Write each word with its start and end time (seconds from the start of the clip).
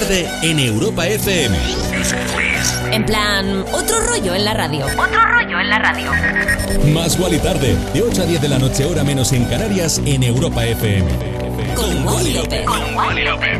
tarde 0.00 0.28
en 0.42 0.60
Europa 0.60 1.08
FM. 1.08 1.56
En 2.92 3.04
plan, 3.04 3.64
otro 3.72 3.98
rollo 4.06 4.32
en 4.32 4.44
la 4.44 4.54
radio. 4.54 4.86
Otro 4.86 5.20
rollo 5.24 5.58
en 5.58 5.68
la 5.68 5.78
radio. 5.80 6.12
Más 6.92 7.18
Wally 7.18 7.38
tarde, 7.38 7.74
de 7.92 8.02
8 8.02 8.22
a 8.22 8.26
10 8.26 8.40
de 8.40 8.48
la 8.48 8.58
noche, 8.60 8.84
hora 8.84 9.02
menos 9.02 9.32
en 9.32 9.44
Canarias, 9.46 10.00
en 10.04 10.22
Europa 10.22 10.64
FM. 10.64 11.10
Con 11.74 12.06
Wally 12.06 12.32
López. 13.24 13.58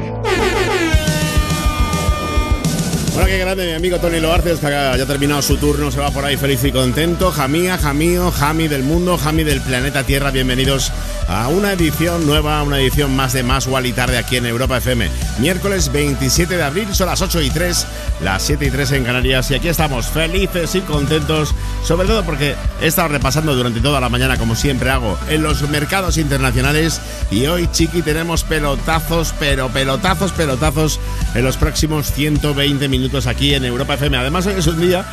Bueno, 3.15 3.27
qué 3.27 3.39
grande 3.39 3.67
mi 3.67 3.73
amigo 3.73 3.99
Tony 3.99 4.21
Loarces, 4.21 4.61
que 4.61 4.71
ya 4.71 4.93
ha 4.93 5.07
terminado 5.07 5.43
su 5.43 5.57
turno, 5.57 5.91
se 5.91 5.99
va 5.99 6.13
por 6.13 6.25
ahí 6.25 6.37
feliz 6.37 6.63
y 6.63 6.71
contento. 6.71 7.33
Jamía, 7.33 7.77
Jamío, 7.79 8.31
Jami 8.31 8.69
del 8.69 8.85
mundo, 8.85 9.19
Jami 9.19 9.43
del 9.43 9.61
planeta 9.61 10.05
Tierra, 10.05 10.31
bienvenidos 10.31 10.93
a 11.29 11.49
una 11.49 11.73
edición 11.75 12.27
nueva, 12.27 12.63
una 12.63 12.81
edición 12.81 13.15
más 13.15 13.35
de 13.35 13.43
Más 13.43 13.67
Wally 13.67 13.93
Tarde 13.93 14.17
aquí 14.17 14.37
en 14.37 14.47
Europa 14.47 14.79
FM. 14.79 15.09
Miércoles 15.39 15.93
27 15.93 16.57
de 16.57 16.63
abril, 16.63 16.95
son 16.95 17.07
las 17.07 17.21
8 17.21 17.43
y 17.43 17.51
3, 17.51 17.87
las 18.23 18.43
7 18.43 18.65
y 18.67 18.71
3 18.71 18.93
en 18.93 19.05
Canarias 19.05 19.51
y 19.51 19.55
aquí 19.55 19.69
estamos 19.69 20.07
felices 20.07 20.75
y 20.75 20.81
contentos, 20.81 21.55
sobre 21.85 22.09
todo 22.09 22.25
porque 22.25 22.55
he 22.81 22.87
estado 22.87 23.09
repasando 23.09 23.55
durante 23.55 23.81
toda 23.81 24.01
la 24.01 24.09
mañana, 24.09 24.39
como 24.39 24.57
siempre 24.57 24.91
hago, 24.91 25.19
en 25.29 25.43
los 25.43 25.69
mercados 25.69 26.17
internacionales 26.17 27.01
y 27.31 27.47
hoy, 27.47 27.69
chiqui, 27.71 28.01
tenemos 28.01 28.43
pelotazos, 28.43 29.35
pero 29.39 29.69
pelotazos, 29.69 30.33
pelotazos 30.33 30.99
en 31.35 31.45
los 31.45 31.59
próximos 31.59 32.11
120 32.11 32.89
minutos 32.89 33.27
aquí 33.27 33.53
en 33.53 33.67
Europa 33.67 33.95
FM. 33.95 34.17
Además, 34.17 34.47
hoy 34.47 34.55
es 34.57 34.67
un 34.67 34.81
día 34.81 35.05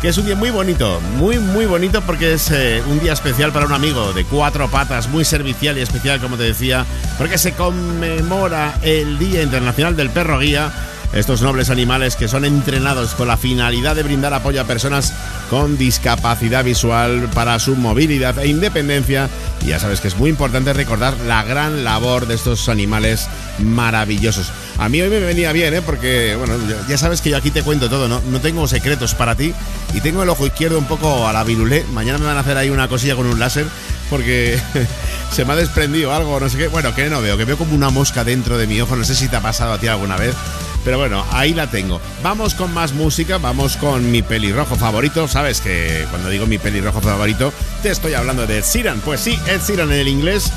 que 0.00 0.08
es 0.08 0.18
un 0.18 0.26
día 0.26 0.36
muy 0.36 0.50
bonito, 0.50 1.00
muy, 1.16 1.38
muy 1.38 1.66
bonito 1.66 2.02
porque 2.02 2.34
es 2.34 2.50
eh, 2.50 2.82
un 2.86 3.00
día 3.00 3.12
especial 3.12 3.52
para 3.52 3.66
un 3.66 3.72
amigo 3.72 4.12
de 4.12 4.24
cuatro 4.24 4.68
patas, 4.70 5.08
muy 5.08 5.24
servicial 5.24 5.76
y 5.76 5.80
especial, 5.80 6.20
como 6.20 6.36
te 6.36 6.44
decía, 6.44 6.86
porque 7.16 7.36
se 7.36 7.52
conmemora 7.52 8.78
el 8.82 9.18
Día 9.18 9.42
Internacional 9.42 9.96
del 9.96 10.10
Perro 10.10 10.38
Guía. 10.38 10.72
Estos 11.12 11.40
nobles 11.40 11.70
animales 11.70 12.16
que 12.16 12.28
son 12.28 12.44
entrenados 12.44 13.14
con 13.14 13.28
la 13.28 13.38
finalidad 13.38 13.96
de 13.96 14.02
brindar 14.02 14.34
apoyo 14.34 14.60
a 14.60 14.64
personas 14.64 15.14
con 15.48 15.78
discapacidad 15.78 16.64
visual 16.64 17.30
para 17.34 17.58
su 17.58 17.76
movilidad 17.76 18.38
e 18.38 18.48
independencia. 18.48 19.30
Y 19.62 19.68
ya 19.68 19.80
sabes 19.80 20.02
que 20.02 20.08
es 20.08 20.18
muy 20.18 20.28
importante 20.28 20.74
recordar 20.74 21.14
la 21.26 21.42
gran 21.42 21.82
labor 21.82 22.26
de 22.26 22.34
estos 22.34 22.68
animales 22.68 23.26
maravillosos. 23.58 24.52
A 24.78 24.88
mí 24.88 25.02
hoy 25.02 25.10
me 25.10 25.18
venía 25.18 25.50
bien, 25.50 25.74
¿eh? 25.74 25.82
porque 25.82 26.36
bueno, 26.36 26.54
ya 26.88 26.96
sabes 26.96 27.20
que 27.20 27.30
yo 27.30 27.36
aquí 27.36 27.50
te 27.50 27.64
cuento 27.64 27.90
todo, 27.90 28.06
¿no? 28.06 28.22
No 28.30 28.40
tengo 28.40 28.66
secretos 28.68 29.12
para 29.14 29.34
ti 29.34 29.52
y 29.92 30.00
tengo 30.00 30.22
el 30.22 30.28
ojo 30.28 30.46
izquierdo 30.46 30.78
un 30.78 30.84
poco 30.84 31.26
a 31.26 31.32
la 31.32 31.42
virulé. 31.42 31.84
Mañana 31.92 32.18
me 32.18 32.26
van 32.26 32.36
a 32.36 32.40
hacer 32.40 32.56
ahí 32.56 32.70
una 32.70 32.86
cosilla 32.86 33.16
con 33.16 33.26
un 33.26 33.40
láser 33.40 33.66
porque 34.08 34.56
se 35.32 35.44
me 35.44 35.54
ha 35.54 35.56
desprendido 35.56 36.14
algo, 36.14 36.38
no 36.38 36.48
sé 36.48 36.58
qué. 36.58 36.68
Bueno, 36.68 36.94
que 36.94 37.10
no 37.10 37.20
veo, 37.20 37.36
que 37.36 37.44
veo 37.44 37.58
como 37.58 37.74
una 37.74 37.90
mosca 37.90 38.22
dentro 38.22 38.56
de 38.56 38.68
mi 38.68 38.80
ojo. 38.80 38.94
No 38.94 39.04
sé 39.04 39.16
si 39.16 39.26
te 39.26 39.34
ha 39.34 39.40
pasado 39.40 39.72
a 39.72 39.78
ti 39.78 39.88
alguna 39.88 40.16
vez. 40.16 40.36
Pero 40.84 40.96
bueno, 40.96 41.24
ahí 41.32 41.54
la 41.54 41.66
tengo. 41.68 42.00
Vamos 42.22 42.54
con 42.54 42.72
más 42.72 42.92
música, 42.92 43.38
vamos 43.38 43.76
con 43.76 44.10
mi 44.10 44.22
pelirrojo 44.22 44.76
favorito. 44.76 45.26
Sabes 45.26 45.60
que 45.60 46.06
cuando 46.10 46.30
digo 46.30 46.46
mi 46.46 46.58
pelirrojo 46.58 47.00
favorito, 47.00 47.52
te 47.82 47.90
estoy 47.90 48.14
hablando 48.14 48.46
de 48.46 48.58
Ed 48.58 48.64
Sheeran. 48.64 49.00
Pues 49.00 49.20
sí, 49.20 49.38
Ed 49.48 49.60
Sheeran 49.60 49.90
en 49.90 49.98
el 49.98 50.08
inglés 50.08 50.52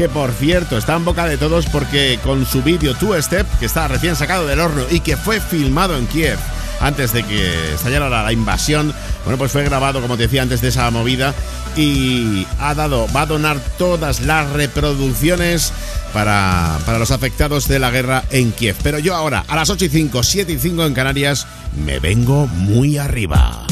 que 0.00 0.08
por 0.08 0.32
cierto 0.32 0.78
está 0.78 0.96
en 0.96 1.04
boca 1.04 1.26
de 1.26 1.36
todos 1.36 1.66
porque 1.66 2.18
con 2.22 2.46
su 2.46 2.62
vídeo 2.62 2.94
Two 2.94 3.20
Step, 3.20 3.46
que 3.58 3.66
está 3.66 3.86
recién 3.86 4.16
sacado 4.16 4.46
del 4.46 4.58
horno 4.58 4.82
y 4.90 5.00
que 5.00 5.18
fue 5.18 5.40
filmado 5.40 5.94
en 5.94 6.06
Kiev 6.06 6.38
antes 6.80 7.12
de 7.12 7.22
que 7.22 7.74
estallara 7.74 8.08
la, 8.08 8.32
invasión, 8.32 8.94
bueno, 9.24 9.36
pues 9.36 9.52
fue 9.52 9.62
grabado, 9.62 10.00
como 10.00 10.16
te 10.16 10.22
decía, 10.22 10.40
antes 10.40 10.62
de 10.62 10.68
esa 10.68 10.90
movida 10.90 11.34
y 11.76 12.46
ha 12.60 12.74
dado, 12.74 13.08
va 13.14 13.22
a 13.22 13.26
donar 13.26 13.60
todas 13.76 14.20
las 14.20 14.48
reproducciones 14.52 15.70
para, 16.14 16.78
para 16.86 16.98
los 16.98 17.10
afectados 17.10 17.68
de 17.68 17.78
la 17.78 17.90
guerra 17.90 18.24
en 18.30 18.52
Kiev. 18.52 18.76
Pero 18.82 19.00
yo 19.00 19.14
ahora, 19.14 19.44
a 19.48 19.54
las 19.54 19.68
8 19.68 19.84
y 19.84 19.88
5, 19.90 20.22
7 20.22 20.50
y 20.50 20.58
5 20.58 20.86
en 20.86 20.94
Canarias, 20.94 21.46
me 21.84 21.98
vengo 21.98 22.46
muy 22.46 22.96
arriba. 22.96 23.66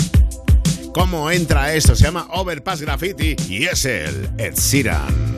¿Cómo 0.92 1.30
entra 1.30 1.72
esto? 1.72 1.96
Se 1.96 2.04
llama 2.04 2.26
Overpass 2.32 2.82
Graffiti 2.82 3.34
y 3.48 3.64
es 3.64 3.86
el 3.86 4.28
Ed 4.36 4.56
Sheeran. 4.56 5.37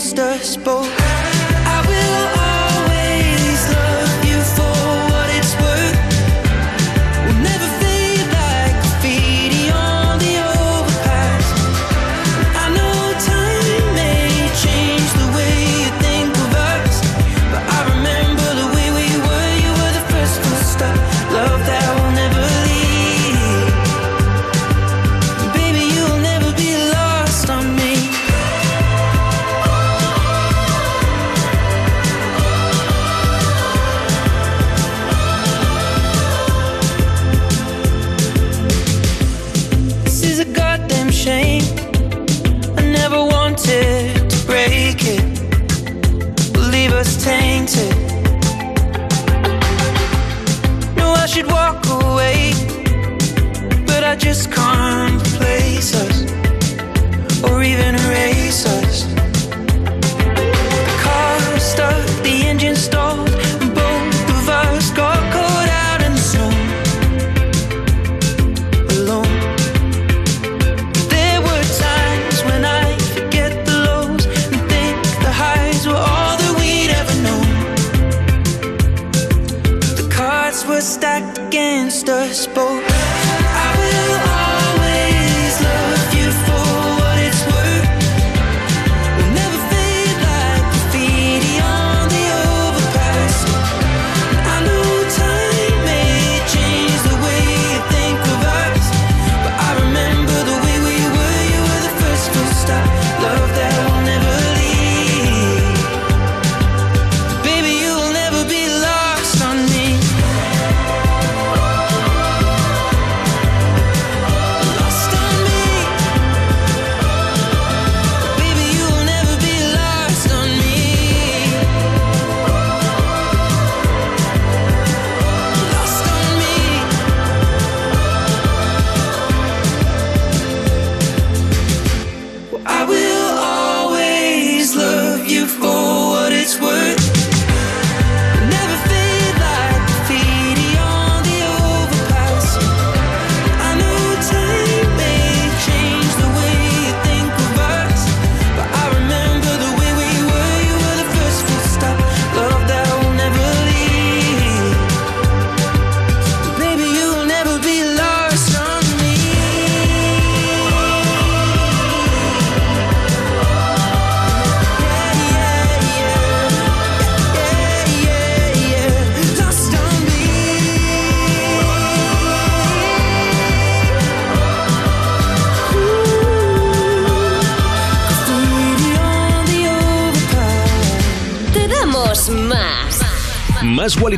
against 0.00 0.18
us 0.18 0.56
both 0.56 0.99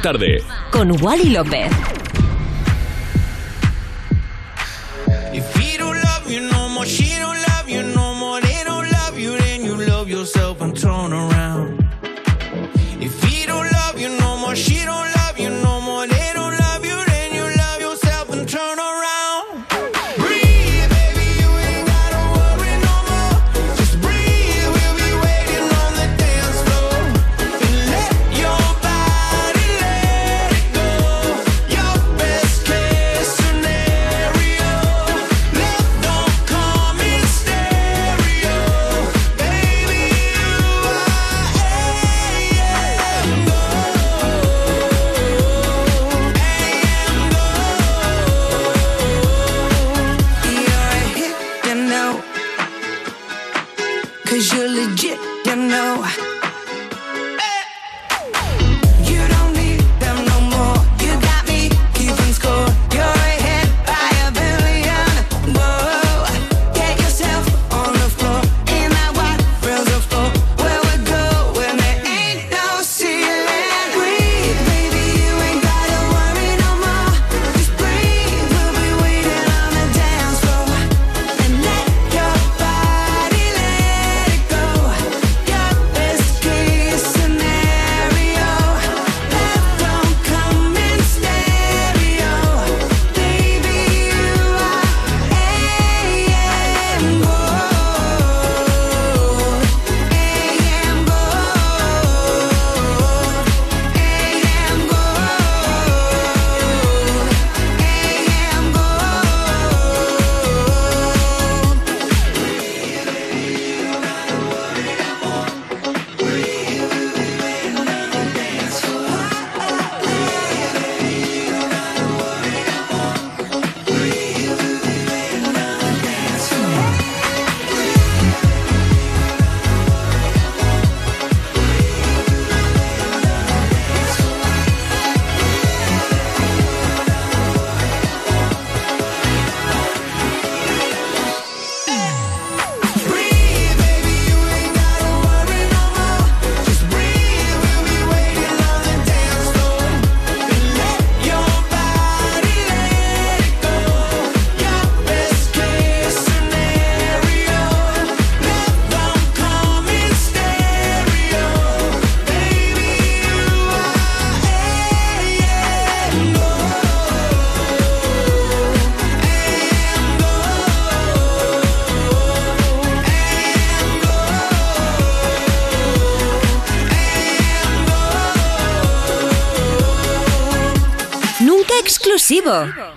Tarde. 0.02 0.42
Con 0.72 1.00
Wally 1.00 1.30
López. 1.30 1.91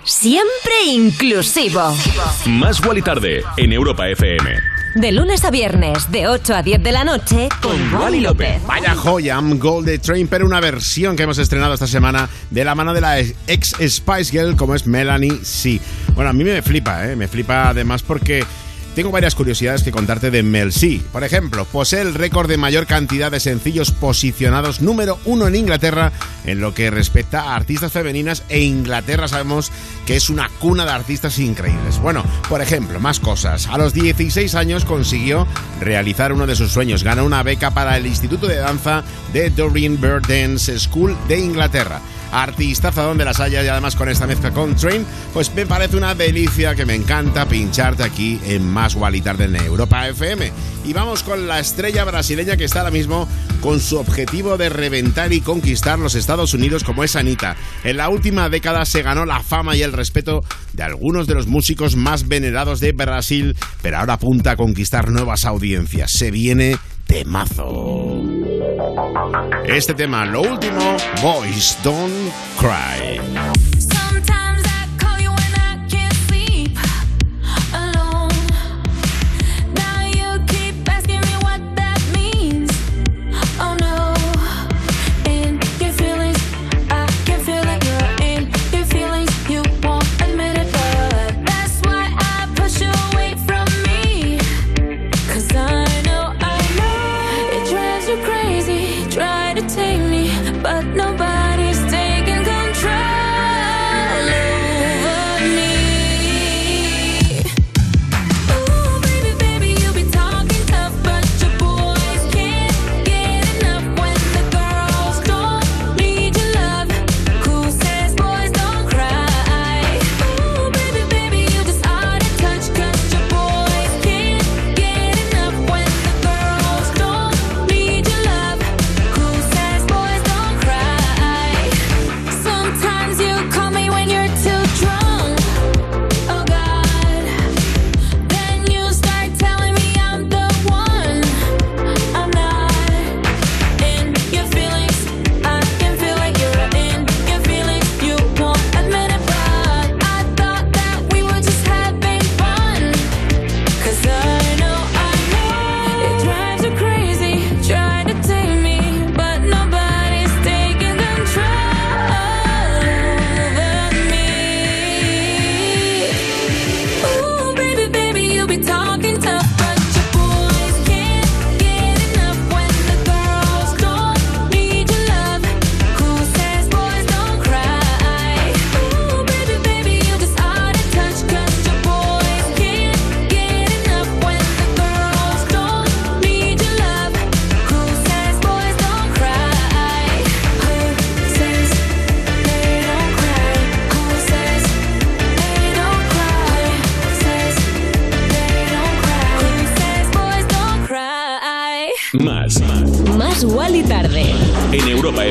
Siempre 0.04 0.72
inclusivo. 0.86 1.94
Más 2.46 2.80
y 2.96 3.02
Tarde 3.02 3.42
en 3.56 3.72
Europa 3.72 4.08
FM. 4.08 4.50
De 4.96 5.12
lunes 5.12 5.44
a 5.44 5.50
viernes, 5.50 6.10
de 6.10 6.26
8 6.26 6.54
a 6.54 6.62
10 6.62 6.82
de 6.82 6.92
la 6.92 7.04
noche, 7.04 7.48
con 7.60 7.94
Wally 7.94 8.20
López. 8.20 8.62
Vaya 8.66 8.94
joya, 8.94 9.34
I'm 9.34 9.58
Gold 9.58 10.00
Train, 10.00 10.26
pero 10.26 10.46
una 10.46 10.58
versión 10.58 11.16
que 11.16 11.24
hemos 11.24 11.38
estrenado 11.38 11.74
esta 11.74 11.86
semana 11.86 12.28
de 12.50 12.64
la 12.64 12.74
mano 12.74 12.94
de 12.94 13.02
la 13.02 13.20
ex 13.20 13.76
Spice 13.78 14.30
Girl 14.30 14.56
como 14.56 14.74
es 14.74 14.86
Melanie 14.86 15.38
C. 15.44 15.80
Bueno, 16.14 16.30
a 16.30 16.32
mí 16.32 16.44
me 16.44 16.62
flipa, 16.62 17.06
¿eh? 17.06 17.14
me 17.14 17.28
flipa 17.28 17.68
además 17.68 18.02
porque 18.02 18.44
tengo 18.96 19.10
varias 19.10 19.34
curiosidades 19.34 19.82
que 19.82 19.92
contarte 19.92 20.30
de 20.30 20.42
Mel 20.42 20.72
C. 20.72 21.02
Por 21.12 21.22
ejemplo, 21.22 21.66
posee 21.66 22.00
el 22.00 22.14
récord 22.14 22.48
de 22.48 22.56
mayor 22.56 22.86
cantidad 22.86 23.30
de 23.30 23.40
sencillos 23.40 23.90
posicionados 23.90 24.80
número 24.80 25.18
uno 25.26 25.46
en 25.46 25.54
Inglaterra 25.54 26.12
en 26.46 26.60
lo 26.60 26.72
que 26.72 26.90
respecta 26.90 27.42
a 27.42 27.56
artistas 27.56 27.92
femeninas 27.92 28.42
e 28.48 28.62
Inglaterra 28.62 29.28
sabemos 29.28 29.70
que 30.06 30.16
es 30.16 30.30
una 30.30 30.48
cuna 30.48 30.86
de 30.86 30.92
artistas 30.92 31.38
increíbles. 31.38 31.98
Bueno, 31.98 32.24
por 32.48 32.62
ejemplo, 32.62 32.98
más 32.98 33.20
cosas. 33.20 33.66
A 33.66 33.76
los 33.76 33.92
16 33.92 34.54
años 34.54 34.86
consiguió 34.86 35.46
realizar 35.78 36.32
uno 36.32 36.46
de 36.46 36.56
sus 36.56 36.72
sueños. 36.72 37.04
Ganó 37.04 37.26
una 37.26 37.42
beca 37.42 37.72
para 37.72 37.98
el 37.98 38.06
Instituto 38.06 38.46
de 38.46 38.56
Danza 38.56 39.04
de 39.34 39.50
Doreen 39.50 40.00
Bird 40.00 40.26
Dance 40.26 40.78
School 40.78 41.14
de 41.28 41.38
Inglaterra 41.38 42.00
artistaza 42.42 43.02
donde 43.02 43.24
las 43.24 43.40
haya 43.40 43.62
y 43.62 43.68
además 43.68 43.96
con 43.96 44.08
esta 44.08 44.26
mezcla 44.26 44.50
con 44.52 44.76
Train, 44.76 45.04
pues 45.32 45.54
me 45.54 45.66
parece 45.66 45.96
una 45.96 46.14
delicia 46.14 46.74
que 46.74 46.84
me 46.84 46.94
encanta 46.94 47.46
pincharte 47.46 48.02
aquí 48.02 48.38
en 48.44 48.68
Más 48.68 48.96
Tarde 49.24 49.44
en 49.44 49.56
Europa 49.56 50.06
FM. 50.08 50.52
Y 50.84 50.92
vamos 50.92 51.22
con 51.22 51.46
la 51.46 51.58
estrella 51.58 52.04
brasileña 52.04 52.56
que 52.56 52.64
está 52.64 52.80
ahora 52.80 52.90
mismo 52.90 53.28
con 53.60 53.80
su 53.80 53.98
objetivo 53.98 54.56
de 54.56 54.68
reventar 54.68 55.32
y 55.32 55.40
conquistar 55.40 55.98
los 55.98 56.14
Estados 56.14 56.54
Unidos 56.54 56.84
como 56.84 57.02
es 57.02 57.16
Anita. 57.16 57.56
En 57.84 57.96
la 57.96 58.08
última 58.08 58.48
década 58.48 58.84
se 58.84 59.02
ganó 59.02 59.24
la 59.24 59.42
fama 59.42 59.76
y 59.76 59.82
el 59.82 59.92
respeto 59.92 60.42
de 60.72 60.82
algunos 60.82 61.26
de 61.26 61.34
los 61.34 61.46
músicos 61.46 61.96
más 61.96 62.28
venerados 62.28 62.80
de 62.80 62.92
Brasil, 62.92 63.56
pero 63.82 63.98
ahora 63.98 64.14
apunta 64.14 64.52
a 64.52 64.56
conquistar 64.56 65.10
nuevas 65.10 65.44
audiencias. 65.44 66.10
Se 66.12 66.30
viene 66.30 66.76
temazo. 67.06 68.45
Este 69.66 69.94
tema, 69.94 70.24
lo 70.24 70.42
último, 70.42 70.96
Boys 71.22 71.78
Don't 71.82 72.32
Cry. 72.58 73.65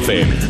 FM. 0.06 0.45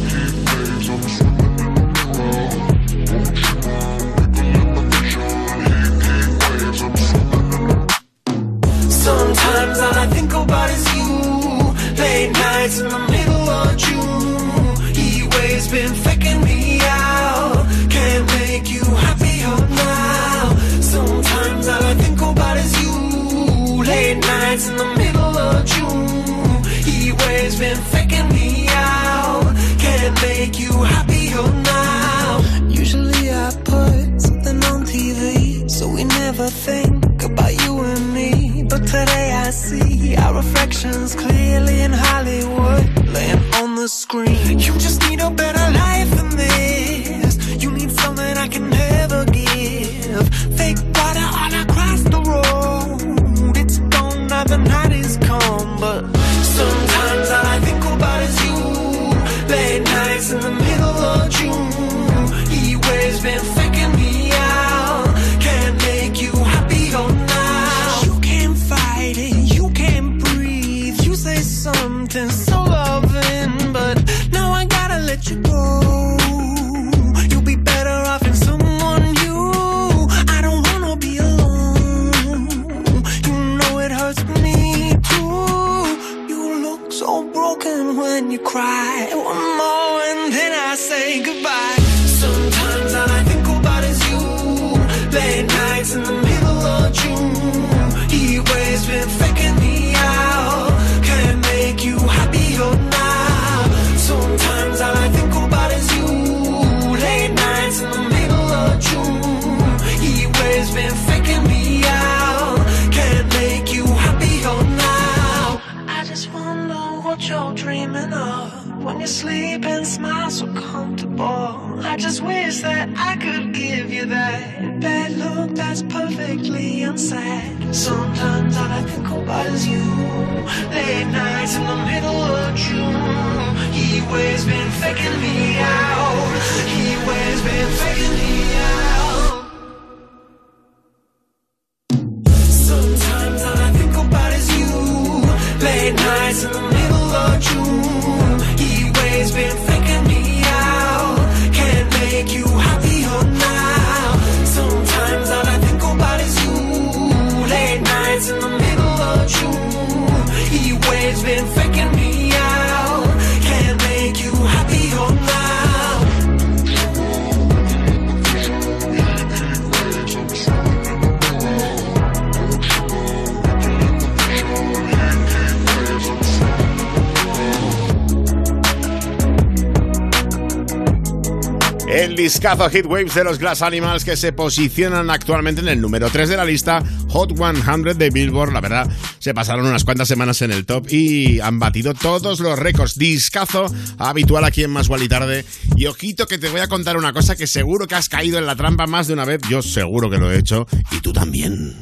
Discazo 182.45 182.69
Hit 182.69 182.85
Waves 182.85 183.15
de 183.15 183.23
los 183.23 183.39
Glass 183.39 183.63
Animals 183.63 184.05
que 184.05 184.15
se 184.15 184.31
posicionan 184.31 185.09
actualmente 185.09 185.61
en 185.61 185.67
el 185.67 185.81
número 185.81 186.11
3 186.11 186.29
de 186.29 186.37
la 186.37 186.45
lista 186.45 186.83
Hot 187.09 187.35
100 187.35 187.97
de 187.97 188.11
Billboard. 188.11 188.53
La 188.53 188.61
verdad, 188.61 188.87
se 189.17 189.33
pasaron 189.33 189.65
unas 189.65 189.83
cuantas 189.83 190.07
semanas 190.07 190.43
en 190.43 190.51
el 190.51 190.63
top 190.63 190.85
y 190.91 191.39
han 191.39 191.57
batido 191.57 191.95
todos 191.95 192.39
los 192.39 192.59
récords. 192.59 192.99
Discazo 192.99 193.65
habitual 193.97 194.43
aquí 194.43 194.63
en 194.63 194.69
Más 194.69 194.87
y 195.01 195.07
Tarde. 195.07 195.43
Y 195.75 195.87
ojito 195.87 196.27
que 196.27 196.37
te 196.37 196.49
voy 196.49 196.61
a 196.61 196.67
contar 196.67 196.97
una 196.97 197.13
cosa 197.13 197.35
que 197.35 197.47
seguro 197.47 197.87
que 197.87 197.95
has 197.95 198.09
caído 198.09 198.37
en 198.37 198.45
la 198.45 198.55
trampa 198.55 198.85
más 198.85 199.07
de 199.07 199.13
una 199.13 199.25
vez. 199.25 199.41
Yo 199.49 199.63
seguro 199.63 200.11
que 200.11 200.19
lo 200.19 200.31
he 200.31 200.37
hecho. 200.37 200.67
Y 200.91 200.99
tú 200.99 201.13
también. 201.13 201.73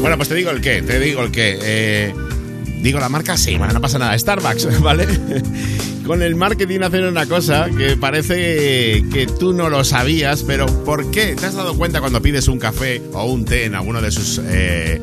Bueno, 0.00 0.16
pues 0.16 0.28
te 0.28 0.36
digo 0.36 0.52
el 0.52 0.60
qué, 0.60 0.82
te 0.82 1.00
digo 1.00 1.24
el 1.24 1.32
qué. 1.32 1.58
Eh, 1.60 2.14
digo 2.82 3.00
la 3.00 3.08
marca, 3.08 3.36
sí, 3.36 3.56
bueno, 3.56 3.72
no 3.72 3.80
pasa 3.80 3.98
nada. 3.98 4.16
Starbucks, 4.16 4.80
¿vale? 4.80 5.08
Con 6.08 6.22
el 6.22 6.36
marketing 6.36 6.80
hacen 6.80 7.04
una 7.04 7.26
cosa 7.26 7.68
que 7.68 7.94
parece 7.94 9.04
que 9.12 9.26
tú 9.38 9.52
no 9.52 9.68
lo 9.68 9.84
sabías, 9.84 10.42
pero 10.42 10.64
¿por 10.82 11.10
qué? 11.10 11.36
¿Te 11.38 11.44
has 11.44 11.54
dado 11.54 11.74
cuenta 11.76 12.00
cuando 12.00 12.22
pides 12.22 12.48
un 12.48 12.58
café 12.58 13.02
o 13.12 13.26
un 13.26 13.44
té 13.44 13.66
en 13.66 13.74
alguno 13.74 14.00
de 14.00 14.10
sus 14.10 14.40
eh, 14.42 15.02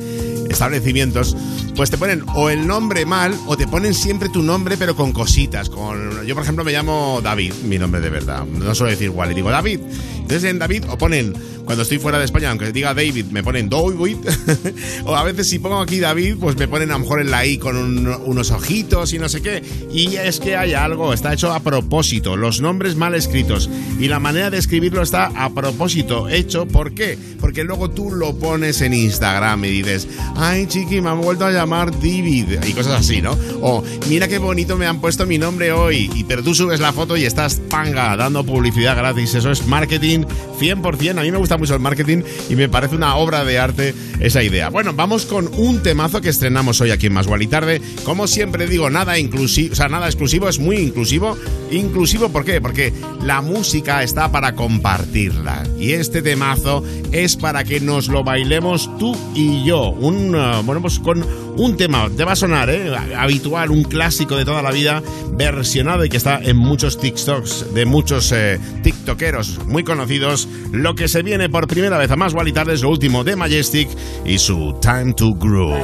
establecimientos? 0.49 1.37
Pues 1.75 1.89
te 1.91 1.97
ponen 1.97 2.23
o 2.35 2.49
el 2.49 2.65
nombre 2.65 3.05
mal 3.05 3.37
o 3.47 3.57
te 3.57 3.67
ponen 3.67 3.93
siempre 3.93 4.29
tu 4.29 4.41
nombre 4.41 4.77
pero 4.77 4.95
con 4.95 5.11
cositas. 5.11 5.69
Con, 5.69 6.25
yo, 6.25 6.33
por 6.33 6.43
ejemplo, 6.43 6.63
me 6.63 6.71
llamo 6.71 7.19
David, 7.21 7.53
mi 7.65 7.77
nombre 7.77 7.99
de 7.99 8.09
verdad. 8.09 8.45
No 8.45 8.73
suelo 8.73 8.91
decir 8.91 9.05
igual, 9.07 9.31
y 9.31 9.35
digo 9.35 9.49
David. 9.49 9.81
Entonces 10.15 10.45
en 10.49 10.57
David 10.57 10.85
o 10.89 10.97
ponen, 10.97 11.33
cuando 11.65 11.83
estoy 11.83 11.99
fuera 11.99 12.17
de 12.17 12.25
España, 12.25 12.49
aunque 12.49 12.71
diga 12.71 12.93
David, 12.93 13.25
me 13.25 13.43
ponen 13.43 13.69
David. 13.69 14.17
o 15.05 15.15
a 15.15 15.23
veces 15.23 15.49
si 15.49 15.59
pongo 15.59 15.79
aquí 15.81 15.99
David, 15.99 16.37
pues 16.39 16.55
me 16.57 16.67
ponen 16.67 16.89
a 16.91 16.93
lo 16.93 16.99
mejor 16.99 17.19
en 17.21 17.29
la 17.29 17.45
I 17.45 17.57
con 17.57 17.75
un- 17.75 18.07
unos 18.07 18.51
ojitos 18.51 19.11
y 19.13 19.19
no 19.19 19.27
sé 19.29 19.41
qué. 19.41 19.61
Y 19.91 20.15
es 20.15 20.39
que 20.39 20.55
hay 20.55 20.73
algo, 20.73 21.13
está 21.13 21.33
hecho 21.33 21.51
a 21.53 21.59
propósito. 21.59 22.37
Los 22.37 22.61
nombres 22.61 22.95
mal 22.95 23.13
escritos 23.15 23.69
y 23.99 24.07
la 24.07 24.19
manera 24.19 24.49
de 24.49 24.57
escribirlo 24.59 25.01
está 25.03 25.25
a 25.35 25.49
propósito 25.53 26.29
hecho. 26.29 26.65
¿Por 26.67 26.93
qué? 26.93 27.17
Porque 27.39 27.63
luego 27.65 27.89
tú 27.91 28.11
lo 28.11 28.33
pones 28.39 28.81
en 28.81 28.93
Instagram 28.93 29.65
y 29.65 29.69
dices, 29.69 30.07
ay 30.37 30.65
chiqui, 30.67 31.01
me 31.01 31.09
han 31.09 31.21
vuelto 31.21 31.45
a 31.45 31.51
llamar 31.51 31.64
David 31.65 32.63
y 32.67 32.73
cosas 32.73 32.99
así, 32.99 33.21
¿no? 33.21 33.37
O 33.61 33.83
mira 34.07 34.27
qué 34.27 34.37
bonito 34.37 34.77
me 34.77 34.85
han 34.85 35.01
puesto 35.01 35.25
mi 35.25 35.37
nombre 35.37 35.71
hoy. 35.71 36.09
Y 36.15 36.23
pero 36.23 36.43
tú 36.43 36.53
subes 36.53 36.79
la 36.79 36.93
foto 36.93 37.17
y 37.17 37.25
estás 37.25 37.61
panga 37.69 38.15
dando 38.15 38.43
publicidad 38.43 38.95
gratis. 38.95 39.35
Eso 39.35 39.51
es 39.51 39.65
marketing 39.67 40.25
100%. 40.59 41.19
A 41.19 41.23
mí 41.23 41.31
me 41.31 41.37
gusta 41.37 41.57
mucho 41.57 41.73
el 41.73 41.79
marketing 41.79 42.21
y 42.49 42.55
me 42.55 42.69
parece 42.69 42.95
una 42.95 43.15
obra 43.15 43.43
de 43.43 43.59
arte 43.59 43.93
esa 44.19 44.43
idea. 44.43 44.69
Bueno, 44.69 44.93
vamos 44.93 45.25
con 45.25 45.49
un 45.57 45.81
temazo 45.83 46.21
que 46.21 46.29
estrenamos 46.29 46.79
hoy 46.81 46.91
aquí 46.91 47.07
en 47.07 47.13
Más 47.13 47.27
y 47.39 47.47
Tarde. 47.47 47.81
Como 48.03 48.27
siempre 48.27 48.67
digo, 48.67 48.89
nada 48.89 49.17
inclusivo, 49.17 49.73
o 49.73 49.75
sea, 49.75 49.87
nada 49.87 50.05
exclusivo, 50.07 50.47
es 50.49 50.59
muy 50.59 50.77
inclusivo. 50.77 51.37
Inclusivo, 51.71 52.29
¿por 52.29 52.45
qué? 52.45 52.61
Porque 52.61 52.93
la 53.21 53.41
música 53.41 54.03
está 54.03 54.31
para 54.31 54.55
compartirla. 54.55 55.63
Y 55.79 55.93
este 55.93 56.21
temazo 56.21 56.83
es 57.11 57.35
para 57.35 57.63
que 57.63 57.79
nos 57.79 58.07
lo 58.07 58.23
bailemos 58.23 58.89
tú 58.97 59.15
y 59.33 59.63
yo. 59.63 59.89
Un, 59.89 60.35
uh, 60.35 60.63
bueno, 60.63 60.81
pues 60.81 60.99
con 60.99 61.25
un 61.57 61.77
tema, 61.77 62.09
te 62.15 62.23
va 62.23 62.33
a 62.33 62.35
sonar, 62.35 62.69
¿eh? 62.69 62.93
Habitual, 63.17 63.71
un 63.71 63.83
clásico 63.83 64.35
de 64.35 64.45
toda 64.45 64.61
la 64.61 64.71
vida, 64.71 65.01
versionado 65.31 66.05
y 66.05 66.09
que 66.09 66.17
está 66.17 66.39
en 66.41 66.57
muchos 66.57 66.99
TikToks 66.99 67.73
de 67.73 67.85
muchos 67.85 68.31
eh, 68.31 68.59
TikTokeros 68.83 69.65
muy 69.65 69.83
conocidos. 69.83 70.47
Lo 70.71 70.95
que 70.95 71.07
se 71.07 71.23
viene 71.23 71.49
por 71.49 71.67
primera 71.67 71.97
vez 71.97 72.11
a 72.11 72.15
más 72.15 72.33
y 72.45 72.51
tarde 72.51 72.73
es 72.73 72.81
lo 72.81 72.89
último 72.89 73.23
de 73.23 73.35
Majestic 73.35 73.89
y 74.25 74.37
su 74.37 74.77
Time 74.81 75.13
to 75.13 75.33
Groove. 75.33 75.75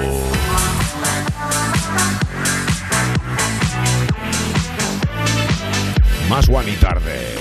Más 6.29 6.47
tarde. 6.79 7.40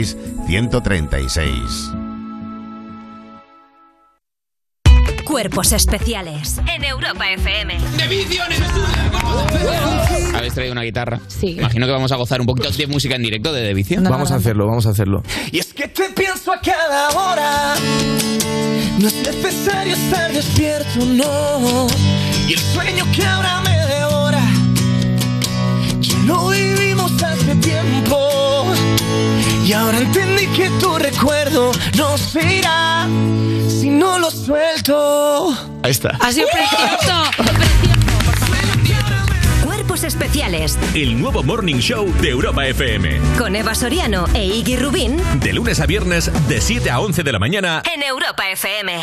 900-136-136. 0.01 1.97
Cuerpos 5.25 5.71
especiales 5.71 6.59
en 6.67 6.83
Europa 6.83 7.31
FM. 7.31 7.77
¿Habéis 10.35 10.53
traído 10.53 10.73
una 10.73 10.81
guitarra? 10.81 11.21
Sí. 11.27 11.51
Imagino 11.51 11.85
que 11.85 11.91
vamos 11.93 12.11
a 12.11 12.17
gozar 12.17 12.41
un 12.41 12.47
poquito 12.47 12.69
de 12.69 12.87
música 12.87 13.15
en 13.15 13.21
directo 13.21 13.53
de 13.53 13.61
Devicio. 13.61 14.01
vamos 14.01 14.31
a 14.31 14.35
hacerlo, 14.35 14.67
vamos 14.67 14.85
a 14.87 14.89
hacerlo. 14.89 15.23
Y 15.51 15.59
es 15.59 15.73
que 15.73 15.87
te 15.87 16.09
pienso 16.09 16.51
a 16.51 16.59
cada 16.59 17.09
hora. 17.11 17.75
No 18.99 19.07
es 19.07 19.15
necesario 19.15 19.93
estar 19.93 20.33
despierto, 20.33 21.05
no. 21.05 21.87
Y 22.47 22.53
el 22.53 22.59
sueño 22.59 23.05
que 23.15 23.25
ahora 23.25 23.61
me 23.61 23.77
devora. 23.87 24.41
Ya 26.01 26.17
lo 26.25 26.49
vivimos 26.49 27.23
hace 27.23 27.55
tiempo. 27.55 28.65
Y 29.63 29.73
ahora 29.73 29.99
entendí 29.99 30.47
que 30.47 30.69
tu 30.79 30.97
recuerdo 30.97 31.71
no 31.97 32.17
se 32.17 32.41
irá 32.57 33.07
si 33.69 33.89
no 33.89 34.17
lo 34.19 34.29
suelto. 34.31 35.49
Ahí 35.83 35.91
está. 35.91 36.17
Ha 36.19 36.31
sido 36.31 36.47
precioso. 36.51 37.31
Cuerpos 39.63 40.03
especiales 40.03 40.77
El 40.93 41.19
nuevo 41.19 41.43
Morning 41.43 41.77
Show 41.77 42.11
de 42.21 42.29
Europa 42.29 42.65
FM. 42.67 43.19
con 43.37 43.55
Eva 43.55 43.73
Soriano 43.75 44.25
e 44.33 44.45
Iggy 44.45 44.75
Rubín 44.77 45.17
De 45.39 45.53
lunes 45.53 45.79
a 45.79 45.85
viernes, 45.85 46.31
de 46.47 46.61
7 46.61 46.89
a 46.89 46.99
11 46.99 47.23
de 47.23 47.31
la 47.31 47.39
mañana. 47.39 47.81
en 47.93 48.03
Europa 48.03 48.49
FM. 48.49 48.93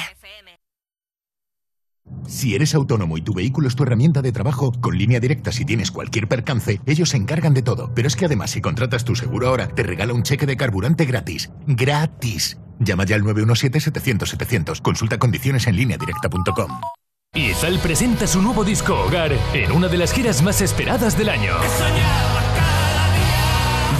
Si 2.26 2.54
eres 2.54 2.74
autónomo 2.74 3.16
y 3.18 3.22
tu 3.22 3.34
vehículo 3.34 3.68
es 3.68 3.76
tu 3.76 3.82
herramienta 3.84 4.22
de 4.22 4.32
trabajo, 4.32 4.72
con 4.80 4.96
línea 4.96 5.20
directa 5.20 5.52
si 5.52 5.64
tienes 5.64 5.90
cualquier 5.90 6.28
percance, 6.28 6.80
ellos 6.86 7.10
se 7.10 7.16
encargan 7.16 7.54
de 7.54 7.62
todo. 7.62 7.92
Pero 7.94 8.08
es 8.08 8.16
que 8.16 8.26
además 8.26 8.50
si 8.50 8.60
contratas 8.60 9.04
tu 9.04 9.14
seguro 9.14 9.48
ahora, 9.48 9.68
te 9.68 9.82
regala 9.82 10.12
un 10.12 10.22
cheque 10.22 10.46
de 10.46 10.56
carburante 10.56 11.04
gratis. 11.04 11.50
¡Gratis! 11.66 12.58
Llama 12.80 13.04
ya 13.04 13.16
al 13.16 13.22
917-700-700. 13.22 14.80
Consulta 14.82 15.18
condiciones 15.18 15.66
en 15.66 15.76
línea 15.76 15.96
directa.com. 15.98 16.80
Izal 17.34 17.78
presenta 17.78 18.26
su 18.26 18.40
nuevo 18.40 18.64
disco 18.64 18.94
Hogar 19.04 19.32
en 19.52 19.70
una 19.72 19.88
de 19.88 19.98
las 19.98 20.12
giras 20.12 20.42
más 20.42 20.60
esperadas 20.62 21.16
del 21.16 21.28
año. 21.28 21.52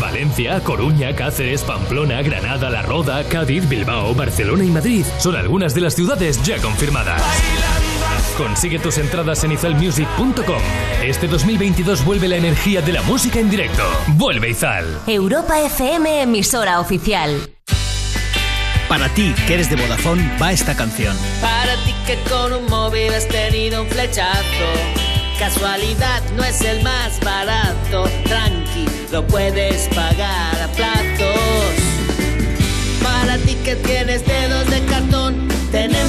Valencia, 0.01 0.61
Coruña, 0.65 1.15
Cáceres, 1.15 1.63
Pamplona, 1.63 2.23
Granada, 2.23 2.71
La 2.71 2.83
Roda, 2.83 3.23
Cádiz, 3.29 3.69
Bilbao, 3.69 4.15
Barcelona 4.15 4.65
y 4.65 4.71
Madrid 4.71 5.05
son 5.19 5.37
algunas 5.37 5.75
de 5.75 5.83
las 5.83 5.95
ciudades 5.95 6.43
ya 6.43 6.61
confirmadas. 6.61 7.23
Consigue 8.39 8.79
tus 8.79 8.99
entradas 8.99 9.43
en 9.43 9.51
izalmusic.com. 9.51 10.63
Este 11.03 11.27
2022 11.27 12.05
vuelve 12.05 12.29
la 12.29 12.37
energía 12.37 12.81
de 12.81 12.93
la 12.93 13.03
música 13.03 13.41
en 13.41 13.51
directo. 13.51 13.83
Vuelve 14.15 14.51
Izal. 14.51 15.01
Europa 15.09 15.61
FM, 15.61 16.23
emisora 16.23 16.79
oficial. 16.79 17.51
Para 18.89 19.09
ti, 19.09 19.35
que 19.49 19.55
eres 19.55 19.69
de 19.69 19.75
Vodafone, 19.75 20.39
va 20.41 20.53
esta 20.53 20.77
canción. 20.77 21.17
Para 21.41 21.75
ti 21.85 21.93
que 22.07 22.17
con 22.31 22.53
un 22.53 22.67
móvil 22.67 23.13
has 23.13 23.27
tenido 23.27 23.83
un 23.83 23.89
flechazo. 23.89 24.69
Casualidad 25.41 26.23
no 26.37 26.45
es 26.45 26.61
el 26.61 26.81
más 26.85 27.19
barato. 27.19 28.05
Tranqui, 28.25 28.87
lo 29.11 29.27
puedes 29.27 29.89
pagar 29.89 30.63
a 30.63 30.69
plazos. 30.77 31.75
Para 33.03 33.37
ti 33.39 33.57
que 33.65 33.75
tienes 33.75 34.25
dedos 34.25 34.71
de 34.71 34.85
cartón, 34.85 35.49
tenemos. 35.73 36.08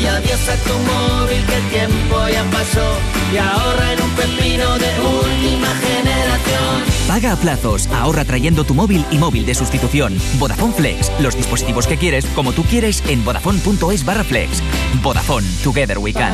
Y 0.00 0.06
adiós 0.06 0.48
a 0.48 0.56
tu 0.56 0.74
móvil 0.74 1.44
que 1.46 1.56
el 1.56 1.68
tiempo 1.68 2.28
ya 2.32 2.44
pasó. 2.50 2.98
Y 3.32 3.36
ahorra 3.36 3.92
en 3.92 4.02
un 4.02 4.10
pepino 4.10 4.78
de 4.78 5.00
última 5.00 5.68
generación. 5.76 6.84
Paga 7.06 7.32
a 7.32 7.36
plazos, 7.36 7.86
ahorra 7.88 8.24
trayendo 8.24 8.64
tu 8.64 8.74
móvil 8.74 9.04
y 9.10 9.18
móvil 9.18 9.44
de 9.44 9.54
sustitución. 9.54 10.16
Vodafone 10.38 10.72
Flex, 10.72 11.12
los 11.20 11.36
dispositivos 11.36 11.86
que 11.86 11.96
quieres, 11.96 12.24
como 12.34 12.52
tú 12.52 12.62
quieres, 12.64 13.02
en 13.08 13.24
vodafone.es 13.24 14.04
barra 14.04 14.24
flex. 14.24 14.62
Vodafone, 15.02 15.46
Together 15.62 15.98
We 15.98 16.12
Can. 16.12 16.32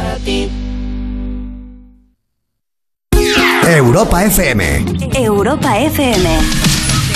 Europa 3.69 4.25
FM. 4.25 4.85
Europa 5.15 5.79
FM. 5.81 6.39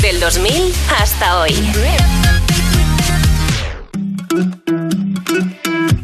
Del 0.02 0.18
2000 0.18 0.72
hasta 0.98 1.40
hoy. 1.40 1.54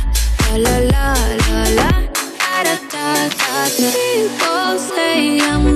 la 0.57 0.75
la 0.75 0.79
la 0.93 1.07
la 1.43 1.59
la, 1.79 1.91
da 2.41 2.63
da 2.65 2.77
da 2.93 3.07
da. 3.39 3.89
People 3.93 4.73
say 4.79 5.39
I'm 5.41 5.74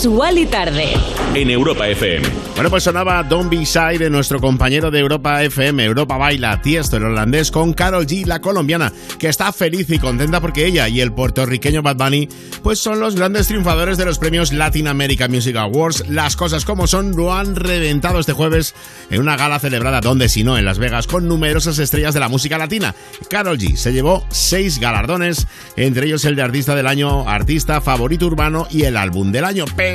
Más 0.00 0.06
Wally 0.06 0.46
Tarde. 0.46 0.94
En 1.34 1.50
Europa 1.50 1.86
FM. 1.86 2.26
Bueno, 2.54 2.70
pues 2.70 2.84
sonaba 2.84 3.22
Don't 3.22 3.50
Be 3.50 3.64
Shy 3.64 3.98
de 3.98 4.08
nuestro 4.08 4.40
compañero 4.40 4.90
de 4.90 4.98
Europa 4.98 5.42
FM, 5.42 5.84
Europa 5.84 6.16
Baila, 6.16 6.60
Tiesto, 6.60 6.96
el 6.96 7.04
holandés, 7.04 7.50
con 7.50 7.72
Carol 7.74 8.06
G, 8.06 8.24
la 8.26 8.40
colombiana, 8.40 8.92
que 9.18 9.28
está 9.28 9.52
feliz 9.52 9.90
y 9.90 9.98
contenta 9.98 10.40
porque 10.40 10.66
ella 10.66 10.88
y 10.88 11.00
el 11.00 11.12
puertorriqueño 11.12 11.82
Bad 11.82 11.96
Bunny, 11.96 12.28
pues 12.62 12.78
son 12.78 12.98
los 12.98 13.14
grandes 13.14 13.46
triunfadores 13.46 13.98
de 13.98 14.06
los 14.06 14.18
premios 14.18 14.52
Latin 14.52 14.88
American 14.88 15.30
Music 15.30 15.56
Awards. 15.56 16.08
Las 16.08 16.34
cosas 16.34 16.64
como 16.64 16.86
son, 16.86 17.14
lo 17.14 17.34
han 17.34 17.54
reventado 17.54 18.20
este 18.20 18.32
jueves 18.32 18.74
en 19.10 19.20
una 19.20 19.36
gala 19.36 19.58
celebrada, 19.58 20.00
donde 20.00 20.28
si 20.28 20.44
no, 20.44 20.58
en 20.58 20.64
Las 20.64 20.78
Vegas, 20.78 21.06
con 21.06 21.28
numerosas 21.28 21.78
estrellas 21.78 22.14
de 22.14 22.20
la 22.20 22.28
música 22.28 22.58
latina. 22.58 22.94
Carol 23.28 23.58
G 23.58 23.76
se 23.76 23.92
llevó 23.92 24.24
seis 24.30 24.80
galardones, 24.80 25.46
entre 25.76 26.06
ellos 26.06 26.24
el 26.24 26.36
de 26.36 26.42
Artista 26.42 26.74
del 26.74 26.86
Año, 26.86 27.28
Artista 27.28 27.80
Favorito 27.80 28.26
Urbano 28.26 28.66
y 28.70 28.82
el 28.82 28.96
Álbum 28.96 29.30
del 29.30 29.44
Año. 29.44 29.66
Pero 29.76 29.89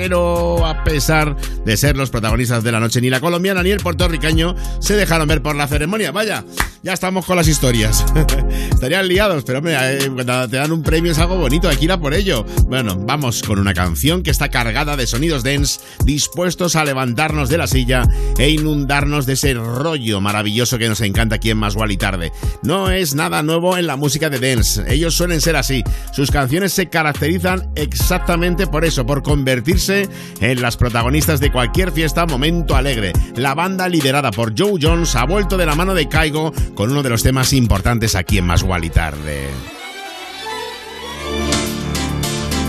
a 0.65 0.83
pesar 0.83 1.35
de 1.65 1.77
ser 1.77 1.95
los 1.95 2.09
protagonistas 2.09 2.63
de 2.63 2.71
la 2.71 2.79
noche, 2.79 2.99
ni 3.01 3.09
la 3.09 3.19
colombiana 3.19 3.63
ni 3.63 3.71
el 3.71 3.79
puertorriqueño 3.79 4.55
se 4.79 4.95
dejaron 4.95 5.27
ver 5.27 5.41
por 5.41 5.55
la 5.55 5.67
ceremonia. 5.67 6.11
Vaya, 6.11 6.43
ya 6.83 6.93
estamos 6.93 7.25
con 7.25 7.37
las 7.37 7.47
historias. 7.47 8.05
Estarían 8.71 9.07
liados, 9.07 9.43
pero 9.45 9.59
hombre, 9.59 9.75
eh, 9.79 10.09
cuando 10.13 10.49
te 10.49 10.57
dan 10.57 10.71
un 10.71 10.83
premio 10.83 11.11
es 11.11 11.19
algo 11.19 11.37
bonito, 11.37 11.69
hay 11.69 11.77
que 11.77 11.85
ir 11.85 11.91
a 11.91 11.99
por 11.99 12.13
ello. 12.13 12.45
Bueno, 12.67 12.97
vamos 12.97 13.41
con 13.41 13.57
una 13.57 13.73
canción 13.73 14.21
que 14.21 14.31
está 14.31 14.49
cargada 14.49 14.97
de 14.97 15.07
sonidos 15.07 15.43
dance, 15.43 15.79
dispuestos 16.03 16.75
a 16.75 16.83
levantarnos 16.83 17.49
de 17.49 17.57
la 17.57 17.67
silla 17.67 18.03
e 18.37 18.49
inundarnos 18.49 19.25
de 19.25 19.33
ese 19.33 19.53
rollo 19.53 20.19
maravilloso 20.21 20.77
que 20.77 20.89
nos 20.89 21.01
encanta 21.01 21.35
aquí 21.35 21.49
en 21.49 21.57
Más 21.57 21.75
y 21.89 21.97
Tarde. 21.97 22.31
No 22.63 22.91
es 22.91 23.15
nada 23.15 23.43
nuevo 23.43 23.77
en 23.77 23.87
la 23.87 23.95
música 23.95 24.29
de 24.29 24.39
dance, 24.39 24.83
ellos 24.87 25.15
suelen 25.15 25.41
ser 25.41 25.55
así. 25.55 25.83
Sus 26.11 26.31
canciones 26.31 26.73
se 26.73 26.89
caracterizan 26.89 27.71
exactamente 27.75 28.67
por 28.67 28.85
eso, 28.85 29.05
por 29.05 29.23
convertirse 29.23 29.84
en 29.89 30.61
las 30.61 30.77
protagonistas 30.77 31.39
de 31.39 31.51
cualquier 31.51 31.91
fiesta, 31.91 32.25
momento 32.25 32.75
alegre. 32.75 33.13
La 33.35 33.53
banda 33.53 33.87
liderada 33.87 34.31
por 34.31 34.53
Joe 34.57 34.79
Jones 34.81 35.15
ha 35.15 35.25
vuelto 35.25 35.57
de 35.57 35.65
la 35.65 35.75
mano 35.75 35.93
de 35.93 36.07
Caigo 36.07 36.53
con 36.73 36.91
uno 36.91 37.03
de 37.03 37.09
los 37.09 37.23
temas 37.23 37.53
importantes 37.53 38.15
aquí 38.15 38.37
en 38.37 38.45
Más 38.45 38.65
y 38.81 38.89
Tarde. 38.89 39.49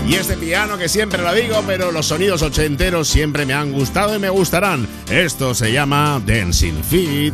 Y 0.07 0.15
este 0.15 0.37
piano 0.37 0.77
que 0.77 0.87
siempre 0.87 1.21
lo 1.21 1.33
digo, 1.33 1.61
pero 1.67 1.91
los 1.91 2.05
sonidos 2.05 2.41
ochenteros 2.41 3.09
siempre 3.09 3.45
me 3.45 3.53
han 3.53 3.73
gustado 3.73 4.15
y 4.15 4.19
me 4.19 4.29
gustarán. 4.29 4.87
Esto 5.09 5.53
se 5.53 5.73
llama 5.73 6.21
Dancing 6.25 6.81
Feet. 6.81 7.33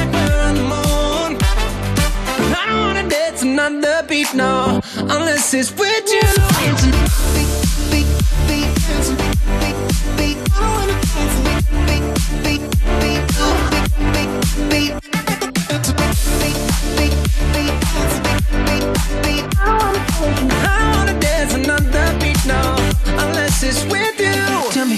beating 3.51 3.59
on 3.59 3.81
the 3.81 4.05
beat, 4.07 4.33
no, 4.33 4.81
unless 4.97 5.53
it's 5.53 5.71
with 5.71 6.07
you. 6.07 6.21
Dancing, 6.21 6.91
beat, 7.33 7.49
beat, 7.91 8.07
beat, 8.47 8.71
beat, 9.59 9.75
beat, 10.17 10.37
I 10.53 10.61
wanna 10.75 10.95
beat, 11.11 11.33
beat, 11.85 12.03
beat, 12.43 12.63
beat, 12.93 12.99
beat, 12.99 13.21
beat, 14.69 14.69
beat. 14.69 15.01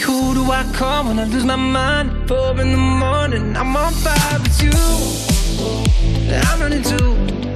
Who 0.03 0.33
do 0.33 0.51
I 0.51 0.63
call 0.73 1.05
when 1.05 1.19
I 1.19 1.23
lose 1.25 1.45
my 1.45 1.55
mind? 1.55 2.27
Four 2.27 2.59
in 2.59 2.71
the 2.71 2.77
morning, 2.77 3.55
I'm 3.55 3.75
on 3.77 3.93
fire 3.93 4.39
with 4.39 4.61
you. 4.61 4.73
I'm 6.35 6.59
running 6.59 6.83
too. 6.83 7.52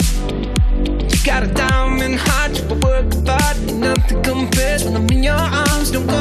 Got 1.27 1.43
a 1.43 1.47
diamond 1.47 2.15
heart, 2.15 2.57
you 2.57 2.63
a 2.69 2.75
work 2.87 3.13
of 3.13 3.27
art. 3.27 3.57
Nothing 3.73 4.23
compares 4.23 4.85
when 4.85 4.95
I'm 4.95 5.09
in 5.09 5.23
your 5.23 5.33
arms. 5.35 5.91
Don't 5.91 6.07
go. 6.07 6.15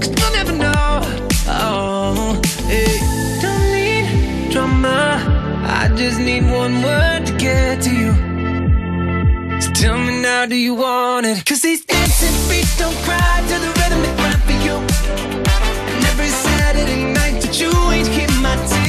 Cause 0.00 0.08
you'll 0.08 0.32
never 0.32 0.52
know. 0.52 1.00
Oh, 1.48 2.40
hey. 2.64 2.96
Don't 3.42 3.64
need 3.76 4.50
drama. 4.50 5.20
I 5.68 5.94
just 5.94 6.18
need 6.18 6.44
one 6.50 6.82
word 6.82 7.26
to 7.26 7.36
get 7.36 7.82
to 7.82 7.90
you. 7.94 8.12
So 9.60 9.70
tell 9.72 9.98
me 9.98 10.22
now, 10.22 10.46
do 10.46 10.56
you 10.56 10.74
want 10.74 11.26
it? 11.26 11.44
Cause 11.44 11.60
these 11.60 11.84
dancing 11.84 12.32
feet 12.48 12.66
don't 12.78 12.96
cry 13.04 13.44
to 13.48 13.56
the 13.64 13.70
rhythm 13.78 14.00
they 14.00 14.14
cry 14.16 14.32
for 14.48 14.56
you. 14.64 14.76
And 15.92 16.04
every 16.06 16.28
Saturday 16.28 17.04
night 17.04 17.42
that 17.42 17.60
you 17.60 17.70
ain't 17.92 18.08
keep 18.08 18.30
my 18.40 18.56
tears 18.66 18.81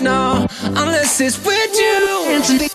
no, 0.00 0.46
unless 0.62 1.20
it's 1.20 1.38
with 1.44 1.76
you. 1.76 2.67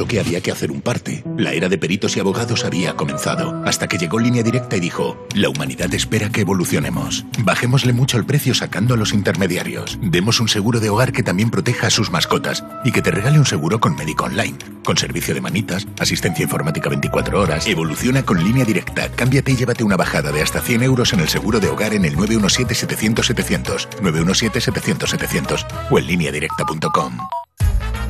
Choque 0.00 0.18
había 0.18 0.40
que 0.40 0.50
hacer 0.50 0.70
un 0.70 0.80
parte. 0.80 1.22
La 1.36 1.52
era 1.52 1.68
de 1.68 1.76
peritos 1.76 2.16
y 2.16 2.20
abogados 2.20 2.64
había 2.64 2.96
comenzado, 2.96 3.62
hasta 3.66 3.86
que 3.86 3.98
llegó 3.98 4.18
Línea 4.18 4.42
Directa 4.42 4.78
y 4.78 4.80
dijo, 4.80 5.26
la 5.34 5.50
humanidad 5.50 5.92
espera 5.92 6.30
que 6.30 6.40
evolucionemos. 6.40 7.26
Bajémosle 7.40 7.92
mucho 7.92 8.16
el 8.16 8.24
precio 8.24 8.54
sacando 8.54 8.94
a 8.94 8.96
los 8.96 9.12
intermediarios. 9.12 9.98
Demos 10.00 10.40
un 10.40 10.48
seguro 10.48 10.80
de 10.80 10.88
hogar 10.88 11.12
que 11.12 11.22
también 11.22 11.50
proteja 11.50 11.88
a 11.88 11.90
sus 11.90 12.10
mascotas 12.10 12.64
y 12.82 12.92
que 12.92 13.02
te 13.02 13.10
regale 13.10 13.38
un 13.38 13.44
seguro 13.44 13.78
con 13.78 13.94
médico 13.94 14.24
online, 14.24 14.56
con 14.84 14.96
servicio 14.96 15.34
de 15.34 15.42
manitas, 15.42 15.86
asistencia 15.98 16.44
informática 16.44 16.88
24 16.88 17.38
horas. 17.38 17.66
Evoluciona 17.66 18.22
con 18.22 18.42
Línea 18.42 18.64
Directa. 18.64 19.10
Cámbiate 19.10 19.52
y 19.52 19.56
llévate 19.56 19.84
una 19.84 19.98
bajada 19.98 20.32
de 20.32 20.40
hasta 20.40 20.62
100 20.62 20.82
euros 20.82 21.12
en 21.12 21.20
el 21.20 21.28
seguro 21.28 21.60
de 21.60 21.68
hogar 21.68 21.92
en 21.92 22.06
el 22.06 22.16
917-700-700, 22.16 23.86
917-700-700 24.00 25.66
o 25.90 25.98
en 25.98 26.06
lineadirecta.com. 26.06 27.18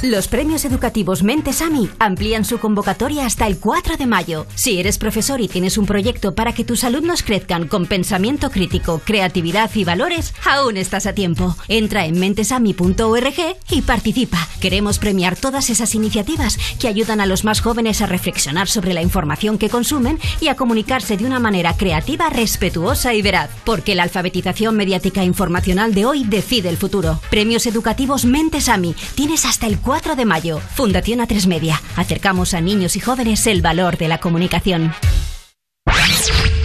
Los 0.03 0.29
premios 0.29 0.65
educativos 0.65 1.23
Mentes 1.23 1.61
AMI 1.61 1.91
amplían 1.99 2.47
su 2.47 2.59
convocatoria 2.59 3.27
hasta 3.27 3.47
el 3.47 3.59
4 3.59 3.99
de 3.99 4.07
mayo. 4.07 4.47
Si 4.55 4.81
eres 4.81 4.97
profesor 4.97 5.43
y 5.43 5.49
tienes 5.49 5.77
un 5.77 5.85
proyecto 5.85 6.35
para 6.35 6.55
que 6.55 6.65
tus 6.65 6.85
alumnos 6.85 7.23
crezcan 7.23 7.69
con 7.69 7.85
pensamiento 7.85 8.51
crítico, 8.51 9.03
creatividad 9.05 9.71
y 9.75 9.85
valores, 9.85 10.33
aún 10.47 10.79
estás 10.79 11.05
a 11.05 11.13
tiempo. 11.13 11.55
Entra 11.69 12.07
en 12.07 12.19
mentesami.org 12.19 13.57
y 13.71 13.83
participa. 13.83 14.49
Queremos 14.63 14.99
premiar 14.99 15.37
todas 15.37 15.69
esas 15.69 15.95
iniciativas 15.95 16.59
que 16.81 16.89
ayudan 16.89 17.21
a 17.21 17.27
los 17.27 17.45
más 17.45 17.61
jóvenes 17.61 18.01
a 18.01 18.07
reflexionar 18.07 18.69
sobre 18.69 18.95
la 18.95 19.03
información 19.03 19.59
que 19.59 19.69
consumen 19.69 20.19
y 20.41 20.49
a 20.49 20.57
comunicarse 20.57 21.19
de 21.19 21.27
una 21.27 21.41
manera 21.41 21.77
creativa, 21.77 22.31
respetuosa 22.31 23.13
y 23.13 23.21
veraz. 23.21 23.51
Porque 23.67 23.95
la 23.95 24.05
alfabetización 24.05 24.77
mediática 24.77 25.25
informacional 25.25 25.93
de 25.93 26.07
hoy 26.07 26.25
decide 26.25 26.71
el 26.71 26.79
futuro. 26.79 27.21
Premios 27.31 27.67
educativos 27.67 28.25
Mentes 28.25 28.71
AMI. 28.71 28.95
Tienes 29.15 29.45
hasta 29.45 29.67
el 29.67 29.79
4 29.79 29.90
de 29.91 30.25
mayo. 30.25 30.61
Fundación 30.61 31.19
A3 31.19 31.47
Media. 31.49 31.81
Acercamos 31.97 32.55
a 32.55 32.61
niños 32.61 32.95
y 32.95 33.01
jóvenes 33.01 33.47
el 33.49 33.61
valor 33.61 33.99
de 33.99 34.07
la 34.07 34.19
comunicación. 34.19 34.93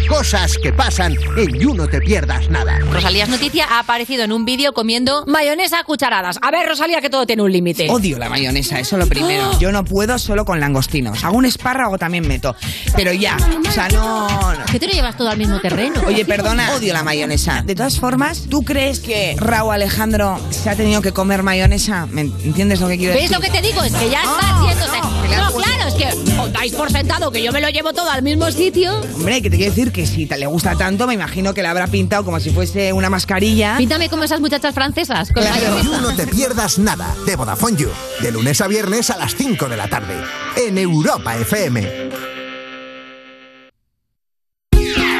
Cosas 0.09 0.57
que 0.61 0.71
pasan 0.71 1.15
en 1.35 1.59
You 1.59 1.73
No 1.73 1.87
Te 1.87 1.99
Pierdas 1.99 2.49
Nada. 2.49 2.79
Rosalía 2.91 3.25
Noticia 3.25 3.65
ha 3.69 3.79
aparecido 3.79 4.23
en 4.23 4.31
un 4.31 4.45
vídeo 4.45 4.73
comiendo 4.73 5.25
mayonesa 5.25 5.79
a 5.79 5.83
cucharadas. 5.83 6.37
A 6.41 6.51
ver, 6.51 6.67
Rosalía, 6.67 7.01
que 7.01 7.09
todo 7.09 7.25
tiene 7.25 7.41
un 7.41 7.51
límite. 7.51 7.89
Odio 7.89 8.17
la 8.19 8.29
mayonesa, 8.29 8.79
eso 8.79 8.97
lo 8.97 9.07
primero. 9.07 9.51
Yo 9.59 9.71
no 9.71 9.83
puedo 9.83 10.17
solo 10.19 10.45
con 10.45 10.59
langostinos. 10.59 11.23
Hago 11.23 11.37
un 11.37 11.45
espárrago 11.45 11.97
también 11.97 12.27
meto. 12.27 12.55
Pero 12.95 13.13
ya, 13.13 13.35
o 13.67 13.71
sea, 13.71 13.87
no... 13.89 14.27
no. 14.27 14.65
Que 14.71 14.79
tú 14.79 14.85
lo 14.85 14.93
llevas 14.93 15.17
todo 15.17 15.29
al 15.29 15.37
mismo 15.37 15.59
terreno. 15.59 16.01
Oye, 16.05 16.23
perdona, 16.25 16.75
odio 16.75 16.93
la 16.93 17.03
mayonesa. 17.03 17.63
De 17.63 17.75
todas 17.75 17.99
formas, 17.99 18.45
¿tú 18.49 18.63
crees 18.63 18.99
que 18.99 19.35
Raúl 19.37 19.73
Alejandro 19.73 20.39
se 20.51 20.69
ha 20.69 20.75
tenido 20.75 21.01
que 21.01 21.11
comer 21.13 21.41
mayonesa? 21.43 22.05
¿Me 22.07 22.21
entiendes 22.21 22.79
lo 22.79 22.87
que 22.87 22.97
quiero 22.97 23.13
¿Ves 23.13 23.23
decir? 23.29 23.35
lo 23.37 23.41
que 23.41 23.49
te 23.49 23.61
digo? 23.61 23.83
Es 23.83 23.93
que 23.93 24.09
ya 24.09 24.21
está 24.21 24.57
haciéndose. 24.59 24.97
No, 25.35 25.51
claro, 25.51 25.87
es 25.87 25.93
que 25.95 26.39
os 26.39 26.53
dais 26.53 26.73
por 26.73 26.91
sentado 26.91 27.31
que 27.31 27.41
yo 27.43 27.51
me 27.51 27.59
lo 27.59 27.69
llevo 27.69 27.91
todo 27.93 28.09
al 28.09 28.21
mismo 28.21 28.49
sitio. 28.51 28.93
Hombre, 29.15 29.41
que 29.41 29.49
te 29.49 29.57
quiero 29.57 29.73
decir 29.73 29.91
que 29.95 30.05
si 30.05 30.25
te 30.25 30.37
le 30.37 30.45
gusta 30.45 30.75
tanto, 30.75 31.07
me 31.07 31.13
imagino 31.13 31.53
que 31.53 31.61
le 31.61 31.69
habrá 31.69 31.87
pintado 31.87 32.25
como 32.25 32.41
si 32.41 32.49
fuese 32.49 32.91
una 32.91 33.09
mascarilla. 33.09 33.77
Píntame 33.77 34.09
como 34.09 34.25
esas 34.25 34.41
muchachas 34.41 34.75
francesas. 34.75 35.31
Con 35.31 35.41
mayonesa. 35.41 35.83
You 35.83 36.01
No 36.01 36.13
Te 36.13 36.27
Pierdas 36.27 36.77
Nada 36.77 37.15
de 37.25 37.33
Vodafone 37.37 37.77
You. 37.77 37.89
De 38.19 38.29
lunes 38.29 38.59
a 38.59 38.67
viernes 38.67 39.09
a 39.09 39.17
las 39.17 39.33
5 39.35 39.69
de 39.69 39.77
la 39.77 39.87
tarde. 39.87 40.15
En 40.57 40.77
Europa 40.77 41.37
FM. 41.37 42.09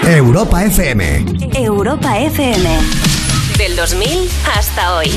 Europa 0.03 0.65
FM. 0.65 1.25
Europa 1.53 2.19
FM. 2.19 2.69
Del 3.57 3.77
2000 3.77 4.29
hasta 4.57 4.95
hoy. 4.97 5.09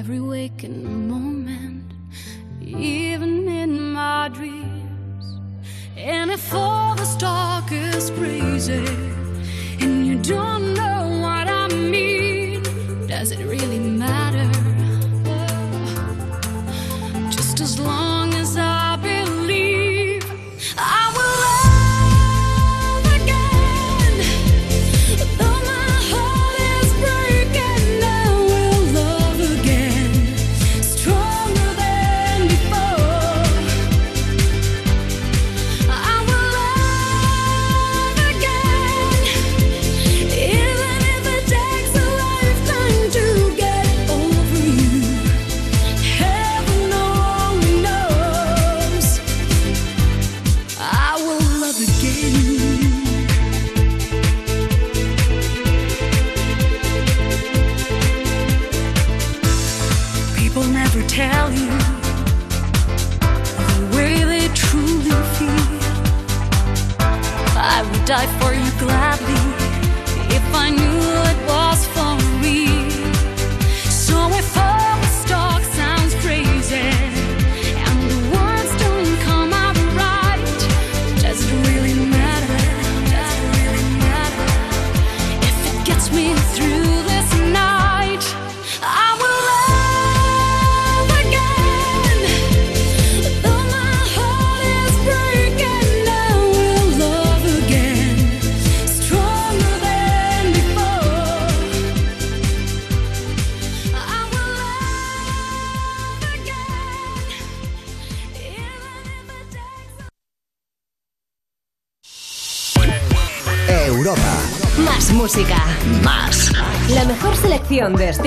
Every 0.00 0.18
waking 0.18 1.08
moment, 1.08 1.92
even 2.62 3.46
in 3.46 3.92
my 3.92 4.30
dreams. 4.32 5.24
And 5.94 6.30
if 6.30 6.54
all 6.54 6.94
the 6.94 7.04
talk 7.18 7.70
is 7.70 8.08
crazy, 8.12 8.86
and 9.78 10.06
you 10.06 10.16
don't 10.22 10.59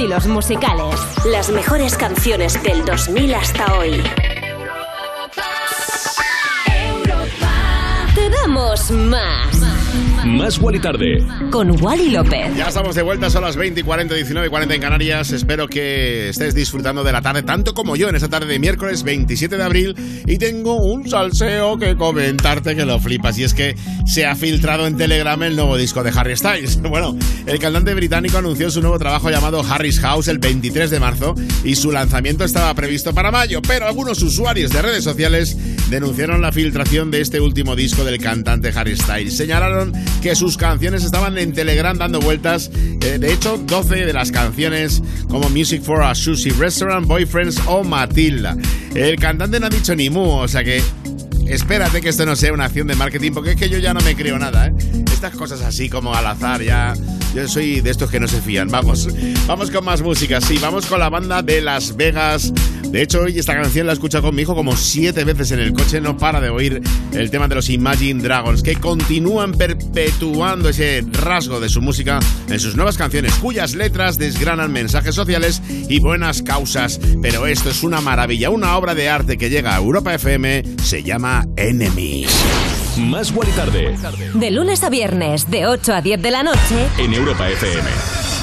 estilos 0.04 0.28
musicales. 0.28 0.95
Las 1.32 1.49
mejores 1.49 1.95
canciones 1.95 2.62
del 2.62 2.84
2000 2.84 3.36
hasta 3.36 3.78
hoy. 3.78 4.04
Te 8.14 8.30
damos 8.30 8.91
más. 8.91 9.64
Más 10.26 10.58
Wally 10.60 10.80
Tarde. 10.80 11.18
Con 11.51 11.82
Wally 11.82 12.10
López. 12.10 12.56
Ya 12.56 12.68
estamos 12.68 12.95
de 12.95 13.01
vuelta, 13.01 13.30
son 13.30 13.43
las 13.43 13.56
20 13.56 13.82
y 13.82 13.84
40, 13.84 14.16
19 14.16 14.47
y 14.47 14.49
40 14.49 14.76
en 14.76 14.82
Canarias. 14.82 15.32
Espero 15.32 15.68
que 15.68 16.30
estés 16.30 16.56
disfrutando 16.56 17.04
de 17.04 17.12
la 17.12 17.22
tarde, 17.22 17.43
tanto 17.43 17.74
como 17.74 17.95
yo, 17.95 18.10
en 18.10 18.16
esta 18.16 18.30
tarde 18.30 18.47
de 18.47 18.60
miércoles 18.60 19.04
27 19.04 19.58
de 19.58 19.64
abril. 19.64 19.95
Y 20.26 20.38
tengo 20.38 20.82
un 20.82 21.08
salseo 21.10 21.78
que 21.78 21.95
comentarte 21.95 22.76
que 22.76 22.86
lo 22.86 22.99
flipas. 22.99 23.38
Y 23.38 23.43
es 23.43 23.54
que 23.54 23.76
se 24.14 24.28
ha 24.28 24.36
filtrado 24.36 24.86
en 24.86 24.95
Telegram 24.95 25.41
el 25.41 25.55
nuevo 25.55 25.76
disco 25.76 26.03
de 26.03 26.11
Harry 26.16 26.38
Styles. 26.38 26.80
Bueno, 26.93 27.18
el 27.47 27.57
cantante 27.57 27.95
británico 27.95 28.38
anunció 28.38 28.70
su 28.70 28.80
nuevo 28.80 28.99
trabajo 28.99 29.32
llamado 29.32 29.66
Harry's 29.68 29.99
House 29.99 30.28
el 30.28 30.38
23 30.38 30.91
de 30.91 30.99
marzo 30.99 31.34
y 31.64 31.76
su 31.76 31.91
lanzamiento 31.91 32.43
estaba 32.43 32.72
previsto 32.76 33.16
para 33.16 33.32
mayo. 33.32 33.59
Pero 33.68 33.88
algunos 33.88 34.22
usuarios 34.22 34.72
de 34.72 34.84
redes 34.84 35.03
sociales 35.03 35.57
denunciaron 35.89 36.43
la 36.43 36.51
filtración 36.51 37.09
de 37.09 37.22
este 37.22 37.39
último 37.39 37.76
disco 37.76 38.03
del 38.03 38.20
cantante 38.20 38.72
Harry 38.76 38.95
Styles. 38.95 39.36
Señalaron 39.36 39.91
que 40.22 40.36
sus 40.36 40.55
canciones 40.55 41.03
estaban 41.03 41.36
en 41.39 41.51
Telegram 41.51 41.97
dando 41.97 42.20
vueltas. 42.20 42.70
Eh, 42.76 43.18
de 43.18 43.34
hecho, 43.34 43.57
12 43.57 44.05
de 44.05 44.14
las 44.14 44.32
canciones 44.32 45.01
como 45.28 45.49
Music 45.49 45.82
for 45.82 46.03
a 46.03 46.14
Sushi 46.14 46.51
Restaurant, 46.51 47.07
Boyfriends 47.07 47.59
o 47.66 47.84
Matilda. 47.84 48.55
El 48.93 49.16
cantante 49.16 49.59
no 49.59 49.66
ha 49.66 49.70
dicho 49.70 49.95
ni 49.95 50.11
mu, 50.11 50.30
o 50.30 50.47
sea 50.47 50.64
que 50.64 50.84
espérate 51.48 52.02
que 52.02 52.10
esto 52.10 52.26
no 52.26 52.36
sea 52.36 52.54
una 52.54 52.66
acción 52.66 52.88
de 52.88 52.96
marketing, 52.96 53.32
porque 53.32 53.52
es 53.52 53.56
que 53.56 53.70
yo 53.70 53.78
ya 53.78 53.94
no 53.94 54.02
me 54.02 54.16
creo 54.16 54.38
nada, 54.39 54.68
¿eh? 54.68 54.74
Estas 55.12 55.36
cosas 55.36 55.62
así 55.62 55.89
como 55.89 56.14
al 56.14 56.26
azar, 56.28 56.62
ya. 56.62 56.94
Yo 57.34 57.48
soy 57.48 57.82
de 57.82 57.89
estos 57.89 58.12
que 58.12 58.20
no 58.20 58.28
se 58.28 58.41
fían. 58.41 58.68
Vamos, 58.68 59.08
vamos 59.48 59.72
con 59.72 59.84
más 59.84 60.02
música. 60.02 60.39
Sí, 60.41 60.58
vamos 60.62 60.86
con 60.86 61.00
la 61.00 61.10
banda 61.10 61.41
de 61.41 61.62
Las 61.62 61.96
Vegas. 61.96 62.54
De 62.94 63.02
hecho, 63.02 63.22
hoy 63.22 63.39
esta 63.39 63.56
canción 63.56 63.88
la 63.88 63.94
he 63.94 63.96
escuchado 63.96 64.26
con 64.26 64.36
mi 64.36 64.44
hijo 64.44 64.54
como 64.54 64.78
siete 64.78 65.24
veces 65.24 65.50
en 65.50 65.58
el 65.58 65.74
coche. 65.74 66.00
No 66.00 66.16
para 66.16 66.39
de 66.39 66.52
oír 66.52 66.80
el 67.12 67.32
tema 67.32 67.48
de 67.48 67.56
los 67.56 67.72
Imagine 67.72 68.22
Dragons, 68.22 68.62
que 68.62 68.76
continúan 68.76 69.54
perpetuando 69.54 70.70
ese 70.70 71.04
rasgo 71.12 71.60
de 71.60 71.70
su 71.70 71.82
música 71.82 72.20
en 72.48 72.60
sus 72.60 72.76
nuevas 72.76 72.96
canciones, 72.96 73.34
cuyas 73.41 73.74
letras 73.74 74.20
desgranan 74.20 74.72
mensajes 74.72 75.16
sociales 75.16 75.60
y 75.89 76.00
buenas 76.02 76.44
causas. 76.44 77.00
Pero 77.20 77.48
esto 77.48 77.72
es 77.72 77.82
una 77.82 78.00
maravilla, 78.00 78.52
una 78.52 78.78
obra 78.78 78.94
de 78.94 79.10
arte 79.10 79.39
que 79.39 79.50
llega 79.50 79.74
a 79.74 79.80
Europa 79.80 80.14
FM. 80.14 80.62
Se 80.84 81.02
llama 81.02 81.48
Enemies. 81.58 82.30
Más 83.00 83.32
Wally 83.32 83.52
Tarde. 83.54 83.98
De 84.36 84.52
lunes 84.52 84.84
a 84.84 84.91
viernes, 84.91 85.50
de 85.50 85.66
8 85.66 85.94
a 85.96 86.02
10 86.04 86.22
de 86.22 86.30
la 86.30 86.44
noche. 86.44 86.88
En 87.00 87.12
Europa 87.16 87.50
FM. 87.50 88.43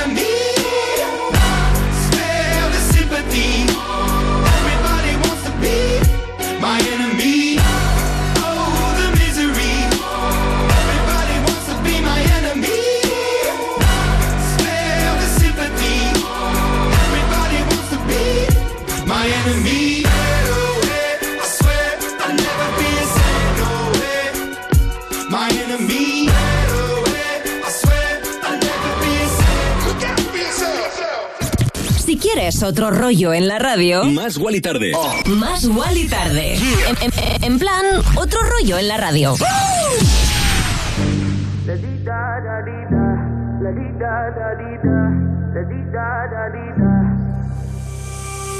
Otro 32.61 32.91
rollo 32.91 33.33
en 33.33 33.47
la 33.47 33.57
radio, 33.59 34.03
Más 34.03 34.37
Guali 34.37 34.61
Tarde. 34.61 34.91
más 35.25 35.65
Wally 35.65 36.07
tarde. 36.07 36.55
En, 36.87 36.95
en- 37.01 37.43
en 37.43 37.59
plan, 37.59 37.83
otro 38.15 38.39
rollo 38.43 38.77
en 38.77 38.87
la 38.87 38.97
radio. 38.97 39.35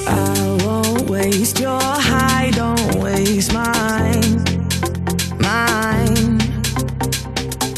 I 0.07 0.57
won't 0.65 1.09
waste 1.09 1.59
your 1.59 1.79
high, 1.81 2.51
don't 2.51 2.95
waste 2.95 3.53
mine. 3.53 4.43
Mine. 5.39 6.39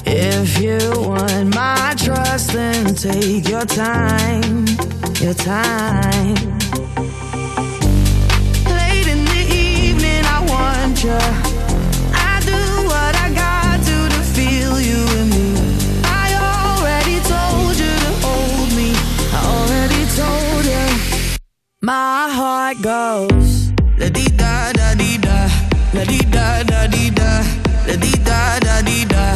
If 0.06 0.60
you 0.62 0.80
want 1.08 1.54
my 1.54 1.94
trust, 1.98 2.54
then 2.54 2.96
take 2.96 3.48
your 3.50 3.66
time. 3.66 4.66
Your 5.24 5.34
time. 5.34 6.36
Late 8.68 9.08
in 9.08 9.24
the 9.24 9.44
evening, 9.56 10.22
I 10.26 10.44
want 10.52 11.02
you. 11.02 11.16
I 12.12 12.42
do 12.44 12.60
what 12.92 13.16
I 13.16 13.32
got 13.34 13.80
to 13.88 13.98
to 14.16 14.22
feel 14.36 14.82
you 14.82 15.00
me. 15.32 15.48
I 16.04 16.28
already 16.52 17.22
told 17.24 17.76
you 17.80 17.94
to 18.06 18.12
hold 18.26 18.70
me. 18.76 18.92
I 19.32 19.40
already 19.56 20.04
told 20.20 20.66
you. 20.66 21.38
My 21.82 22.28
heart 22.30 22.82
goes 22.82 23.72
la 23.98 24.10
di 24.10 24.26
da 24.36 24.74
da 24.74 24.94
di 24.94 25.18
da, 25.18 25.48
la 25.94 26.04
di 26.04 26.20
da 26.36 26.64
da 26.64 26.86
di 26.88 27.10
da, 27.10 27.32
la 27.88 27.96
di 27.96 28.12
da 28.26 28.60
da 28.60 28.82
di 28.82 29.06
da. 29.06 29.33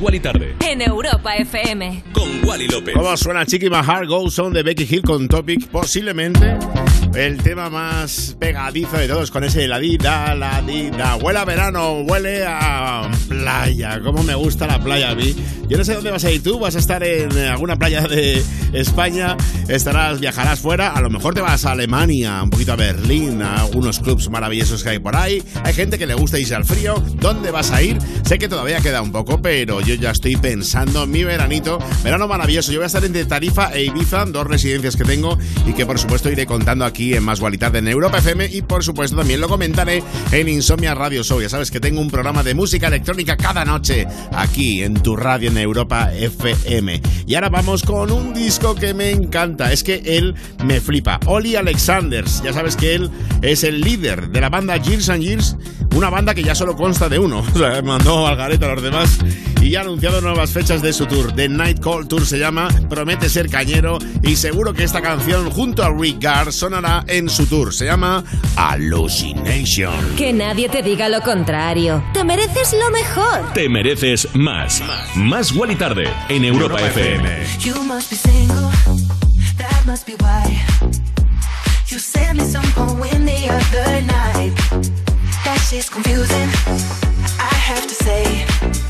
Guali 0.00 0.18
Tarde. 0.20 0.56
en 0.66 0.80
Europa 0.80 1.36
FM. 1.36 2.04
Con 2.12 2.44
Wally 2.44 2.66
López. 2.68 2.94
¿Cómo 2.94 3.14
suena 3.16 3.44
Chiqui 3.44 3.68
My 3.68 3.82
Heart 3.82 4.06
Goes 4.08 4.38
On 4.38 4.52
de 4.52 4.62
Becky 4.62 4.86
Hill 4.88 5.02
con 5.02 5.28
Topic? 5.28 5.68
Posiblemente 5.68 6.56
el 7.14 7.36
tema 7.42 7.68
más 7.68 8.36
pegadizo 8.38 8.96
de 8.96 9.08
todos 9.08 9.30
con 9.30 9.44
ese 9.44 9.68
la 9.68 9.78
di 9.78 9.98
da, 9.98 10.34
la 10.34 10.62
di 10.62 10.90
da. 10.90 11.16
Huele 11.16 11.38
a 11.40 11.44
verano, 11.44 12.00
huele 12.00 12.44
a 12.46 13.10
playa. 13.28 14.00
¿Cómo 14.02 14.22
me 14.22 14.34
gusta 14.34 14.66
la 14.66 14.78
playa 14.82 15.10
a 15.10 15.14
mí? 15.14 15.34
Yo 15.70 15.78
no 15.78 15.84
sé 15.84 15.94
dónde 15.94 16.10
vas 16.10 16.24
a 16.24 16.32
ir 16.32 16.42
tú, 16.42 16.58
vas 16.58 16.74
a 16.74 16.80
estar 16.80 17.00
en 17.04 17.30
alguna 17.38 17.76
playa 17.76 18.00
de 18.00 18.42
España, 18.72 19.36
estarás, 19.68 20.18
viajarás 20.18 20.58
fuera, 20.58 20.94
a 20.94 21.00
lo 21.00 21.10
mejor 21.10 21.32
te 21.32 21.42
vas 21.42 21.64
a 21.64 21.70
Alemania, 21.70 22.42
un 22.42 22.50
poquito 22.50 22.72
a 22.72 22.76
Berlín, 22.76 23.40
a 23.40 23.60
algunos 23.60 24.00
clubs 24.00 24.28
maravillosos 24.30 24.82
que 24.82 24.88
hay 24.88 24.98
por 24.98 25.14
ahí. 25.14 25.40
Hay 25.62 25.72
gente 25.72 25.96
que 25.96 26.08
le 26.08 26.14
gusta 26.14 26.40
irse 26.40 26.56
al 26.56 26.64
frío. 26.64 27.00
¿Dónde 27.20 27.52
vas 27.52 27.70
a 27.70 27.82
ir? 27.82 27.98
Sé 28.24 28.40
que 28.40 28.48
todavía 28.48 28.80
queda 28.80 29.00
un 29.00 29.12
poco, 29.12 29.40
pero 29.40 29.80
yo 29.80 29.94
ya 29.94 30.10
estoy 30.10 30.34
pensando 30.34 31.04
en 31.04 31.10
mi 31.12 31.22
veranito. 31.22 31.78
Verano 32.02 32.26
maravilloso. 32.26 32.72
Yo 32.72 32.78
voy 32.78 32.84
a 32.84 32.86
estar 32.88 33.04
entre 33.04 33.24
Tarifa 33.24 33.72
e 33.72 33.84
Ibiza, 33.84 34.24
dos 34.24 34.48
residencias 34.48 34.96
que 34.96 35.04
tengo 35.04 35.38
y 35.68 35.72
que 35.72 35.86
por 35.86 36.00
supuesto 36.00 36.32
iré 36.32 36.46
contando 36.46 36.84
aquí 36.84 37.14
en 37.14 37.22
Más 37.22 37.38
Gualitar 37.38 37.76
en 37.76 37.86
Europa 37.86 38.18
FM 38.18 38.46
y 38.46 38.62
por 38.62 38.82
supuesto 38.82 39.16
también 39.16 39.40
lo 39.40 39.48
comentaré 39.48 40.02
en 40.32 40.48
Insomnia 40.48 40.96
Radio 40.96 41.22
Show. 41.22 41.40
Ya 41.40 41.48
sabes 41.48 41.70
que 41.70 41.78
tengo 41.78 42.00
un 42.00 42.10
programa 42.10 42.42
de 42.42 42.54
música 42.54 42.88
electrónica 42.88 43.36
cada 43.36 43.64
noche 43.64 44.08
aquí 44.32 44.82
en 44.82 44.94
tu 44.94 45.14
radio 45.14 45.48
en 45.48 45.59
Europa 45.60 46.12
FM. 46.12 47.00
Y 47.26 47.34
ahora 47.34 47.48
vamos 47.48 47.82
con 47.82 48.10
un 48.10 48.34
disco 48.34 48.74
que 48.74 48.94
me 48.94 49.10
encanta. 49.10 49.72
Es 49.72 49.82
que 49.82 50.02
él 50.04 50.34
me 50.64 50.80
flipa. 50.80 51.20
Oli 51.26 51.56
Alexanders. 51.56 52.42
Ya 52.42 52.52
sabes 52.52 52.76
que 52.76 52.94
él 52.94 53.10
es 53.42 53.64
el 53.64 53.80
líder 53.80 54.30
de 54.30 54.40
la 54.40 54.48
banda 54.48 54.76
Years 54.76 55.08
and 55.08 55.22
Years, 55.22 55.56
una 55.94 56.10
banda 56.10 56.34
que 56.34 56.42
ya 56.42 56.54
solo 56.54 56.76
consta 56.76 57.08
de 57.08 57.18
uno. 57.18 57.44
O 57.54 57.58
sea, 57.58 57.82
mandó 57.82 58.26
al 58.26 58.36
garete 58.36 58.64
a 58.64 58.74
los 58.74 58.82
demás 58.82 59.18
y 59.60 59.70
ya 59.70 59.80
ha 59.80 59.82
anunciado 59.82 60.20
nuevas 60.20 60.50
fechas 60.50 60.82
de 60.82 60.92
su 60.92 61.06
tour. 61.06 61.32
The 61.32 61.48
Night 61.48 61.80
Call 61.80 62.08
Tour 62.08 62.24
se 62.24 62.38
llama, 62.38 62.68
promete 62.88 63.28
ser 63.28 63.48
cañero 63.50 63.98
y 64.22 64.36
seguro 64.36 64.72
que 64.72 64.84
esta 64.84 65.02
canción 65.02 65.50
junto 65.50 65.82
a 65.82 65.90
Rick 65.92 66.22
Gard 66.22 66.52
sonará 66.52 67.04
en 67.06 67.28
su 67.28 67.46
tour. 67.46 67.72
Se 67.74 67.84
llama 67.84 68.24
Hallucination. 68.56 70.16
Que 70.16 70.32
nadie 70.32 70.68
te 70.68 70.82
diga 70.82 71.08
lo 71.08 71.20
contrario. 71.20 72.02
Te 72.12 72.24
mereces 72.24 72.72
lo 72.72 72.90
mejor. 72.90 73.52
Te 73.52 73.68
mereces 73.68 74.28
más. 74.34 74.82
Más 75.14 75.52
Guali 75.52 75.76
Tarde. 75.76 76.08
En 76.28 76.44
Europa 76.44 76.80
FM. 76.80 77.28
You 77.60 77.82
must 77.84 78.10
be 78.10 78.16
single, 78.16 78.70
that 79.58 79.84
must 79.86 80.06
be 80.06 80.14
why. 80.20 80.58
You 81.88 81.98
sent 81.98 82.38
me 82.38 82.44
some 82.44 82.66
poem 82.72 83.24
the 83.24 83.48
other 83.50 84.02
night. 84.02 84.54
That 85.44 85.58
shit's 85.68 85.90
confusing, 85.90 86.48
I 87.38 87.54
have 87.54 87.86
to 87.86 87.94
say. 87.94 88.89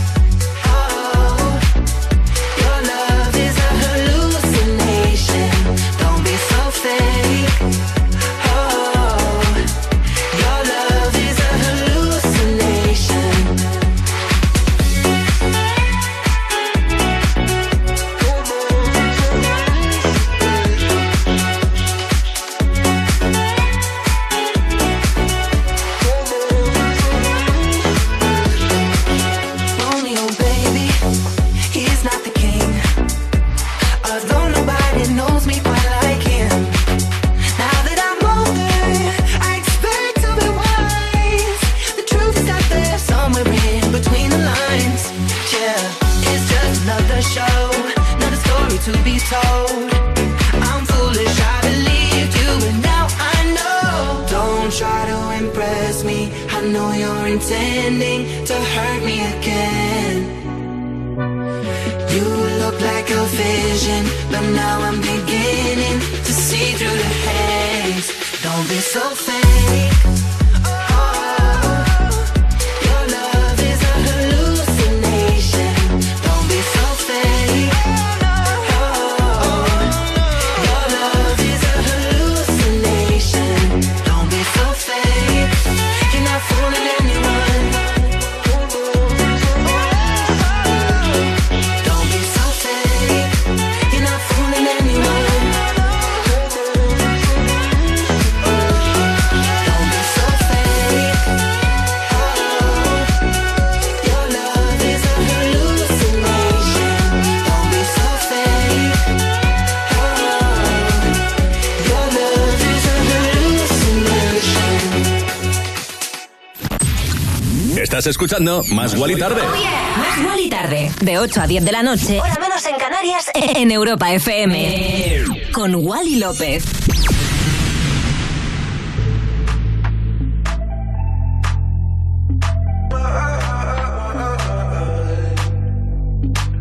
escuchando 118.21 118.63
Más 118.75 118.93
Wally 118.93 119.15
Tarde. 119.15 119.41
Oh 119.41 119.55
yeah. 119.55 119.97
Más 119.97 120.49
Tarde. 120.49 120.91
De 121.01 121.17
8 121.17 121.41
a 121.41 121.47
10 121.47 121.65
de 121.65 121.71
la 121.71 121.81
noche. 121.81 122.19
Hora 122.21 122.37
menos 122.39 122.63
en 122.67 122.75
Canarias. 122.77 123.31
En 123.33 123.71
Europa 123.71 124.13
FM. 124.13 125.23
Con 125.51 125.73
Wally 125.75 126.19
López. 126.19 126.63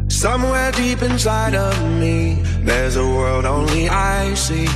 Somewhere 0.09 0.73
deep 0.73 1.03
inside 1.03 1.55
of 1.55 1.79
me, 1.99 2.43
there's 2.65 2.97
a 2.97 3.05
world 3.05 3.45
only 3.45 3.89
I 3.91 4.35
see. 4.35 4.67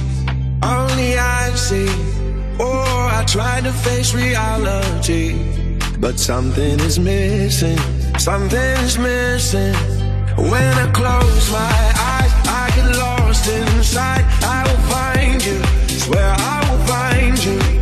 Only 0.63 1.19
I 1.19 1.51
see. 1.55 1.89
Oh, 2.59 3.09
I 3.11 3.25
try 3.27 3.63
to 3.63 3.73
face 3.73 4.15
reality. 4.15 5.64
But 6.05 6.21
something 6.21 6.79
is 6.81 6.99
missing, 6.99 7.79
something 8.19 8.59
is 8.85 8.99
missing. 8.99 9.73
When 10.37 10.75
I 10.85 10.91
close 10.93 11.51
my 11.51 11.93
eyes, 11.97 12.33
I 12.47 12.71
get 12.77 12.99
lost 12.99 13.49
inside. 13.49 14.23
I 14.43 14.65
will 14.69 14.83
find 14.93 15.43
you, 15.43 15.65
swear 15.89 16.35
I 16.37 16.71
will 16.71 16.87
find 16.87 17.43
you. 17.43 17.74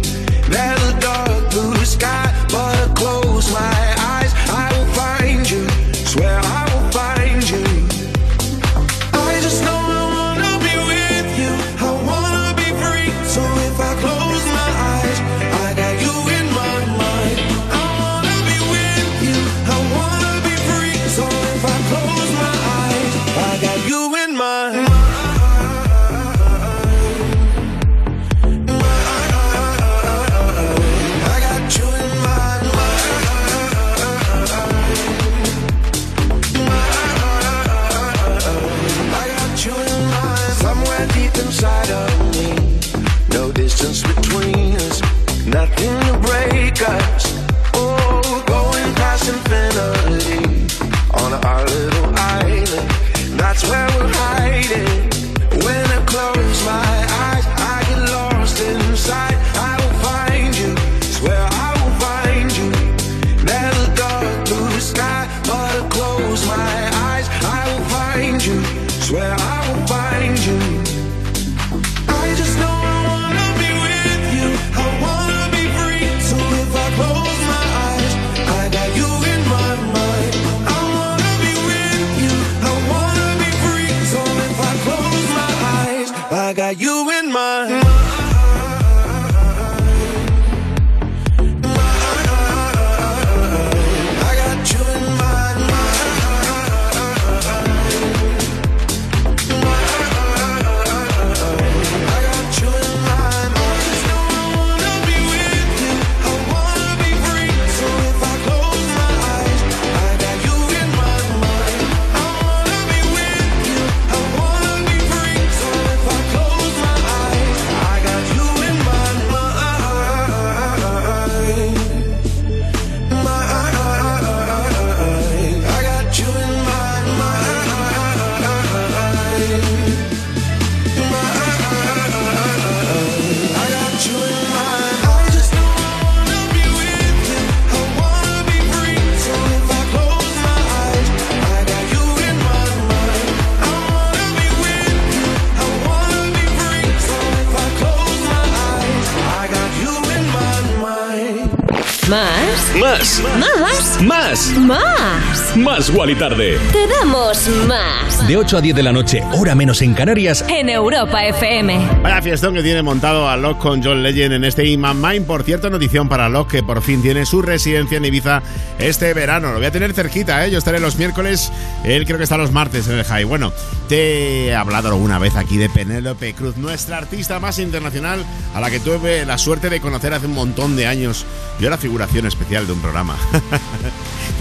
Más. 154.43 154.59
Más. 154.59 155.57
Más 155.57 155.91
Wally 155.91 156.17
Tarde. 156.17 156.59
Te 156.73 156.87
damos 156.89 157.49
más. 157.69 158.27
De 158.27 158.37
8 158.37 158.57
a 158.57 158.61
10 158.61 158.75
de 158.75 158.83
la 158.83 158.93
noche, 158.93 159.23
hora 159.33 159.55
menos 159.55 159.83
en 159.83 159.95
Canarias. 159.95 160.45
En 160.49 160.69
Europa 160.69 161.25
FM. 161.25 162.01
Vaya 162.03 162.21
fiestón 162.23 162.55
que 162.55 162.63
tiene 162.63 162.83
montado 162.83 163.29
a 163.29 163.37
Locke 163.37 163.61
con 163.61 163.83
John 163.83 164.03
Legend 164.03 164.35
en 164.35 164.45
este 164.45 164.67
Iman 164.67 165.01
Mind. 165.01 165.27
Por 165.27 165.45
cierto, 165.45 165.71
notición 165.71 166.09
para 166.09 166.29
Locke 166.29 166.53
que 166.53 166.63
por 166.63 166.83
fin 166.83 167.03
tiene 167.03 167.25
su 167.25 167.41
residencia 167.41 167.99
en 167.99 168.05
Ibiza 168.05 168.43
este 168.79 169.15
verano. 169.15 169.53
Lo 169.53 169.59
voy 169.59 169.67
a 169.67 169.71
tener 169.71 169.93
cerquita, 169.93 170.45
¿eh? 170.45 170.51
Yo 170.51 170.59
estaré 170.59 170.81
los 170.81 170.97
miércoles. 170.97 171.53
Él 171.85 172.05
creo 172.05 172.19
que 172.19 172.25
está 172.25 172.37
los 172.37 172.51
martes 172.51 172.89
en 172.89 172.99
el 172.99 173.05
High. 173.05 173.25
Bueno, 173.25 173.53
te 173.89 174.47
he 174.47 174.55
hablado 174.57 174.89
alguna 174.89 175.19
vez 175.19 175.37
aquí 175.37 175.57
de 175.57 175.69
Penélope 175.69 176.35
Cruz, 176.35 176.57
nuestra 176.57 176.99
artista 176.99 177.39
más 177.39 177.59
internacional 177.61 178.25
a 178.55 178.61
la 178.61 178.71
que 178.71 178.81
tuve 178.81 179.25
la 179.25 179.39
suerte 179.39 179.71
de 179.71 179.81
conocer 179.81 180.13
hace 180.15 180.27
un 180.27 180.35
montón 180.35 180.75
de 180.75 180.87
años. 180.87 181.25
Yo 181.61 181.69
era 181.69 181.79
figuración 181.79 182.27
especial 182.27 182.67
de 182.67 182.73
un 182.73 182.81
programa. 182.81 183.17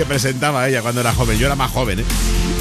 que 0.02 0.06
presentaba 0.08 0.68
ella 0.68 0.82
cuando 0.82 1.02
era 1.02 1.14
joven. 1.14 1.38
Yo 1.38 1.46
era 1.46 1.56
más 1.56 1.70
joven, 1.70 2.00
¿eh? 2.00 2.06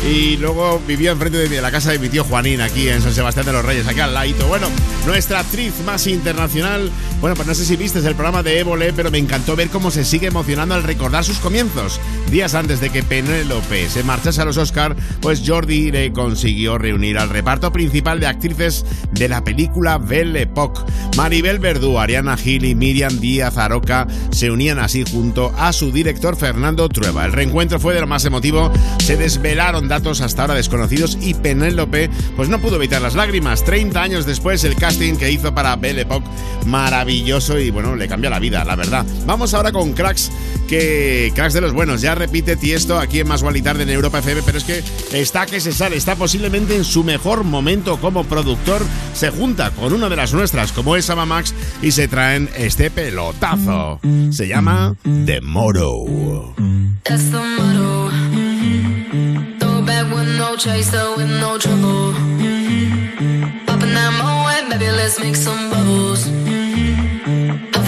Y 0.06 0.36
luego 0.36 0.78
vivía 0.86 1.12
enfrente 1.12 1.38
de, 1.38 1.48
de 1.48 1.62
la 1.62 1.70
casa 1.70 1.90
de 1.90 1.98
mi 1.98 2.10
tío 2.10 2.22
Juanín, 2.22 2.60
aquí 2.60 2.88
en 2.88 3.00
San 3.00 3.14
Sebastián 3.14 3.46
de 3.46 3.52
los 3.52 3.64
Reyes, 3.64 3.86
aquí 3.86 4.00
al 4.00 4.12
ladito. 4.12 4.46
Bueno, 4.46 4.68
nuestra 5.06 5.40
actriz 5.40 5.72
más 5.86 6.06
internacional. 6.06 6.90
Bueno, 7.20 7.36
pues 7.36 7.46
no 7.46 7.54
sé 7.54 7.66
si 7.66 7.76
viste 7.76 7.98
el 7.98 8.14
programa 8.14 8.42
de 8.42 8.60
Évole, 8.60 8.94
pero 8.94 9.10
me 9.10 9.18
encantó 9.18 9.54
ver 9.54 9.68
cómo 9.68 9.90
se 9.90 10.06
sigue 10.06 10.28
emocionando 10.28 10.74
al 10.74 10.82
recordar 10.82 11.22
sus 11.22 11.38
comienzos. 11.38 12.00
Días 12.30 12.54
antes 12.54 12.80
de 12.80 12.88
que 12.88 13.02
Penélope 13.02 13.90
se 13.90 14.02
marchase 14.02 14.40
a 14.40 14.46
los 14.46 14.56
Oscar, 14.56 14.96
pues 15.20 15.42
Jordi 15.46 15.90
le 15.90 16.12
consiguió 16.12 16.78
reunir 16.78 17.18
al 17.18 17.28
reparto 17.28 17.72
principal 17.72 18.20
de 18.20 18.26
actrices 18.26 18.86
de 19.12 19.28
la 19.28 19.44
película 19.44 19.98
Belle 19.98 20.40
Époque. 20.40 20.80
Maribel 21.14 21.58
Verdú, 21.58 21.98
Ariana 21.98 22.38
Gil 22.38 22.64
y 22.64 22.74
Miriam 22.74 23.20
Díaz 23.20 23.58
Aroca 23.58 24.06
se 24.30 24.50
unían 24.50 24.78
así 24.78 25.04
junto 25.04 25.52
a 25.58 25.74
su 25.74 25.92
director 25.92 26.36
Fernando 26.36 26.88
Trueba. 26.88 27.26
El 27.26 27.32
reencuentro 27.32 27.78
fue 27.78 27.92
de 27.92 28.00
lo 28.00 28.06
más 28.06 28.24
emotivo, 28.24 28.72
se 29.04 29.18
desvelaron 29.18 29.88
datos 29.88 30.22
hasta 30.22 30.42
ahora 30.42 30.54
desconocidos 30.54 31.18
y 31.20 31.34
Penélope 31.34 32.08
pues 32.34 32.48
no 32.48 32.62
pudo 32.62 32.76
evitar 32.76 33.02
las 33.02 33.14
lágrimas. 33.14 33.62
30 33.62 34.02
años 34.02 34.24
después 34.24 34.64
el 34.64 34.76
casting 34.76 35.16
que 35.16 35.30
hizo 35.30 35.54
para 35.54 35.76
Belle 35.76 36.02
Époque, 36.02 36.26
maravilloso 36.64 37.09
y 37.10 37.70
bueno, 37.70 37.96
le 37.96 38.08
cambió 38.08 38.30
la 38.30 38.38
vida, 38.38 38.64
la 38.64 38.76
verdad. 38.76 39.04
Vamos 39.26 39.52
ahora 39.54 39.72
con 39.72 39.92
cracks 39.92 40.30
que 40.68 41.32
cracks 41.34 41.54
de 41.54 41.60
los 41.60 41.72
buenos. 41.72 42.00
Ya 42.00 42.14
repite 42.14 42.56
Tiesto 42.56 42.98
aquí 42.98 43.20
en 43.20 43.28
Más 43.28 43.42
Tarde 43.62 43.82
en 43.82 43.90
Europa 43.90 44.20
FM, 44.20 44.42
pero 44.46 44.58
es 44.58 44.64
que 44.64 44.82
está 45.12 45.46
que 45.46 45.60
se 45.60 45.72
sale, 45.72 45.96
está 45.96 46.16
posiblemente 46.16 46.76
en 46.76 46.84
su 46.84 47.04
mejor 47.04 47.44
momento 47.44 48.00
como 48.00 48.24
productor. 48.24 48.82
Se 49.12 49.30
junta 49.30 49.70
con 49.72 49.92
una 49.92 50.08
de 50.08 50.16
las 50.16 50.32
nuestras, 50.32 50.72
como 50.72 50.96
es 50.96 51.10
Max, 51.10 51.54
y 51.82 51.90
se 51.90 52.08
traen 52.08 52.48
este 52.56 52.90
pelotazo. 52.90 54.00
Se 54.30 54.46
llama 54.46 54.94
The 55.26 55.40
Moro. 55.40 56.54
That's 57.02 57.30
the 57.30 57.38
motto. 57.38 58.10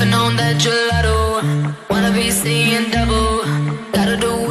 Puffing 0.02 0.14
on 0.14 0.34
that 0.36 0.56
gelato. 0.56 1.14
Wanna 1.88 2.10
be 2.10 2.32
seeing 2.32 2.90
double. 2.90 3.44
Gotta 3.92 4.16
do 4.16 4.41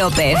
López. 0.00 0.39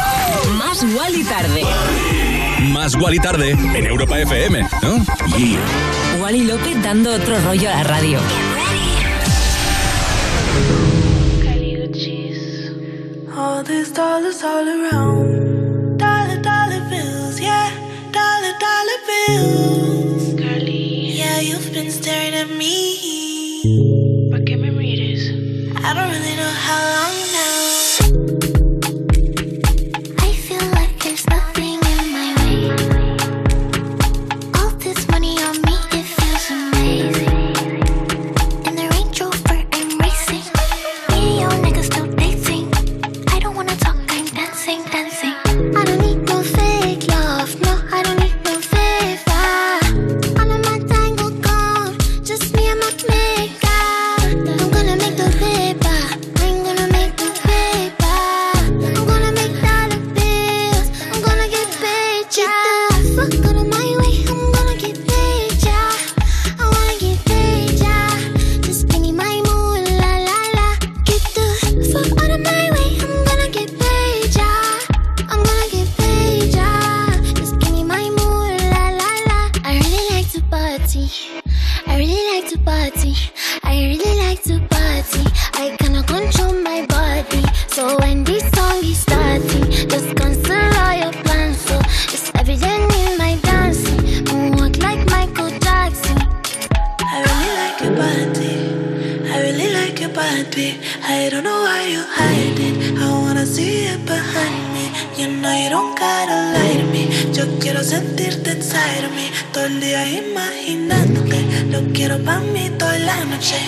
Imaginándote. 110.06 111.66
Lo 111.70 111.80
quiero 111.92 112.18
pa' 112.24 112.40
mí 112.40 112.70
toda 112.78 112.98
la 112.98 113.24
noche. 113.24 113.58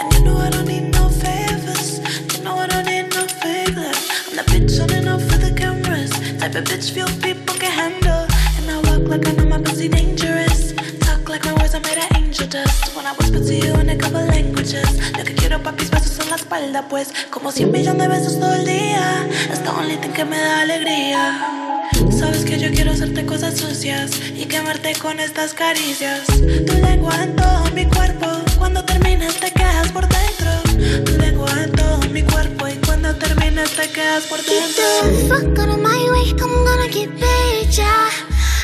And 0.00 0.12
you 0.14 0.20
know 0.24 0.38
I 0.38 0.50
don't 0.50 0.66
need 0.66 0.92
no 0.92 1.08
favors. 1.08 2.00
You 2.32 2.44
know 2.44 2.56
I 2.58 2.66
don't 2.68 2.86
need 2.86 3.08
no 3.14 3.26
favors. 3.26 3.98
I'm 4.28 4.36
the 4.36 4.42
bitch 4.46 4.80
on 4.80 4.90
and 4.92 5.08
off 5.08 5.22
for 5.22 5.38
the 5.38 5.52
cameras. 5.54 6.10
Type 6.38 6.54
of 6.54 6.64
bitch 6.64 6.92
few 6.92 7.06
people 7.20 7.56
can 7.58 7.72
handle. 7.72 8.26
And 8.58 8.70
I 8.70 8.76
walk 8.88 9.08
like 9.08 9.26
I 9.26 9.32
know 9.32 9.46
my 9.46 9.60
pussy 9.60 9.88
dangerous. 9.88 10.72
Talk 11.00 11.28
like 11.28 11.44
my 11.44 11.54
words 11.54 11.74
are 11.74 11.80
made 11.80 11.98
of 11.98 12.16
angel 12.16 12.46
dust. 12.46 12.94
When 12.94 13.06
I 13.06 13.12
whisper 13.14 13.40
to 13.40 13.54
you 13.54 13.74
in 13.80 13.88
a 13.90 13.96
couple 13.96 14.24
languages. 14.24 14.88
Lo 15.18 15.24
que 15.24 15.34
quiero 15.34 15.62
papis 15.62 15.90
besos 15.90 16.18
en 16.20 16.30
la 16.30 16.36
espalda, 16.36 16.88
pues. 16.88 17.12
Como 17.30 17.50
100 17.50 17.72
millones 17.72 18.02
de 18.02 18.08
besos 18.08 18.38
todo 18.38 18.54
el 18.54 18.64
día. 18.64 19.26
Es 19.50 19.62
the 19.62 19.70
only 19.70 19.96
thing 19.96 20.12
que 20.12 20.24
me 20.24 20.38
da 20.38 20.60
alegría. 20.60 21.65
Sabes 22.10 22.44
que 22.44 22.58
yo 22.58 22.70
quiero 22.70 22.92
hacerte 22.92 23.24
cosas 23.26 23.56
sucias 23.58 24.10
y 24.34 24.46
quemarte 24.46 24.94
con 24.94 25.20
estas 25.20 25.54
caricias. 25.54 26.26
Tu 26.26 26.74
lengua 26.82 27.22
en 27.22 27.36
todo 27.36 27.64
mi 27.74 27.84
cuerpo, 27.86 28.26
cuando 28.58 28.84
termines 28.84 29.38
te 29.40 29.50
quedas 29.50 29.90
por 29.92 30.06
dentro. 30.08 31.04
Tu 31.04 31.12
lengua 31.18 31.50
en 31.62 31.72
todo 31.72 31.98
mi 32.12 32.22
cuerpo 32.22 32.68
y 32.68 32.74
cuando 32.86 33.14
termines 33.16 33.70
te 33.76 33.88
quedas 33.90 34.24
por 34.24 34.38
Get 34.40 34.46
the 34.76 35.08
dentro. 35.10 35.28
fuck 35.28 35.58
out 35.58 35.68
of 35.70 35.78
my 35.78 36.10
way, 36.12 36.30
I'm 36.40 36.64
gonna 36.64 36.88
get 36.88 37.10
paid, 37.18 37.68
yeah. 37.70 38.10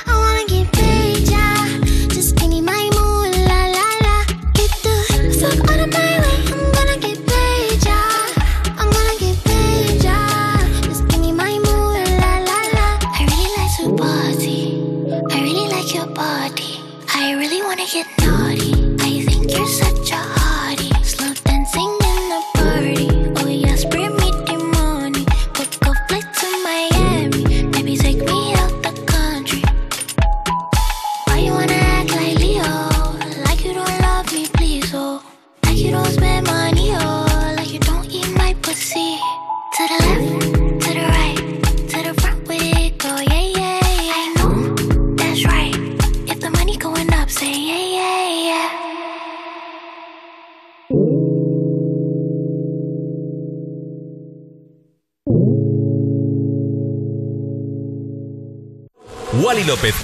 I 0.07 0.13
wanna 0.15 0.45
get 0.47 0.71
paid, 0.73 1.02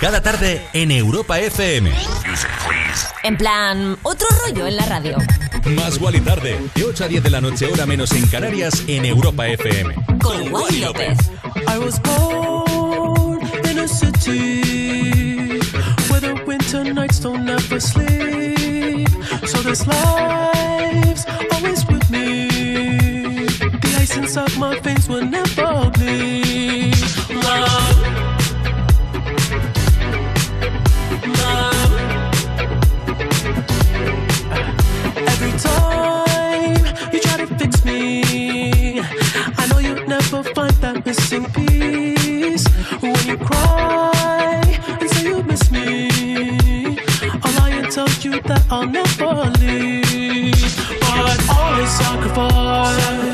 cada 0.08 0.22
tarde 0.22 0.62
en 0.72 0.90
Europa 0.90 1.38
FM. 1.38 1.92
En 3.24 3.36
plan, 3.36 3.98
otro 4.02 4.26
rollo 4.42 4.66
en 4.66 4.76
la 4.76 4.86
radio. 4.86 5.18
Más 5.76 6.00
Wally 6.00 6.20
tarde, 6.20 6.58
de 6.74 6.84
8 6.84 7.04
a 7.04 7.08
10 7.08 7.22
de 7.24 7.28
la 7.28 7.42
noche, 7.42 7.66
hora 7.66 7.84
menos 7.84 8.12
en 8.12 8.26
Canarias, 8.26 8.84
en 8.86 9.04
Europa 9.04 9.46
FM. 9.46 9.94
Con 10.22 10.50
Wally 10.50 10.80
López. 10.80 11.18
I 11.66 11.78
was 11.78 12.00
born 12.00 13.38
in 13.68 13.80
a 13.80 13.86
city 13.86 15.60
where 16.08 16.22
the 16.22 16.42
winter 16.46 16.84
nights 16.84 17.20
don't 17.20 17.46
ever 17.46 17.78
sleep. 17.78 19.10
So 19.46 19.60
this 19.62 19.86
life's 19.86 21.26
always 21.52 21.84
with 21.84 22.08
me. 22.08 22.48
The 23.82 23.98
ice 24.00 24.16
inside 24.16 24.56
my 24.56 24.80
veins 24.80 25.06
will 25.06 25.26
never 25.26 25.90
bleed. 25.90 26.47
Missing 41.08 41.44
piece. 41.52 42.66
When 43.00 43.16
you 43.26 43.38
cry 43.38 44.62
and 45.00 45.10
say 45.10 45.28
you 45.28 45.42
miss 45.42 45.70
me, 45.70 46.98
I'll 47.42 47.54
lie 47.58 47.80
you 48.24 48.42
that 48.42 48.62
I'll 48.70 48.86
never 48.86 49.50
leave. 49.58 50.76
But 51.00 51.38
always 51.48 51.90
sacrifice 52.02 53.27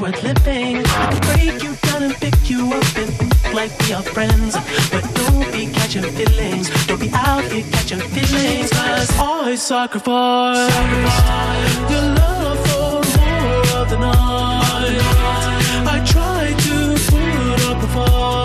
worth 0.00 0.22
living. 0.22 0.78
I 0.86 1.06
can 1.12 1.20
break 1.28 1.62
you 1.62 1.74
down 1.82 2.02
and 2.04 2.14
pick 2.14 2.48
you 2.48 2.72
up 2.72 2.96
and 2.96 3.10
think 3.18 3.54
like 3.54 3.70
we 3.80 3.92
are 3.92 4.02
friends. 4.02 4.56
But 4.90 5.04
don't 5.14 5.52
be 5.52 5.66
catching 5.66 6.02
feelings. 6.02 6.68
Don't 6.86 7.00
be 7.00 7.10
out 7.12 7.44
here 7.52 7.64
catching 7.70 8.00
feelings. 8.00 8.70
Cause 8.70 9.10
I 9.18 9.54
sacrifice 9.56 10.74
your 11.90 12.06
love 12.18 12.58
for 12.68 13.02
more 13.18 13.80
of 13.80 13.90
the 13.90 13.98
night. 13.98 15.00
I 15.94 16.02
try 16.06 16.54
to 16.64 16.74
put 17.10 17.70
up 17.70 17.82
a 17.82 17.88
fight. 17.88 18.39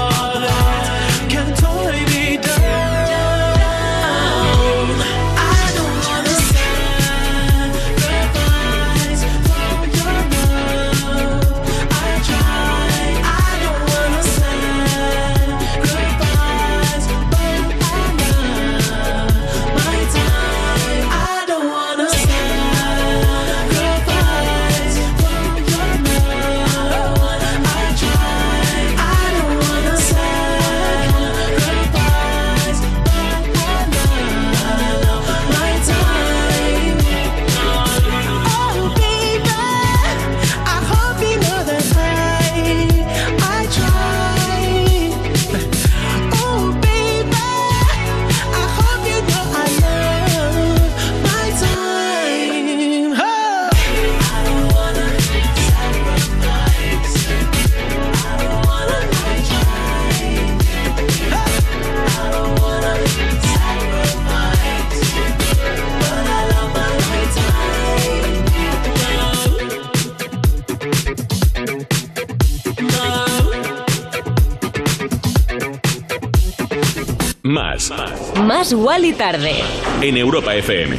Más 78.65 78.73
Wally 78.73 79.13
tarde. 79.13 79.61
En 80.01 80.17
Europa 80.17 80.55
FM. 80.55 80.97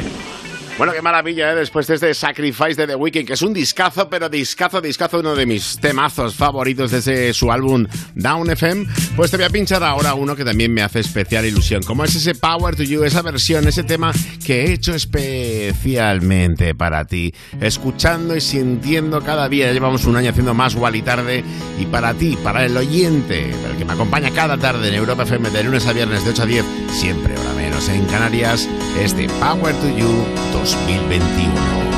Bueno, 0.77 0.93
qué 0.93 1.01
maravilla, 1.01 1.51
¿eh? 1.51 1.55
Después 1.55 1.87
de 1.87 1.95
este 1.95 2.13
Sacrifice 2.13 2.75
de 2.75 2.85
The 2.85 2.95
Weeknd, 2.95 3.25
que 3.25 3.33
es 3.33 3.41
un 3.41 3.51
discazo, 3.51 4.07
pero 4.11 4.29
discazo, 4.29 4.79
discazo, 4.79 5.19
uno 5.19 5.35
de 5.35 5.47
mis 5.47 5.79
temazos 5.79 6.35
favoritos 6.35 6.91
de 6.91 6.99
ese, 6.99 7.33
su 7.33 7.51
álbum 7.51 7.87
Down 8.13 8.51
FM, 8.51 8.85
pues 9.15 9.31
te 9.31 9.37
voy 9.37 9.47
a 9.47 9.49
pinchar 9.49 9.83
ahora 9.83 10.13
uno 10.13 10.35
que 10.35 10.45
también 10.45 10.71
me 10.71 10.83
hace 10.83 10.99
especial 10.99 11.47
ilusión, 11.47 11.81
como 11.81 12.03
es 12.03 12.13
ese 12.13 12.35
Power 12.35 12.75
to 12.75 12.83
You, 12.83 13.03
esa 13.05 13.23
versión, 13.23 13.67
ese 13.67 13.83
tema 13.83 14.11
que 14.45 14.65
he 14.65 14.73
hecho 14.73 14.93
especialmente 14.93 16.75
para 16.75 17.05
ti, 17.05 17.33
escuchando 17.59 18.35
y 18.35 18.41
sintiendo 18.41 19.23
cada 19.23 19.49
día, 19.49 19.65
ya 19.65 19.73
llevamos 19.73 20.05
un 20.05 20.15
año 20.15 20.29
haciendo 20.29 20.53
más 20.53 20.75
igual 20.75 20.95
y 20.95 21.01
tarde, 21.01 21.43
y 21.79 21.87
para 21.87 22.13
ti, 22.13 22.37
para 22.43 22.63
el 22.63 22.77
oyente, 22.77 23.49
para 23.63 23.71
el 23.71 23.79
que 23.79 23.85
me 23.85 23.93
acompaña 23.93 24.29
cada 24.29 24.59
tarde 24.59 24.89
en 24.89 24.93
Europa 24.93 25.23
FM 25.23 25.49
de 25.49 25.63
lunes 25.63 25.87
a 25.87 25.93
viernes 25.93 26.23
de 26.23 26.29
8 26.29 26.43
a 26.43 26.45
10, 26.45 26.65
siempre 26.91 27.36
en 27.85 28.03
Canarias, 28.05 28.67
este 28.99 29.29
Power 29.39 29.75
to 29.75 29.87
You 29.89 30.09
2021. 30.51 31.96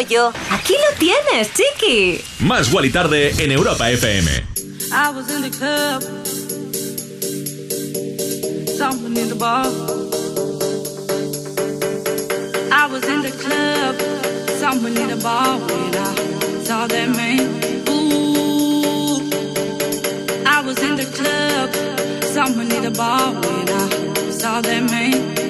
Rollo, 0.00 0.32
aquí 0.50 0.74
lo 0.74 0.96
tienes, 0.98 1.50
chiqui. 1.52 2.20
Más 2.40 2.72
Wally 2.72 2.90
tarde 2.90 3.34
en 3.38 3.52
Europa 3.52 3.90
FM. 3.90 4.30
I 4.92 5.10
was 5.14 5.30
in 5.30 5.42
the 5.42 5.50
club, 5.50 6.02
someone 8.78 9.16
in 9.16 9.28
the 9.28 9.34
bar. 9.34 9.66
I 12.72 12.86
was 12.86 13.04
in 13.04 13.22
the 13.22 13.30
club, 13.30 13.96
someone 14.58 14.96
in 14.96 15.08
the 15.08 15.16
bar 15.22 15.58
when 15.58 15.94
I 15.94 16.64
saw 16.64 16.86
that 16.86 17.08
man. 17.08 17.40
Ooh, 17.88 19.20
I 20.46 20.62
was 20.64 20.78
in 20.82 20.96
the 20.96 21.06
club, 21.06 21.70
someone 22.32 22.70
in 22.72 22.82
the 22.82 22.90
bar 22.90 23.32
when 23.32 23.68
I 23.68 24.30
saw 24.30 24.60
that 24.60 24.82
man. 24.90 25.49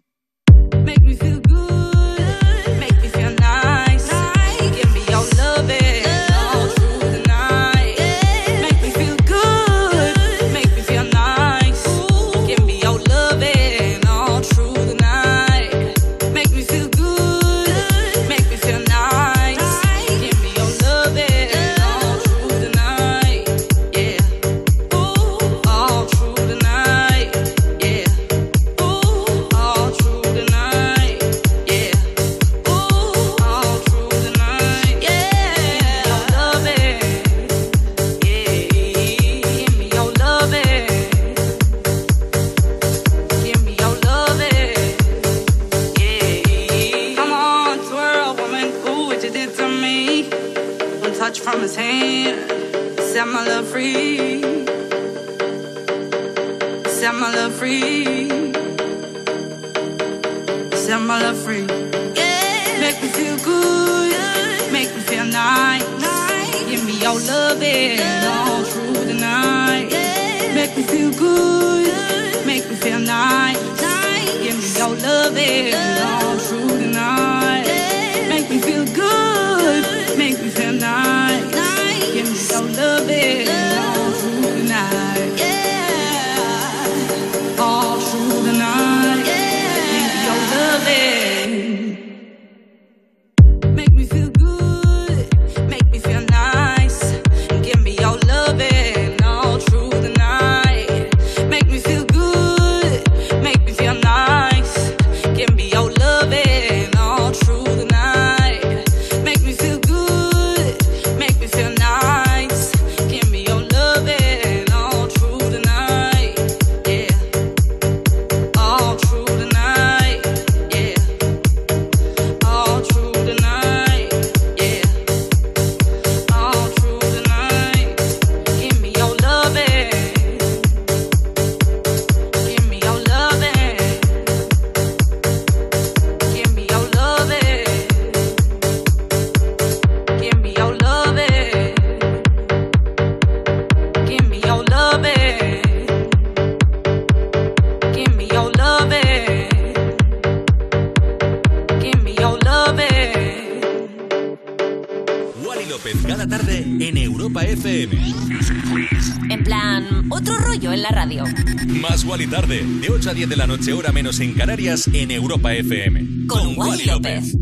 Tarde, 162.31 162.63
de 162.63 162.89
8 162.89 163.09
a 163.09 163.13
10 163.13 163.27
de 163.27 163.35
la 163.35 163.45
noche, 163.45 163.73
hora 163.73 163.91
menos 163.91 164.21
en 164.21 164.33
Canarias, 164.33 164.89
en 164.93 165.11
Europa 165.11 165.53
FM. 165.53 166.27
Con 166.27 166.57
Wally 166.57 166.85
López. 166.85 167.35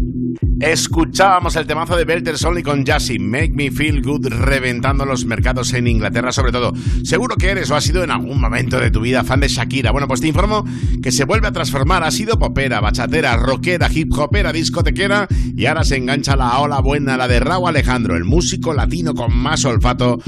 Escuchábamos 0.60 1.56
el 1.56 1.66
temazo 1.66 1.96
de 1.96 2.04
Belter 2.04 2.36
Only 2.44 2.64
con 2.64 2.86
Jassy, 2.86 3.18
Make 3.18 3.54
Me 3.54 3.72
Feel 3.72 4.02
Good, 4.02 4.28
reventando 4.28 5.06
los 5.06 5.26
mercados 5.26 5.74
en 5.74 5.88
Inglaterra, 5.88 6.34
sobre 6.34 6.52
todo. 6.52 6.74
Seguro 7.04 7.36
que 7.38 7.50
eres 7.50 7.72
o 7.72 7.76
has 7.76 7.84
sido 7.86 8.04
en 8.04 8.12
algún 8.12 8.42
momento 8.42 8.78
de 8.78 8.92
tu 8.92 9.00
vida 9.00 9.24
fan 9.24 9.40
de 9.40 9.48
Shakira. 9.48 9.92
Bueno, 9.92 10.08
pues 10.08 10.20
te 10.20 10.28
informo 10.28 10.66
que 11.02 11.14
se 11.14 11.24
vuelve 11.24 11.48
a 11.48 11.54
transformar. 11.54 12.04
Ha 12.04 12.12
sido 12.12 12.38
popera, 12.38 12.82
bachatera, 12.82 13.38
rockera, 13.38 13.90
hip 13.94 14.12
hopera, 14.18 14.52
discotequera 14.52 15.28
y 15.56 15.66
ahora 15.66 15.86
se 15.86 15.96
engancha 15.96 16.36
la 16.36 16.60
ola 16.60 16.82
buena, 16.82 17.16
la 17.16 17.28
de 17.28 17.40
Raúl 17.40 17.70
Alejandro, 17.70 18.18
el 18.18 18.26
músico 18.26 18.74
latino 18.74 19.14
con 19.14 19.34
más 19.34 19.64
olfato, 19.64 20.20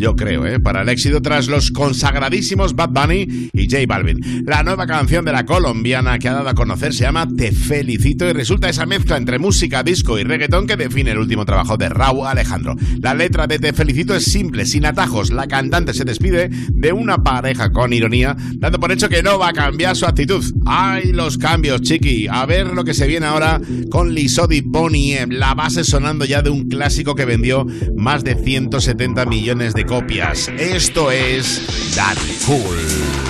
yo 0.00 0.16
creo, 0.16 0.46
¿eh? 0.46 0.58
para 0.58 0.80
el 0.80 0.88
éxito 0.88 1.20
tras 1.20 1.46
los 1.46 1.70
consagradísimos 1.70 2.74
Bad 2.74 2.88
Bunny 2.88 3.50
y 3.52 3.68
J 3.68 3.84
Balvin. 3.86 4.44
La 4.46 4.62
nueva 4.62 4.86
canción 4.86 5.26
de 5.26 5.32
la 5.32 5.44
colombiana 5.44 6.18
que 6.18 6.28
ha 6.28 6.32
dado 6.32 6.48
a 6.48 6.54
conocer 6.54 6.94
se 6.94 7.04
llama 7.04 7.28
Te 7.28 7.52
Felicito 7.52 8.26
y 8.26 8.32
resulta 8.32 8.70
esa 8.70 8.86
mezcla 8.86 9.18
entre 9.18 9.38
música, 9.38 9.82
disco 9.82 10.18
y 10.18 10.24
reggaetón 10.24 10.66
que 10.66 10.76
define 10.76 11.10
el 11.10 11.18
último 11.18 11.44
trabajo 11.44 11.76
de 11.76 11.90
Raúl 11.90 12.26
Alejandro. 12.26 12.76
La 13.02 13.12
letra 13.12 13.46
de 13.46 13.58
Te 13.58 13.74
Felicito 13.74 14.14
es 14.14 14.24
simple, 14.24 14.64
sin 14.64 14.86
atajos. 14.86 15.30
La 15.30 15.46
cantante 15.46 15.92
se 15.92 16.06
despide 16.06 16.48
de 16.48 16.92
una 16.92 17.18
pareja 17.18 17.70
con 17.70 17.92
ironía, 17.92 18.34
dando 18.56 18.80
por 18.80 18.92
hecho 18.92 19.10
que 19.10 19.22
no 19.22 19.38
va 19.38 19.50
a 19.50 19.52
cambiar 19.52 19.96
su 19.96 20.06
actitud. 20.06 20.42
¡Ay, 20.64 21.12
los 21.12 21.36
cambios, 21.36 21.82
chiqui! 21.82 22.26
A 22.26 22.46
ver 22.46 22.68
lo 22.68 22.84
que 22.84 22.94
se 22.94 23.06
viene 23.06 23.26
ahora 23.26 23.60
con 23.90 24.14
Lisodi 24.14 24.62
Bonnie 24.62 25.10
la 25.28 25.54
base 25.54 25.84
sonando 25.84 26.24
ya 26.24 26.40
de 26.40 26.50
un 26.50 26.68
clásico 26.68 27.14
que 27.14 27.26
vendió 27.26 27.66
más 27.96 28.24
de 28.24 28.34
170 28.34 29.26
millones 29.26 29.74
de 29.74 29.84
copias. 29.90 30.46
Esto 30.56 31.10
es 31.10 31.96
Daddy 31.96 32.38
Cool. 32.46 33.29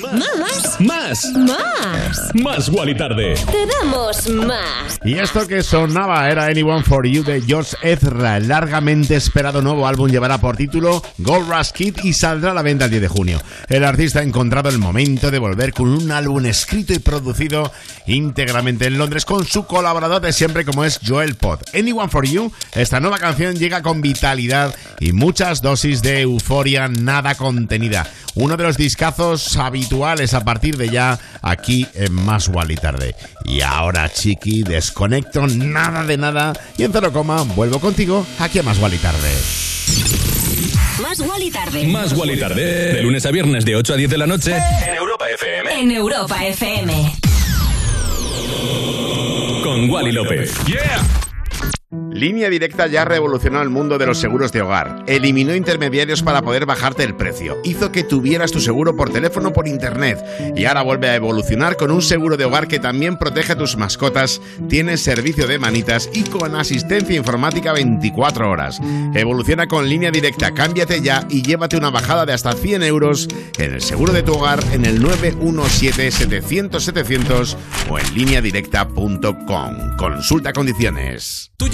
¿Más? 0.00 0.12
Más. 0.12 0.38
¿Más? 0.38 0.69
Más. 0.80 1.30
¿Más? 1.34 2.34
Más 2.34 2.68
Wally 2.70 2.96
Tarde. 2.96 3.34
Te 3.34 3.66
damos 3.66 4.26
más. 4.30 4.98
Y 5.04 5.18
esto 5.18 5.46
que 5.46 5.62
sonaba 5.62 6.30
era 6.30 6.46
Anyone 6.46 6.82
for 6.82 7.06
You 7.06 7.22
de 7.22 7.42
George 7.42 7.76
Ezra. 7.82 8.38
El 8.38 8.48
largamente 8.48 9.14
esperado 9.14 9.60
nuevo 9.60 9.86
álbum 9.86 10.10
llevará 10.10 10.38
por 10.38 10.56
título 10.56 11.02
Gold 11.18 11.50
Rush 11.50 11.72
Kid 11.72 11.98
y 12.02 12.14
saldrá 12.14 12.52
a 12.52 12.54
la 12.54 12.62
venta 12.62 12.86
el 12.86 12.92
10 12.92 13.02
de 13.02 13.08
junio. 13.08 13.42
El 13.68 13.84
artista 13.84 14.20
ha 14.20 14.22
encontrado 14.22 14.70
el 14.70 14.78
momento 14.78 15.30
de 15.30 15.38
volver 15.38 15.74
con 15.74 15.88
un 15.88 16.10
álbum 16.12 16.46
escrito 16.46 16.94
y 16.94 16.98
producido 16.98 17.70
íntegramente 18.06 18.86
en 18.86 18.96
Londres 18.96 19.26
con 19.26 19.44
su 19.44 19.66
colaborador 19.66 20.22
de 20.22 20.32
siempre 20.32 20.64
como 20.64 20.84
es 20.84 20.98
Joel 21.06 21.34
Pod. 21.34 21.60
Anyone 21.74 22.08
for 22.08 22.26
You, 22.26 22.50
esta 22.74 23.00
nueva 23.00 23.18
canción 23.18 23.56
llega 23.56 23.82
con 23.82 24.00
vitalidad 24.00 24.74
y 24.98 25.12
muchas 25.12 25.60
dosis 25.60 26.00
de 26.00 26.22
euforia 26.22 26.88
nada 26.88 27.34
contenida. 27.34 28.06
Uno 28.34 28.56
de 28.56 28.62
los 28.62 28.76
discazos 28.76 29.56
habituales 29.56 30.34
a 30.34 30.44
partir 30.44 30.69
de 30.76 30.88
ya 30.88 31.18
aquí 31.42 31.86
en 31.94 32.12
Más 32.12 32.48
Wally 32.48 32.76
Tarde. 32.76 33.14
Y 33.44 33.60
ahora, 33.62 34.08
chiqui, 34.12 34.62
desconecto 34.62 35.46
nada 35.46 36.04
de 36.04 36.16
nada 36.16 36.52
y 36.76 36.84
en 36.84 36.92
cero 36.92 37.12
coma 37.12 37.42
vuelvo 37.42 37.80
contigo 37.80 38.26
aquí 38.38 38.58
a 38.58 38.62
Más 38.62 38.78
Wally 38.78 38.98
Tarde. 38.98 39.30
Más 41.02 41.18
Wally 41.20 41.50
tarde. 41.50 41.86
Más 41.86 42.12
Wally 42.12 42.38
Tarde. 42.38 42.92
De 42.92 43.02
lunes 43.02 43.24
a 43.26 43.30
viernes 43.30 43.64
de 43.64 43.74
8 43.74 43.94
a 43.94 43.96
10 43.96 44.10
de 44.10 44.18
la 44.18 44.26
noche 44.26 44.56
en 44.86 44.94
Europa 44.94 45.28
FM. 45.28 45.80
En 45.80 45.90
Europa 45.90 46.46
FM. 46.46 47.12
Con 49.64 49.90
Wally 49.90 50.12
López. 50.12 50.52
¡Yeah! 50.66 51.19
Línea 51.92 52.48
Directa 52.48 52.86
ya 52.86 53.04
revolucionó 53.04 53.60
el 53.62 53.68
mundo 53.68 53.98
de 53.98 54.06
los 54.06 54.20
seguros 54.20 54.52
de 54.52 54.62
hogar. 54.62 55.02
Eliminó 55.08 55.56
intermediarios 55.56 56.22
para 56.22 56.40
poder 56.40 56.64
bajarte 56.64 57.02
el 57.02 57.16
precio. 57.16 57.58
Hizo 57.64 57.90
que 57.90 58.04
tuvieras 58.04 58.52
tu 58.52 58.60
seguro 58.60 58.94
por 58.94 59.10
teléfono 59.10 59.48
o 59.48 59.52
por 59.52 59.66
internet. 59.66 60.24
Y 60.54 60.66
ahora 60.66 60.82
vuelve 60.82 61.08
a 61.08 61.16
evolucionar 61.16 61.76
con 61.76 61.90
un 61.90 62.00
seguro 62.00 62.36
de 62.36 62.44
hogar 62.44 62.68
que 62.68 62.78
también 62.78 63.18
protege 63.18 63.54
a 63.54 63.58
tus 63.58 63.76
mascotas, 63.76 64.40
tiene 64.68 64.98
servicio 64.98 65.48
de 65.48 65.58
manitas 65.58 66.08
y 66.12 66.22
con 66.22 66.54
asistencia 66.54 67.16
informática 67.16 67.72
24 67.72 68.48
horas. 68.48 68.80
Evoluciona 69.14 69.66
con 69.66 69.88
Línea 69.88 70.12
Directa. 70.12 70.52
Cámbiate 70.52 71.00
ya 71.00 71.26
y 71.28 71.42
llévate 71.42 71.76
una 71.76 71.90
bajada 71.90 72.24
de 72.24 72.34
hasta 72.34 72.52
100 72.52 72.84
euros 72.84 73.26
en 73.58 73.74
el 73.74 73.80
seguro 73.80 74.12
de 74.12 74.22
tu 74.22 74.34
hogar 74.34 74.62
en 74.72 74.84
el 74.84 75.02
917-700-700 75.02 77.56
o 77.90 77.98
en 77.98 78.14
lineadirecta.com. 78.14 79.96
Consulta 79.96 80.52
condiciones. 80.52 81.50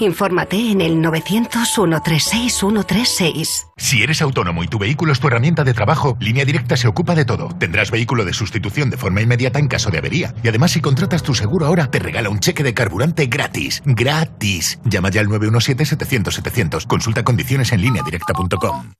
Infórmate 0.00 0.70
en 0.70 0.80
el 0.80 1.02
900-136-136. 1.02 3.66
Si 3.76 4.02
eres 4.02 4.22
autónomo 4.22 4.64
y 4.64 4.68
tu 4.68 4.78
vehículo 4.78 5.12
es 5.12 5.20
tu 5.20 5.28
herramienta 5.28 5.64
de 5.64 5.74
trabajo, 5.74 6.16
Línea 6.20 6.44
Directa 6.44 6.76
se 6.76 6.88
ocupa 6.88 7.14
de 7.14 7.24
todo. 7.24 7.48
Tendrás 7.58 7.90
vehículo 7.90 8.24
de 8.24 8.32
sustitución 8.32 8.90
de 8.90 8.96
forma 8.96 9.20
inmediata 9.20 9.58
en 9.58 9.68
caso 9.68 9.90
de 9.90 9.98
avería. 9.98 10.34
Y 10.42 10.48
además, 10.48 10.72
si 10.72 10.80
contratas 10.80 11.22
tu 11.22 11.34
seguro 11.34 11.66
ahora, 11.66 11.90
te 11.90 11.98
regala 11.98 12.30
un 12.30 12.40
cheque 12.40 12.62
de 12.62 12.74
carburante 12.74 13.26
gratis. 13.26 13.82
¡Gratis! 13.84 14.78
Llama 14.84 15.10
ya 15.10 15.20
al 15.20 15.28
917-700-700. 15.28 16.86
Consulta 16.86 17.24
condiciones 17.24 17.72
en 17.72 17.82
lineadirecta.com. 17.82 18.92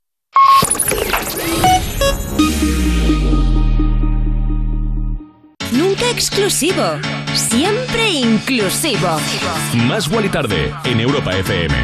exclusivo, 6.20 6.84
siempre 7.34 8.10
inclusivo. 8.10 9.08
Más 9.86 10.06
y 10.06 10.28
Tarde 10.28 10.70
en 10.84 11.00
Europa 11.00 11.34
FM. 11.34 11.74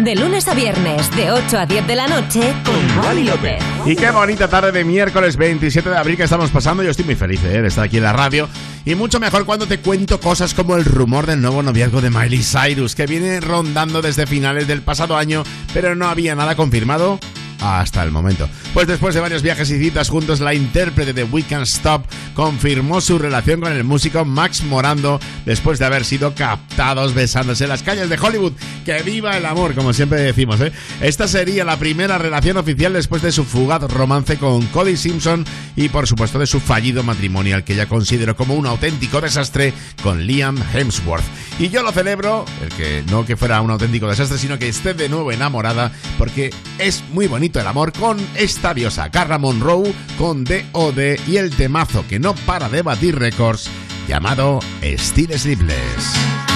De 0.00 0.14
lunes 0.14 0.46
a 0.48 0.54
viernes, 0.54 1.10
de 1.16 1.30
8 1.30 1.58
a 1.58 1.64
10 1.64 1.86
de 1.86 1.96
la 1.96 2.06
noche, 2.06 2.42
con 2.62 2.98
Wally 2.98 3.24
López. 3.24 3.64
Y 3.86 3.96
qué 3.96 4.10
bonita 4.10 4.48
tarde 4.48 4.70
de 4.70 4.84
miércoles 4.84 5.38
27 5.38 5.88
de 5.88 5.96
abril 5.96 6.18
que 6.18 6.24
estamos 6.24 6.50
pasando. 6.50 6.82
Yo 6.82 6.90
estoy 6.90 7.06
muy 7.06 7.14
feliz 7.14 7.42
eh, 7.44 7.62
de 7.62 7.68
estar 7.68 7.84
aquí 7.84 7.96
en 7.96 8.02
la 8.02 8.12
radio. 8.12 8.50
Y 8.84 8.94
mucho 8.94 9.18
mejor 9.18 9.46
cuando 9.46 9.66
te 9.66 9.78
cuento 9.78 10.20
cosas 10.20 10.52
como 10.52 10.76
el 10.76 10.84
rumor 10.84 11.24
del 11.24 11.40
nuevo 11.40 11.62
noviazgo 11.62 12.02
de 12.02 12.10
Miley 12.10 12.42
Cyrus, 12.42 12.94
que 12.94 13.06
viene 13.06 13.40
rondando 13.40 14.02
desde 14.02 14.26
finales 14.26 14.68
del 14.68 14.82
pasado 14.82 15.16
año, 15.16 15.42
pero 15.72 15.94
no 15.94 16.06
había 16.06 16.34
nada 16.34 16.54
confirmado 16.54 17.18
hasta 17.60 18.02
el 18.02 18.10
momento. 18.10 18.48
Pues 18.74 18.86
después 18.86 19.14
de 19.14 19.20
varios 19.20 19.42
viajes 19.42 19.70
y 19.70 19.78
citas 19.78 20.08
juntos, 20.08 20.40
la 20.40 20.54
intérprete 20.54 21.12
de 21.12 21.24
We 21.24 21.42
Can't 21.42 21.66
Stop 21.66 22.04
confirmó 22.34 23.00
su 23.00 23.18
relación 23.18 23.60
con 23.60 23.72
el 23.72 23.84
músico 23.84 24.24
Max 24.24 24.62
Morando 24.62 25.20
después 25.44 25.78
de 25.78 25.86
haber 25.86 26.04
sido 26.04 26.34
captados 26.34 27.14
besándose 27.14 27.64
en 27.64 27.70
las 27.70 27.82
calles 27.82 28.08
de 28.08 28.18
Hollywood. 28.18 28.52
¡Que 28.84 29.02
viva 29.02 29.36
el 29.36 29.46
amor! 29.46 29.74
Como 29.74 29.92
siempre 29.92 30.20
decimos, 30.20 30.60
¿eh? 30.60 30.72
Esta 31.00 31.28
sería 31.28 31.64
la 31.64 31.78
primera 31.78 32.18
relación 32.18 32.56
oficial 32.56 32.92
después 32.92 33.22
de 33.22 33.32
su 33.32 33.44
fugaz 33.44 33.82
romance 33.82 34.36
con 34.36 34.66
Cody 34.66 34.96
Simpson 34.96 35.44
y, 35.76 35.88
por 35.88 36.06
supuesto, 36.06 36.38
de 36.38 36.46
su 36.46 36.60
fallido 36.60 37.02
matrimonial 37.02 37.64
que 37.64 37.74
ella 37.74 37.86
consideró 37.86 38.36
como 38.36 38.54
un 38.54 38.66
auténtico 38.66 39.20
desastre 39.20 39.72
con 40.02 40.26
Liam 40.26 40.58
Hemsworth. 40.74 41.24
Y 41.58 41.70
yo 41.70 41.82
lo 41.82 41.92
celebro, 41.92 42.44
el 42.62 42.68
que 42.70 43.02
no 43.10 43.24
que 43.24 43.36
fuera 43.36 43.60
un 43.62 43.70
auténtico 43.70 44.08
desastre, 44.08 44.38
sino 44.38 44.58
que 44.58 44.68
esté 44.68 44.94
de 44.94 45.08
nuevo 45.08 45.32
enamorada, 45.32 45.92
porque 46.18 46.52
es 46.78 47.02
muy 47.12 47.26
bonito 47.26 47.45
el 47.54 47.66
amor 47.66 47.92
con 47.92 48.18
esta 48.34 48.74
diosa, 48.74 49.10
Carla 49.10 49.38
Monroe, 49.38 49.94
con 50.18 50.44
D.O.D. 50.44 51.20
y 51.26 51.36
el 51.36 51.50
temazo 51.54 52.04
que 52.08 52.18
no 52.18 52.34
para 52.34 52.68
de 52.68 52.82
batir 52.82 53.18
récords, 53.18 53.68
llamado 54.08 54.60
Still 54.82 55.38
Sleepless. 55.38 56.55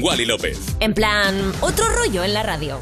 Con 0.00 0.08
Wally 0.08 0.24
López. 0.24 0.58
En 0.80 0.94
plan, 0.94 1.52
otro 1.60 1.84
rollo 1.88 2.24
en 2.24 2.32
la 2.32 2.42
radio. 2.42 2.80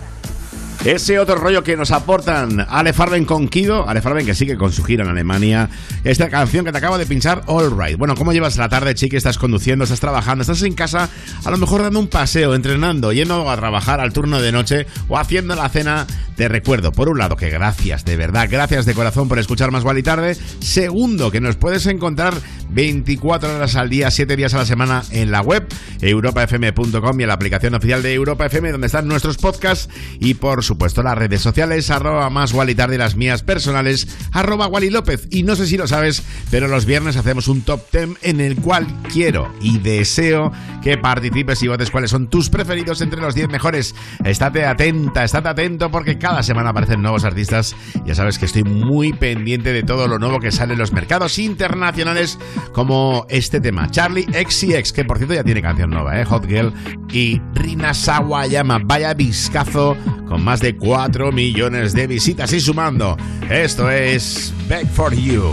Ese 0.84 1.18
otro 1.18 1.34
rollo 1.34 1.64
que 1.64 1.76
nos 1.76 1.90
aportan 1.90 2.64
Ale 2.68 2.92
Farben 2.92 3.24
con 3.24 3.48
Kido, 3.48 3.88
Ale 3.88 4.00
Farben 4.00 4.24
que 4.24 4.34
sigue 4.34 4.56
con 4.56 4.72
su 4.72 4.84
gira 4.84 5.02
en 5.02 5.10
Alemania. 5.10 5.68
Esta 6.04 6.28
canción 6.28 6.64
que 6.64 6.70
te 6.70 6.78
acabo 6.78 6.96
de 6.96 7.06
pinchar, 7.06 7.42
All 7.46 7.76
Right. 7.76 7.98
Bueno, 7.98 8.14
¿cómo 8.14 8.32
llevas 8.32 8.56
la 8.56 8.68
tarde, 8.68 8.94
chiqui? 8.94 9.16
¿Estás 9.16 9.38
conduciendo? 9.38 9.82
¿Estás 9.82 9.98
trabajando? 9.98 10.42
¿Estás 10.42 10.62
en 10.62 10.74
casa? 10.74 11.08
A 11.44 11.50
lo 11.50 11.58
mejor 11.58 11.82
dando 11.82 11.98
un 11.98 12.06
paseo, 12.06 12.54
entrenando, 12.54 13.12
yendo 13.12 13.50
a 13.50 13.56
trabajar 13.56 14.00
al 14.00 14.12
turno 14.12 14.40
de 14.40 14.52
noche 14.52 14.86
o 15.08 15.18
haciendo 15.18 15.56
la 15.56 15.68
cena. 15.68 16.06
Te 16.38 16.46
recuerdo, 16.46 16.92
por 16.92 17.08
un 17.08 17.18
lado, 17.18 17.34
que 17.34 17.50
gracias, 17.50 18.04
de 18.04 18.16
verdad, 18.16 18.46
gracias 18.48 18.86
de 18.86 18.94
corazón 18.94 19.28
por 19.28 19.40
escuchar 19.40 19.72
Más 19.72 19.82
Gual 19.82 19.98
y 19.98 20.04
Tarde. 20.04 20.36
Segundo, 20.60 21.32
que 21.32 21.40
nos 21.40 21.56
puedes 21.56 21.84
encontrar 21.86 22.32
24 22.70 23.56
horas 23.56 23.74
al 23.74 23.90
día, 23.90 24.08
7 24.08 24.36
días 24.36 24.54
a 24.54 24.58
la 24.58 24.64
semana 24.64 25.02
en 25.10 25.32
la 25.32 25.40
web 25.40 25.66
europafm.com 26.00 27.18
y 27.18 27.22
en 27.24 27.28
la 27.28 27.34
aplicación 27.34 27.74
oficial 27.74 28.02
de 28.02 28.14
Europa 28.14 28.46
FM 28.46 28.70
donde 28.70 28.86
están 28.86 29.08
nuestros 29.08 29.36
podcasts 29.36 29.88
y 30.20 30.34
por 30.34 30.62
supuesto 30.62 31.02
las 31.02 31.18
redes 31.18 31.40
sociales 31.40 31.90
arroba 31.90 32.30
más 32.30 32.52
Wally 32.52 32.76
Tarde 32.76 32.94
y 32.94 32.98
las 32.98 33.16
mías 33.16 33.42
personales 33.42 34.06
arroba 34.30 34.68
Wally 34.68 34.90
López 34.90 35.26
y 35.30 35.42
no 35.42 35.56
sé 35.56 35.66
si 35.66 35.76
lo 35.76 35.88
sabes 35.88 36.22
pero 36.52 36.68
los 36.68 36.84
viernes 36.84 37.16
hacemos 37.16 37.48
un 37.48 37.62
top 37.62 37.80
10 37.90 38.10
en 38.22 38.40
el 38.40 38.56
cual 38.56 38.86
quiero 39.12 39.52
y 39.60 39.78
deseo 39.78 40.52
que 40.84 40.98
participes 40.98 41.62
y 41.64 41.68
votes 41.68 41.90
cuáles 41.90 42.10
son 42.10 42.28
tus 42.28 42.48
preferidos 42.48 43.00
entre 43.00 43.20
los 43.20 43.34
10 43.34 43.48
mejores 43.48 43.94
estate 44.24 44.66
atenta, 44.66 45.24
estate 45.24 45.48
atento 45.48 45.90
porque 45.90 46.18
cada 46.18 46.27
semana 46.42 46.70
aparecen 46.70 47.02
nuevos 47.02 47.24
artistas 47.24 47.74
ya 48.04 48.14
sabes 48.14 48.38
que 48.38 48.46
estoy 48.46 48.64
muy 48.64 49.12
pendiente 49.12 49.72
de 49.72 49.82
todo 49.82 50.08
lo 50.08 50.18
nuevo 50.18 50.40
que 50.40 50.50
sale 50.50 50.72
en 50.74 50.78
los 50.78 50.92
mercados 50.92 51.38
internacionales 51.38 52.38
como 52.72 53.26
este 53.28 53.60
tema, 53.60 53.90
Charlie 53.90 54.24
XCX, 54.24 54.92
que 54.92 55.04
por 55.04 55.18
cierto 55.18 55.34
ya 55.34 55.44
tiene 55.44 55.62
canción 55.62 55.90
nueva, 55.90 56.20
¿eh? 56.20 56.24
Hot 56.24 56.46
Girl, 56.46 56.72
y 57.12 57.40
Rina 57.54 57.94
Sawayama, 57.94 58.80
vaya 58.84 59.14
viscazo, 59.14 59.96
con 60.28 60.42
más 60.42 60.60
de 60.60 60.76
4 60.76 61.32
millones 61.32 61.94
de 61.94 62.06
visitas 62.06 62.52
y 62.52 62.60
sumando. 62.60 63.16
Esto 63.50 63.90
es 63.90 64.52
Back 64.68 64.86
for 64.88 65.14
You. 65.14 65.52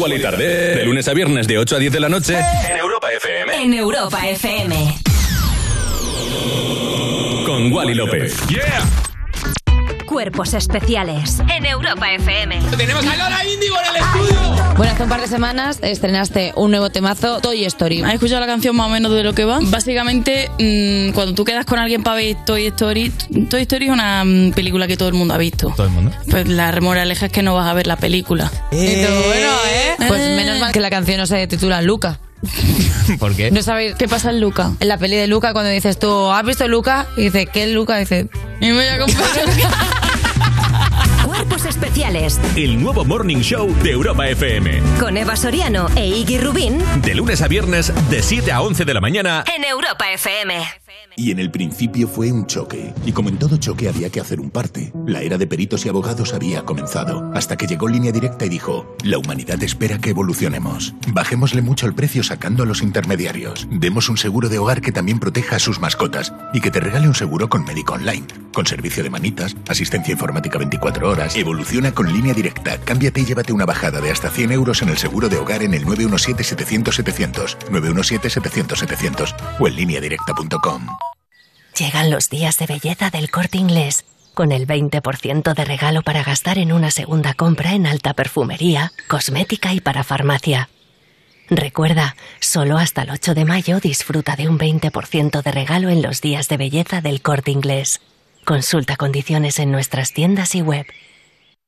Wally 0.00 0.18
tarde, 0.22 0.76
de 0.76 0.84
lunes 0.86 1.06
a 1.08 1.12
viernes 1.12 1.46
de 1.46 1.58
8 1.58 1.76
a 1.76 1.78
10 1.78 1.92
de 1.92 2.00
la 2.00 2.08
noche 2.08 2.38
en 2.38 2.76
Europa 2.78 3.08
FM. 3.12 3.62
En 3.62 3.74
Europa 3.74 4.26
FM. 4.26 4.94
Con 7.44 7.70
Wally 7.70 7.92
López. 7.92 8.34
Yeah. 8.48 8.82
Cuerpos 10.06 10.54
especiales. 10.54 11.40
En 11.54 11.66
Europa 11.66 12.10
FM. 12.12 12.60
Tenemos 12.76 13.04
a 13.06 13.16
Lola 13.16 13.44
Índigo 13.44 13.76
en 13.78 13.86
el 13.90 14.02
estudio. 14.02 14.74
Bueno, 14.76 14.92
hace 14.92 15.02
un 15.02 15.08
par 15.08 15.20
de 15.20 15.28
semanas 15.28 15.78
estrenaste 15.82 16.52
un 16.56 16.70
nuevo 16.70 16.90
temazo, 16.90 17.40
Toy 17.40 17.64
Story. 17.66 18.02
¿Has 18.02 18.14
escuchado 18.14 18.40
la 18.40 18.46
canción 18.46 18.74
más 18.74 18.86
o 18.86 18.90
menos 18.90 19.12
de 19.12 19.22
lo 19.22 19.34
que 19.34 19.44
va? 19.44 19.58
Básicamente, 19.62 20.50
mm, 20.58 21.12
cuando 21.12 21.34
tú 21.34 21.44
quedas 21.44 21.66
con 21.66 21.78
alguien 21.78 22.02
para 22.02 22.16
ver 22.16 22.36
Toy 22.44 22.66
Story, 22.68 23.12
Toy 23.48 23.62
Story 23.62 23.84
es 23.84 23.90
una 23.92 24.24
mm, 24.24 24.52
película 24.52 24.86
que 24.86 24.96
todo 24.96 25.08
el 25.08 25.14
mundo 25.14 25.34
ha 25.34 25.38
visto. 25.38 25.72
Todo 25.76 25.86
el 25.86 25.92
mundo. 25.92 26.12
Pues 26.30 26.48
la 26.48 26.72
moraleja 26.80 27.26
es 27.26 27.32
que 27.32 27.42
no 27.42 27.54
vas 27.54 27.68
a 27.68 27.74
ver 27.74 27.86
la 27.86 27.96
película. 27.96 28.50
Y 28.72 29.04
tú, 29.04 29.12
bueno, 29.28 29.52
¿eh? 29.68 29.89
Pues 30.10 30.36
menos 30.36 30.58
mal 30.58 30.72
que 30.72 30.80
la 30.80 30.90
canción 30.90 31.18
no 31.18 31.26
se 31.26 31.46
titula 31.46 31.82
Luca. 31.82 32.18
¿Por 33.20 33.36
qué? 33.36 33.52
¿No 33.52 33.62
sabéis 33.62 33.94
qué 33.94 34.08
pasa 34.08 34.30
en 34.30 34.40
Luca? 34.40 34.72
En 34.80 34.88
la 34.88 34.98
peli 34.98 35.14
de 35.14 35.28
Luca, 35.28 35.52
cuando 35.52 35.70
dices 35.70 36.00
tú, 36.00 36.30
¿has 36.32 36.44
visto 36.44 36.66
Luca? 36.66 37.06
Y 37.16 37.22
dice, 37.22 37.46
¿qué 37.46 37.64
es 37.64 37.70
Luca? 37.70 37.96
Y 37.96 38.00
dice, 38.00 38.28
y 38.60 38.66
me 38.66 38.72
voy 38.72 38.86
a 38.86 38.98
comprar 38.98 39.28
Cuerpos 41.24 41.64
especiales. 41.64 42.40
El 42.56 42.82
nuevo 42.82 43.04
Morning 43.04 43.38
Show 43.38 43.72
de 43.84 43.92
Europa 43.92 44.28
FM. 44.28 44.82
Con 44.98 45.16
Eva 45.16 45.36
Soriano 45.36 45.86
e 45.94 46.08
Iggy 46.08 46.38
Rubín. 46.38 46.82
De 47.02 47.14
lunes 47.14 47.40
a 47.42 47.46
viernes, 47.48 47.92
de 48.10 48.22
7 48.22 48.50
a 48.50 48.62
11 48.62 48.84
de 48.84 48.94
la 48.94 49.00
mañana. 49.00 49.44
En 49.56 49.64
Europa 49.64 50.10
FM. 50.10 50.60
Y 51.16 51.30
en 51.30 51.38
el 51.38 51.50
principio 51.50 52.08
fue 52.08 52.32
un 52.32 52.46
choque. 52.46 52.92
Y 53.06 53.12
como 53.12 53.28
en 53.28 53.38
todo 53.38 53.58
choque 53.58 53.88
había 53.88 54.10
que 54.10 54.20
hacer 54.20 54.40
un 54.40 54.50
parte. 54.50 54.89
La 55.06 55.22
era 55.22 55.38
de 55.38 55.46
peritos 55.46 55.86
y 55.86 55.88
abogados 55.88 56.34
había 56.34 56.62
comenzado. 56.64 57.30
Hasta 57.34 57.56
que 57.56 57.66
llegó 57.66 57.88
Línea 57.88 58.12
Directa 58.12 58.46
y 58.46 58.48
dijo, 58.48 58.96
la 59.02 59.18
humanidad 59.18 59.62
espera 59.62 59.98
que 59.98 60.10
evolucionemos. 60.10 60.94
Bajémosle 61.08 61.62
mucho 61.62 61.86
el 61.86 61.94
precio 61.94 62.22
sacando 62.22 62.62
a 62.62 62.66
los 62.66 62.82
intermediarios. 62.82 63.66
Demos 63.70 64.08
un 64.08 64.16
seguro 64.16 64.48
de 64.48 64.58
hogar 64.58 64.80
que 64.80 64.92
también 64.92 65.18
proteja 65.18 65.56
a 65.56 65.58
sus 65.58 65.80
mascotas. 65.80 66.32
Y 66.52 66.60
que 66.60 66.70
te 66.70 66.80
regale 66.80 67.08
un 67.08 67.14
seguro 67.14 67.48
con 67.48 67.64
médico 67.64 67.94
online. 67.94 68.26
Con 68.52 68.66
servicio 68.66 69.02
de 69.02 69.10
manitas, 69.10 69.56
asistencia 69.68 70.12
informática 70.12 70.58
24 70.58 71.08
horas. 71.08 71.36
Evoluciona 71.36 71.92
con 71.92 72.12
Línea 72.12 72.34
Directa. 72.34 72.78
Cámbiate 72.78 73.20
y 73.20 73.24
llévate 73.24 73.52
una 73.52 73.66
bajada 73.66 74.00
de 74.00 74.10
hasta 74.10 74.30
100 74.30 74.52
euros 74.52 74.82
en 74.82 74.90
el 74.90 74.98
seguro 74.98 75.28
de 75.28 75.38
hogar 75.38 75.62
en 75.62 75.74
el 75.74 75.84
917-700-700. 75.86 77.56
917-700-700. 77.70 79.34
O 79.58 79.68
en 79.68 79.76
lineadirecta.com. 79.76 80.86
Llegan 81.78 82.10
los 82.10 82.28
días 82.28 82.58
de 82.58 82.66
belleza 82.66 83.10
del 83.10 83.30
corte 83.30 83.56
inglés, 83.56 84.04
con 84.34 84.52
el 84.52 84.66
20% 84.66 85.54
de 85.54 85.64
regalo 85.64 86.02
para 86.02 86.22
gastar 86.22 86.58
en 86.58 86.72
una 86.72 86.90
segunda 86.90 87.34
compra 87.34 87.74
en 87.74 87.86
alta 87.86 88.14
perfumería, 88.14 88.92
cosmética 89.08 89.72
y 89.72 89.80
para 89.80 90.04
farmacia. 90.04 90.68
Recuerda, 91.50 92.14
solo 92.38 92.78
hasta 92.78 93.02
el 93.02 93.10
8 93.10 93.34
de 93.34 93.44
mayo 93.44 93.80
disfruta 93.80 94.36
de 94.36 94.48
un 94.48 94.58
20% 94.58 95.42
de 95.42 95.50
regalo 95.50 95.88
en 95.88 96.00
los 96.00 96.20
días 96.20 96.48
de 96.48 96.56
belleza 96.56 97.00
del 97.00 97.22
corte 97.22 97.50
inglés. 97.50 98.00
Consulta 98.44 98.96
condiciones 98.96 99.58
en 99.58 99.72
nuestras 99.72 100.12
tiendas 100.12 100.54
y 100.54 100.62
web. 100.62 100.86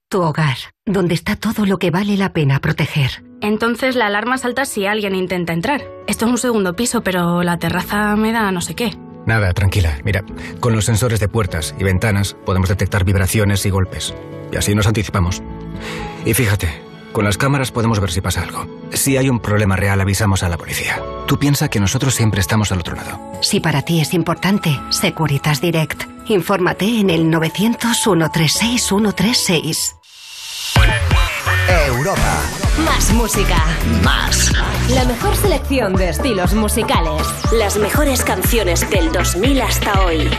Tu 0.09 0.21
hogar, 0.21 0.57
donde 0.87 1.15
está 1.15 1.37
todo 1.37 1.67
lo 1.67 1.79
que 1.79 1.91
vale 1.91 2.17
la 2.17 2.33
pena 2.33 2.61
proteger. 2.61 3.25
Entonces 3.41 3.97
la 3.97 4.07
alarma 4.07 4.39
salta 4.39 4.65
si 4.67 4.87
alguien 4.87 5.17
intenta 5.17 5.53
entrar. 5.53 5.83
Esto 6.07 6.27
es 6.27 6.31
un 6.31 6.39
segundo 6.39 6.77
piso, 6.77 7.03
pero 7.03 7.43
la 7.43 7.59
terraza 7.59 8.15
me 8.15 8.31
da 8.31 8.53
no 8.53 8.61
sé 8.61 8.75
qué. 8.75 8.93
Nada, 9.27 9.53
tranquila. 9.53 9.99
Mira, 10.05 10.25
con 10.61 10.75
los 10.75 10.85
sensores 10.85 11.21
de 11.21 11.29
puertas 11.29 11.75
y 11.79 11.85
ventanas 11.85 12.37
podemos 12.45 12.69
detectar 12.69 13.05
vibraciones 13.05 13.65
y 13.67 13.71
golpes. 13.71 14.15
Y 14.53 14.57
así 14.57 14.75
nos 14.75 14.87
anticipamos. 14.87 15.43
Y 16.25 16.35
fíjate, 16.35 16.69
con 17.13 17.25
las 17.25 17.37
cámaras 17.37 17.71
podemos 17.71 18.01
ver 18.01 18.11
si 18.11 18.21
pasa 18.21 18.43
algo. 18.43 18.67
Si 18.93 19.17
hay 19.17 19.29
un 19.29 19.41
problema 19.41 19.77
real, 19.77 20.01
avisamos 20.01 20.43
a 20.43 20.49
la 20.49 20.57
policía. 20.57 21.01
Tú 21.27 21.39
piensa 21.39 21.69
que 21.69 21.81
nosotros 21.81 22.15
siempre 22.15 22.41
estamos 22.41 22.73
al 22.73 22.81
otro 22.81 22.97
lado. 22.97 23.21
Si 23.43 23.61
para 23.61 23.83
ti 23.83 24.01
es 24.01 24.15
importante, 24.15 24.79
Securitas 24.91 25.61
Direct. 25.61 26.05
Infórmate 26.29 27.01
en 27.01 27.11
el 27.11 27.27
900-136-136. 27.27 29.97
Europa. 31.87 32.62
Más 32.79 33.13
música. 33.13 33.57
Más. 34.03 34.51
La 34.89 35.05
mejor 35.05 35.37
selección 35.37 35.95
de 35.95 36.09
estilos 36.09 36.55
musicales. 36.55 37.23
Las 37.53 37.77
mejores 37.77 38.25
canciones 38.25 38.89
del 38.89 39.13
2000 39.13 39.61
hasta 39.61 40.05
hoy. 40.05 40.31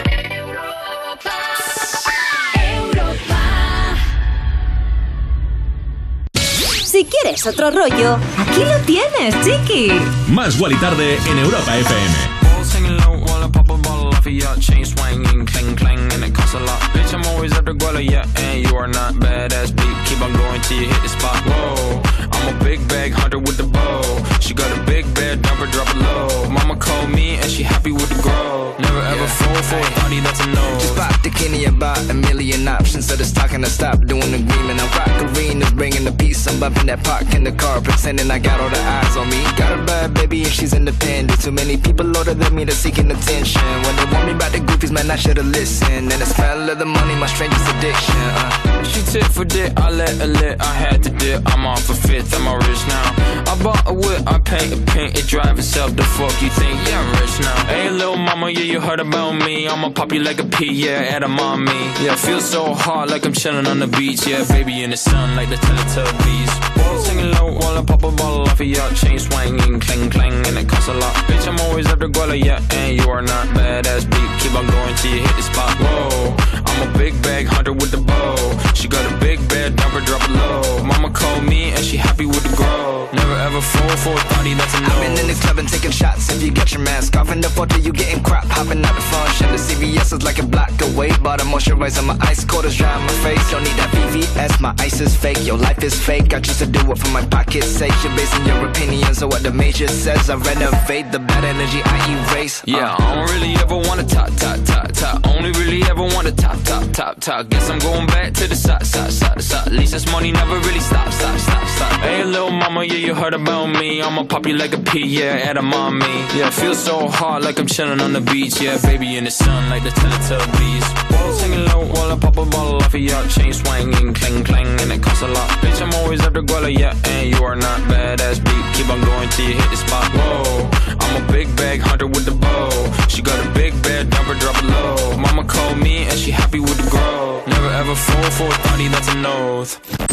Si 6.83 7.05
quieres 7.05 7.45
otro 7.45 7.69
rollo, 7.71 8.17
aquí 8.37 8.63
lo 8.63 8.77
tienes, 8.85 9.35
chiqui. 9.43 9.91
Más 10.27 10.59
Wally 10.59 10.75
Tarde 10.77 11.17
en 11.27 11.37
Europa 11.37 11.77
FM. 11.77 12.52
Singing 12.63 12.97
low 12.99 13.19
while 13.19 13.43
I 13.43 13.49
pop 13.51 13.69
a 13.69 13.77
bottle 13.77 14.07
off 14.07 14.25
of 14.25 14.31
your 14.31 14.55
chain 14.55 14.85
swinging, 14.85 15.45
clang 15.45 15.75
clang, 15.75 15.99
and 16.13 16.23
it 16.23 16.33
costs 16.33 16.55
a 16.55 16.59
lot. 16.59 16.79
Bitch, 16.93 17.13
I'm 17.13 17.23
always 17.25 17.51
at 17.57 17.65
the 17.65 17.73
guala, 17.73 18.01
yeah, 18.03 18.25
and 18.37 18.65
you 18.65 18.75
are 18.75 18.87
not 18.87 19.13
badass 19.15 19.75
beat. 19.75 19.97
Keep 20.07 20.21
on 20.21 20.33
going 20.33 20.61
till 20.61 20.79
you 20.79 20.87
hit 20.87 21.01
the 21.03 21.09
spot. 21.09 21.37
Whoa, 21.45 22.01
I'm 22.31 22.55
a 22.55 22.63
big 22.63 22.79
bag 22.87 23.11
hunter 23.11 23.37
with 23.37 23.57
the 23.57 23.63
bow. 23.63 24.01
She 24.39 24.53
got 24.53 24.75
a 24.75 24.81
big 24.85 25.05
bed, 25.13 25.43
number 25.43 25.67
drop 25.67 25.89
it 25.89 25.97
low. 25.97 26.49
Mama 26.49 26.75
called 26.77 27.11
me 27.11 27.35
and 27.35 27.51
she 27.51 27.63
happy 27.63 27.91
with 27.91 28.09
the 28.09 28.21
grow. 28.23 28.75
Never 28.79 29.01
ever 29.01 29.27
fall 29.27 29.61
for 29.63 29.79
a 29.79 29.91
party 29.99 30.19
that's 30.21 30.39
a 30.39 30.47
no. 30.47 30.79
Just 30.79 30.95
pop 30.95 31.21
the 31.21 31.29
Kenny 31.29 31.65
about 31.65 31.99
a 32.09 32.13
million 32.13 32.67
options. 32.67 33.07
So 33.07 33.15
just 33.15 33.35
talking 33.35 33.61
to 33.61 33.69
stop 33.69 34.05
doing 34.05 34.33
agreement. 34.33 34.81
I'm 34.81 34.89
rock 34.97 35.35
arenas, 35.35 35.71
bringing 35.73 36.05
the 36.05 36.11
peace. 36.11 36.47
I'm 36.47 36.59
bumping 36.59 36.87
that 36.87 37.03
park 37.03 37.33
in 37.33 37.43
the 37.43 37.51
car, 37.51 37.81
pretending 37.81 38.31
I 38.31 38.39
got 38.39 38.59
all 38.59 38.69
the 38.69 38.79
eyes 38.79 39.15
on 39.17 39.29
me. 39.29 39.43
Got 39.57 39.79
a 39.79 39.83
bad 39.83 40.13
baby 40.13 40.43
and 40.43 40.51
she's 40.51 40.73
independent. 40.73 41.41
Too 41.41 41.51
many 41.51 41.77
people 41.77 42.05
older 42.17 42.33
than 42.33 42.52
me 42.55 42.63
that's 42.63 42.77
seeking 42.77 43.09
attention. 43.11 43.61
When 43.83 43.95
they 43.95 44.05
warn 44.11 44.25
me 44.25 44.33
about 44.33 44.51
the 44.51 44.59
goofies, 44.59 44.91
man, 44.91 45.09
I 45.09 45.15
should've 45.15 45.45
listened. 45.45 46.11
And 46.11 46.21
the 46.21 46.25
smell 46.25 46.69
of 46.69 46.79
the 46.79 46.85
money, 46.85 47.15
my 47.15 47.27
strangest 47.27 47.67
addiction. 47.75 48.15
Uh. 48.17 48.83
She 48.83 49.01
tit 49.11 49.25
for 49.25 49.45
dick, 49.45 49.73
I 49.77 49.89
let 49.89 50.09
her 50.17 50.27
lit, 50.27 50.61
I 50.61 50.73
had 50.73 51.03
to 51.03 51.09
dip. 51.09 51.41
I'm 51.47 51.65
off 51.65 51.89
a 51.89 51.93
fifth, 51.93 52.33
I'm 52.35 52.47
all 52.47 52.57
rich 52.57 52.83
now. 52.87 53.05
I 53.51 53.59
bought 53.63 53.83
a 53.87 53.93
whip, 53.93 54.21
I 54.27 54.39
paint 54.39 54.73
a 54.73 54.91
paint, 54.91 55.17
it 55.17 55.27
drive 55.27 55.57
itself. 55.57 55.95
The 55.95 56.03
fuck 56.03 56.35
you 56.41 56.49
think? 56.49 56.75
Yeah, 56.87 56.99
I'm 57.01 57.11
rich 57.21 57.39
now. 57.39 57.65
Hey, 57.65 57.89
little 57.89 58.17
mama, 58.17 58.49
yeah, 58.49 58.67
you 58.71 58.79
heard 58.81 58.99
about 58.99 59.33
me. 59.33 59.67
I'ma 59.67 59.89
pop 59.89 60.11
you 60.11 60.19
like 60.19 60.39
a 60.39 60.45
pea, 60.45 60.71
yeah, 60.71 61.15
at 61.15 61.23
a 61.23 61.27
mommy. 61.27 61.71
Yeah, 62.03 62.15
feel 62.15 62.41
so 62.41 62.73
hot 62.73 63.09
like 63.09 63.25
I'm 63.25 63.33
chilling 63.33 63.67
on 63.67 63.79
the 63.79 63.87
beach. 63.87 64.27
Yeah, 64.27 64.45
baby 64.47 64.83
in 64.83 64.91
the 64.91 64.97
sun 64.97 65.35
like 65.35 65.49
the 65.49 65.55
Teletubbies. 65.55 66.73
Singing 67.03 67.31
low 67.31 67.51
while 67.53 67.77
I 67.77 67.83
pop 67.83 68.03
a 68.03 68.11
bottle 68.11 68.43
off 68.43 68.59
of 68.59 68.67
your 68.67 68.87
chain 68.91 69.17
swinging, 69.17 69.79
clang 69.79 70.09
clang, 70.09 70.45
and 70.47 70.57
it 70.57 70.69
costs 70.69 70.87
a 70.87 70.93
lot. 70.93 71.13
Bitch, 71.27 71.47
I'm 71.47 71.59
always 71.61 71.87
after 71.87 72.07
Guala, 72.07 72.41
yeah, 72.43 72.61
and 72.71 72.99
you 72.99 73.09
are 73.09 73.21
not 73.21 73.47
badass 73.55 74.03
beat. 74.09 74.29
Keep 74.41 74.55
on 74.55 74.67
going 74.67 74.95
till 74.95 75.11
you 75.15 75.21
hit 75.21 75.35
the 75.35 75.41
spot. 75.41 75.75
Whoa, 75.79 76.35
I'm 76.65 76.89
a 76.89 76.97
big 76.97 77.13
bag 77.21 77.45
hunter 77.47 77.73
with 77.73 77.91
the 77.91 77.97
bow. 77.97 78.35
She 78.73 78.87
got 78.87 79.03
a 79.11 79.15
big 79.17 79.39
bed, 79.49 79.75
number 79.77 80.01
drop 80.01 80.22
low. 80.33 80.83
Mama 80.83 81.09
called 81.11 81.43
me 81.43 81.71
and 81.71 81.83
she 81.83 81.97
happy 81.97 82.25
with 82.25 82.43
the 82.43 82.55
grow. 82.55 83.09
Never 83.13 83.35
ever 83.47 83.61
fall 83.61 83.95
for 83.97 84.13
a 84.13 84.25
party 84.33 84.53
that's 84.53 84.73
a 84.75 84.81
no. 84.81 84.87
I've 84.87 85.01
been 85.01 85.17
in 85.19 85.27
the 85.27 85.37
club 85.41 85.59
and 85.59 85.67
taking 85.67 85.91
shots. 85.91 86.29
If 86.29 86.41
you 86.41 86.51
get 86.51 86.71
your 86.71 86.81
mask 86.81 87.15
off 87.15 87.31
in 87.31 87.41
the 87.41 87.49
photo, 87.49 87.77
you 87.77 87.91
getting 87.91 88.23
crap. 88.23 88.45
Hopping 88.45 88.83
out 88.83 88.95
the 88.95 89.01
function. 89.01 89.47
The 89.51 89.57
CVS 89.57 90.13
is 90.13 90.23
like 90.23 90.39
a 90.39 90.45
block 90.45 90.73
away. 90.81 91.09
Bought 91.17 91.41
a 91.41 91.45
moisturizer, 91.45 92.05
my 92.05 92.17
ice 92.21 92.43
cold 92.45 92.65
is 92.65 92.75
dry 92.75 92.93
on 92.93 93.01
my 93.01 93.17
face. 93.25 93.43
Don't 93.51 93.63
need 93.63 93.77
that 93.77 93.91
VVS, 93.93 94.59
my 94.59 94.73
ice 94.79 94.99
is 94.99 95.15
fake. 95.15 95.45
Your 95.45 95.57
life 95.57 95.83
is 95.83 95.93
fake. 95.93 96.33
I 96.33 96.39
choose 96.39 96.59
to 96.59 96.65
do 96.65 96.79
it 96.91 96.97
for 96.97 97.09
my 97.09 97.25
pocket's 97.27 97.67
sake. 97.67 97.93
You're 98.03 98.15
basing 98.15 98.45
your 98.45 98.67
opinions 98.67 99.21
on 99.21 99.29
what 99.29 99.43
the 99.43 99.51
major 99.51 99.87
says. 99.87 100.29
I 100.29 100.35
renovate 100.35 101.11
the 101.11 101.19
bad 101.19 101.43
energy 101.43 101.81
I 101.85 101.97
erase. 102.13 102.63
Yeah, 102.65 102.95
I 102.97 103.15
don't 103.15 103.29
really 103.35 103.53
ever 103.55 103.77
wanna 103.77 104.03
top, 104.03 104.29
top, 104.37 104.59
top, 104.65 104.91
top. 104.91 105.27
Only 105.27 105.51
really 105.51 105.83
ever 105.83 106.03
wanna 106.03 106.31
top, 106.31 106.61
top, 106.63 106.91
top, 106.91 107.19
top. 107.19 107.49
Guess 107.49 107.69
I'm 107.69 107.79
going 107.79 108.07
back 108.07 108.33
to 108.33 108.47
the 108.47 108.55
side, 108.55 108.85
side, 108.85 109.11
side, 109.11 109.41
side. 109.41 109.67
At 109.67 109.73
least 109.73 109.93
this 109.93 110.11
money 110.11 110.22
never 110.31 110.57
really 110.59 110.79
stops, 110.79 111.15
stop, 111.15 111.39
stop, 111.39 111.67
stop. 111.67 111.99
Hey, 112.01 112.23
little 112.23 112.51
mama, 112.51 112.83
yeah, 112.83 112.95
you 112.95 113.13
heard 113.13 113.33
about 113.33 113.67
me. 113.67 114.01
I'ma 114.01 114.23
pop 114.23 114.45
you 114.45 114.55
like 114.55 114.73
a 114.73 114.79
pea, 114.79 115.05
yeah, 115.05 115.49
at 115.49 115.57
a 115.57 115.61
mommy. 115.61 116.05
Yeah, 116.37 116.49
feel 116.49 116.75
so 116.75 117.07
hot 117.07 117.41
like 117.41 117.59
I'm 117.59 117.67
chilling 117.67 117.99
on 117.99 118.13
the 118.13 118.21
beach. 118.21 118.61
Yeah, 118.61 118.77
baby 118.81 119.17
in 119.17 119.23
the 119.25 119.31
sun 119.31 119.69
like 119.69 119.83
the 119.83 119.89
Teletubbies. 119.89 120.85
Whoa, 121.11 121.33
singing 121.33 121.65
low 121.65 121.85
while 121.93 122.11
I 122.11 122.17
pop 122.17 122.37
a 122.37 122.45
bottle 122.45 122.77
off 122.77 122.93
of 122.93 122.99
your 122.99 123.23
chain 123.27 123.53
swinging, 123.53 124.13
clang 124.13 124.43
clang, 124.43 124.79
and 124.81 124.91
it 124.91 125.01
costs 125.01 125.23
a 125.23 125.27
lot. 125.27 125.49
Bitch, 125.61 125.81
I'm 125.81 125.93
always 126.01 126.21
after 126.21 126.41
Guala, 126.41 126.71
yeah, 126.77 126.95
and 127.05 127.29
you 127.29 127.43
are 127.43 127.55
not 127.55 127.79
badass 127.81 128.43
beat. 128.43 128.63
Keep 128.75 128.89
on 128.89 129.01
going 129.01 129.29
till 129.29 129.47
you 129.47 129.55
hit 129.55 129.69
the 129.69 129.77
spot. 129.77 130.09
Whoa, 130.13 130.69
I'm 130.99 131.23
a 131.23 131.31
big 131.31 131.55
bag 131.55 131.79
hunter 131.81 132.07
with 132.07 132.25
the 132.25 132.31
bow. 132.31 133.07
She 133.07 133.21
got 133.21 133.39
a 133.45 133.49
big 133.51 133.73
bed, 133.83 134.09
number 134.09 134.35
drop 134.35 134.57
it 134.57 134.65
low. 134.65 135.17
Mama 135.17 135.43
called 135.45 135.77
me 135.77 136.05
and 136.05 136.17
she 136.17 136.31
happy 136.31 136.59
with 136.59 136.77
the 136.77 136.89
grow. 136.89 137.43
Never 137.47 137.69
ever 137.69 137.95
fall 137.95 138.31
for 138.31 138.47
a 138.47 138.57
party 138.67 138.87
that's 138.87 139.09
a 139.09 139.15
nose. 139.15 140.12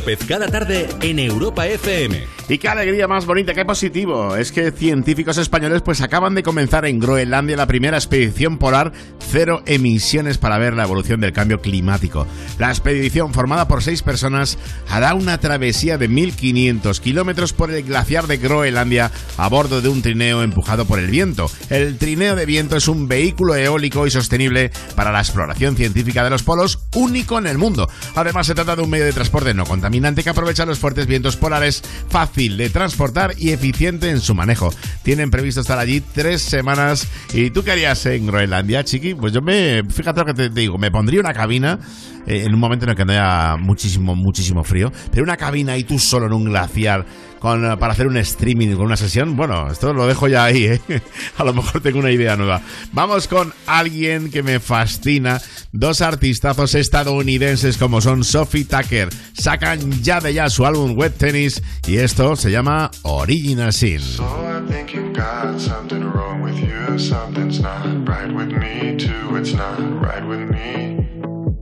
López 0.00 0.20
cada 0.26 0.48
tarde 0.48 0.88
en 1.02 1.18
Europa 1.18 1.66
FM. 1.66 2.24
Y 2.48 2.56
qué 2.58 2.68
alegría 2.68 3.06
más 3.06 3.26
bonita, 3.26 3.52
qué 3.52 3.66
positivo. 3.66 4.34
Es 4.34 4.50
que 4.50 4.72
científicos 4.72 5.36
españoles 5.36 5.82
pues 5.82 6.00
acaban 6.00 6.34
de 6.34 6.42
comenzar 6.42 6.86
en 6.86 6.98
Groenlandia 6.98 7.56
la 7.56 7.66
primera 7.66 7.98
expedición 7.98 8.56
polar 8.56 8.92
cero 9.30 9.62
emisiones 9.66 10.38
para 10.38 10.58
ver 10.58 10.72
la 10.72 10.84
evolución 10.84 11.20
del 11.20 11.32
cambio 11.32 11.60
climático. 11.60 12.26
La 12.58 12.70
expedición 12.70 13.34
formada 13.34 13.68
por 13.68 13.82
seis 13.82 14.02
personas 14.02 14.58
hará 14.88 15.12
una 15.14 15.38
travesía 15.38 15.98
de 15.98 16.08
1500 16.08 16.98
kilómetros 17.00 17.52
por 17.52 17.70
el 17.70 17.84
glaciar 17.84 18.26
de 18.26 18.38
Groenlandia 18.38 19.10
a 19.40 19.48
bordo 19.48 19.80
de 19.80 19.88
un 19.88 20.02
trineo 20.02 20.42
empujado 20.42 20.84
por 20.84 20.98
el 20.98 21.10
viento. 21.10 21.50
El 21.70 21.96
trineo 21.96 22.36
de 22.36 22.44
viento 22.44 22.76
es 22.76 22.88
un 22.88 23.08
vehículo 23.08 23.54
eólico 23.54 24.06
y 24.06 24.10
sostenible 24.10 24.70
para 24.94 25.12
la 25.12 25.20
exploración 25.20 25.76
científica 25.76 26.22
de 26.22 26.28
los 26.28 26.42
polos 26.42 26.78
único 26.94 27.38
en 27.38 27.46
el 27.46 27.56
mundo. 27.56 27.88
Además 28.14 28.46
se 28.46 28.54
trata 28.54 28.76
de 28.76 28.82
un 28.82 28.90
medio 28.90 29.06
de 29.06 29.14
transporte 29.14 29.54
no 29.54 29.64
contaminante 29.64 30.22
que 30.22 30.28
aprovecha 30.28 30.66
los 30.66 30.78
fuertes 30.78 31.06
vientos 31.06 31.36
polares, 31.36 31.82
fácil 32.10 32.58
de 32.58 32.68
transportar 32.68 33.32
y 33.38 33.50
eficiente 33.50 34.10
en 34.10 34.20
su 34.20 34.34
manejo. 34.34 34.74
Tienen 35.02 35.30
previsto 35.30 35.62
estar 35.62 35.78
allí 35.78 36.02
tres 36.02 36.42
semanas. 36.42 37.08
¿Y 37.32 37.50
tú 37.50 37.64
qué 37.64 37.72
harías 37.72 38.04
en 38.04 38.26
Groenlandia, 38.26 38.84
chiqui? 38.84 39.14
Pues 39.14 39.32
yo 39.32 39.40
me, 39.40 39.82
fíjate 39.88 40.20
lo 40.20 40.26
que 40.26 40.34
te 40.34 40.50
digo, 40.50 40.76
me 40.76 40.90
pondría 40.90 41.20
una 41.20 41.32
cabina 41.32 41.78
eh, 42.26 42.44
en 42.44 42.54
un 42.54 42.60
momento 42.60 42.84
en 42.84 42.90
el 42.90 42.96
que 42.96 43.04
no 43.04 43.12
haya 43.12 43.56
muchísimo, 43.56 44.14
muchísimo 44.14 44.64
frío, 44.64 44.92
pero 45.10 45.22
una 45.22 45.36
cabina 45.36 45.76
y 45.78 45.84
tú 45.84 45.98
solo 45.98 46.26
en 46.26 46.32
un 46.32 46.44
glaciar 46.44 47.06
con, 47.38 47.62
para 47.78 47.92
hacer 47.92 48.06
un 48.06 48.18
streaming 48.18 48.74
con 48.76 48.86
una 48.86 48.96
sesión, 48.96 49.29
bueno, 49.36 49.70
esto 49.70 49.92
lo 49.92 50.06
dejo 50.06 50.28
ya 50.28 50.44
ahí, 50.44 50.64
¿eh? 50.64 50.80
a 51.38 51.44
lo 51.44 51.52
mejor 51.52 51.80
tengo 51.80 51.98
una 51.98 52.10
idea 52.10 52.36
nueva. 52.36 52.60
Vamos 52.92 53.28
con 53.28 53.52
alguien 53.66 54.30
que 54.30 54.42
me 54.42 54.60
fascina, 54.60 55.40
dos 55.72 56.00
artistazos 56.00 56.74
estadounidenses 56.74 57.76
como 57.76 58.00
son 58.00 58.24
Sophie 58.24 58.64
Tucker, 58.64 59.08
sacan 59.32 60.02
ya 60.02 60.20
de 60.20 60.34
ya 60.34 60.50
su 60.50 60.66
álbum 60.66 60.96
Web 60.96 61.14
Tennis 61.16 61.62
y 61.86 61.96
esto 61.96 62.36
se 62.36 62.50
llama 62.50 62.90
Original 63.02 63.72
Sin. 63.72 64.00
So 64.00 64.24
I 64.24 64.60
think 64.70 64.92
you've 64.94 65.12
got 65.12 65.58
something 65.58 66.02
wrong 66.02 66.42
with 66.42 66.56
you. 66.58 66.98
Something's 66.98 67.60
not 67.60 67.84
right 68.08 68.32
with 68.32 68.52
me, 68.52 68.96
too. 68.96 69.36
It's 69.36 69.54
not 69.54 69.78
right 70.00 70.24
with 70.26 70.50
me. 70.50 70.96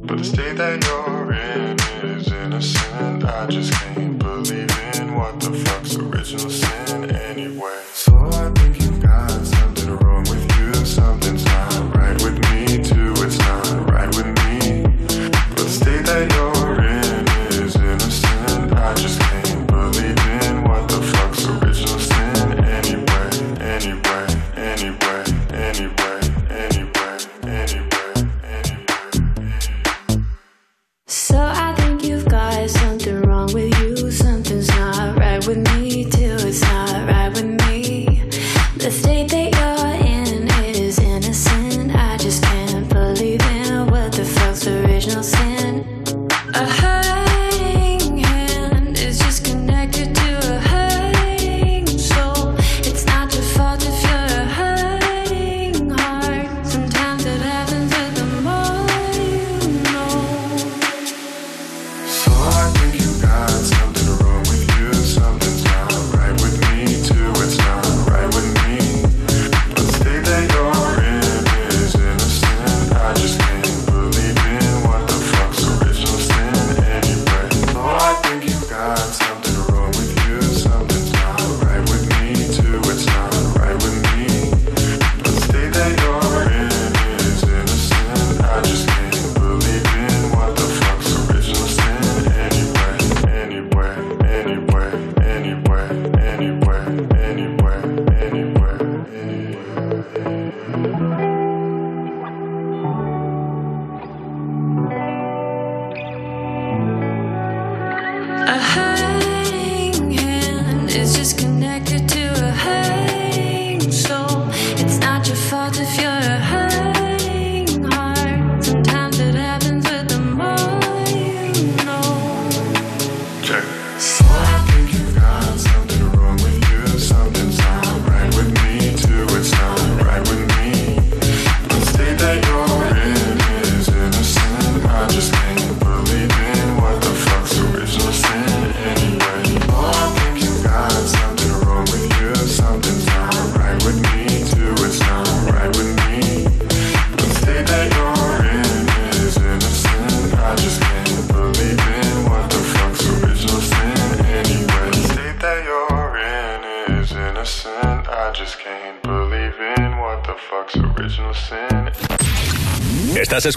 But 0.03 0.19
the 0.19 0.25
state 0.25 0.57
that 0.57 0.85
you're 0.85 1.33
in 1.33 1.77
is 2.03 2.33
innocent. 2.33 3.25
I 3.25 3.47
just 3.47 3.73
can't 3.73 4.19
believe 4.19 4.78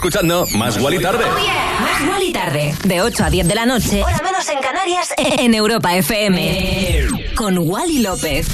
escuchando 0.02 0.48
Más 0.56 0.78
Guali 0.78 0.98
Tarde. 0.98 1.24
Más 1.80 2.04
Guali 2.04 2.32
Tarde. 2.32 2.74
De 2.82 3.00
8 3.00 3.24
a 3.24 3.30
10 3.30 3.46
de 3.46 3.54
la 3.54 3.66
noche. 3.66 4.02
Hora 4.02 4.20
menos 4.24 4.48
en 4.48 4.58
Canarias. 4.58 5.14
En 5.38 5.54
Europa 5.54 5.94
FM. 5.94 7.06
Con 7.36 7.56
Wally 7.58 8.00
López. 8.00 8.48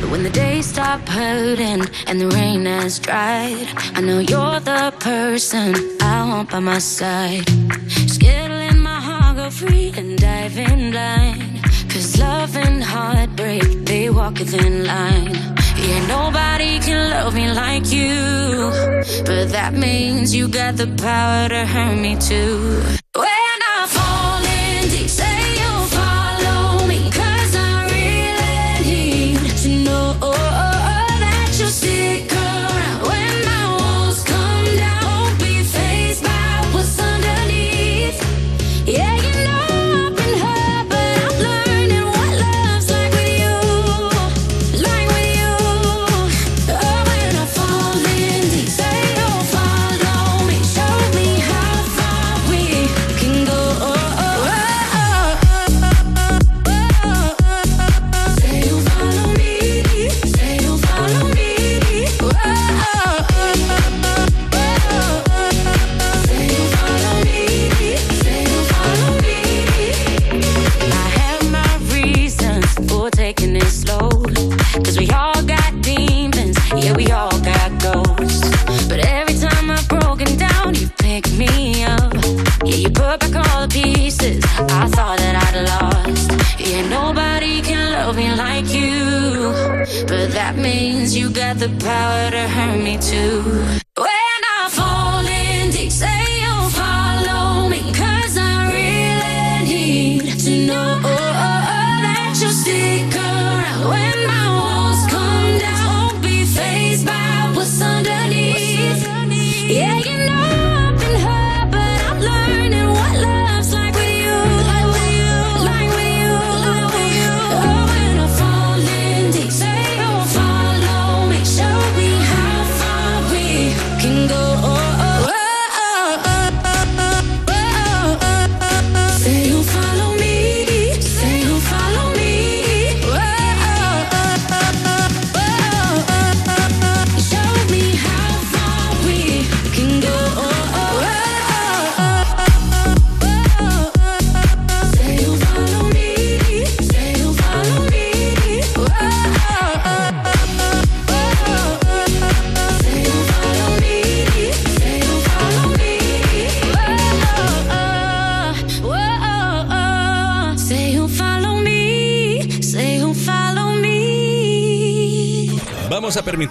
But 0.00 0.10
when 0.12 0.22
the 0.22 0.30
days 0.30 0.66
stop 0.66 1.00
hurting 1.08 1.84
and 2.06 2.20
the 2.20 2.28
rain 2.28 2.64
has 2.66 3.00
dried, 3.00 3.66
I 3.96 4.00
know 4.02 4.20
you're 4.20 4.60
the 4.60 4.92
person 5.00 5.74
I 6.00 6.28
want 6.28 6.50
by 6.50 6.60
my 6.60 6.78
side. 6.78 7.44
Let 8.22 8.76
my 8.76 9.00
heart 9.00 9.36
go 9.36 9.50
free 9.50 9.92
and 9.96 10.16
dive 10.16 10.56
in 10.58 10.92
blind. 10.92 11.60
Cause 11.88 12.16
love 12.20 12.56
and 12.56 12.84
heartbreak, 12.84 13.84
they 13.84 14.10
walk 14.10 14.38
a 14.38 14.44
thin 14.44 14.86
line. 14.86 15.53
Yeah, 15.84 16.06
nobody 16.06 16.78
can 16.78 17.10
love 17.10 17.34
me 17.34 17.50
like 17.52 17.92
you. 17.92 18.70
But 19.26 19.50
that 19.50 19.74
means 19.74 20.34
you 20.34 20.48
got 20.48 20.78
the 20.78 20.86
power 20.96 21.48
to 21.50 21.66
hurt 21.66 21.96
me 22.00 22.16
too. 22.16 23.03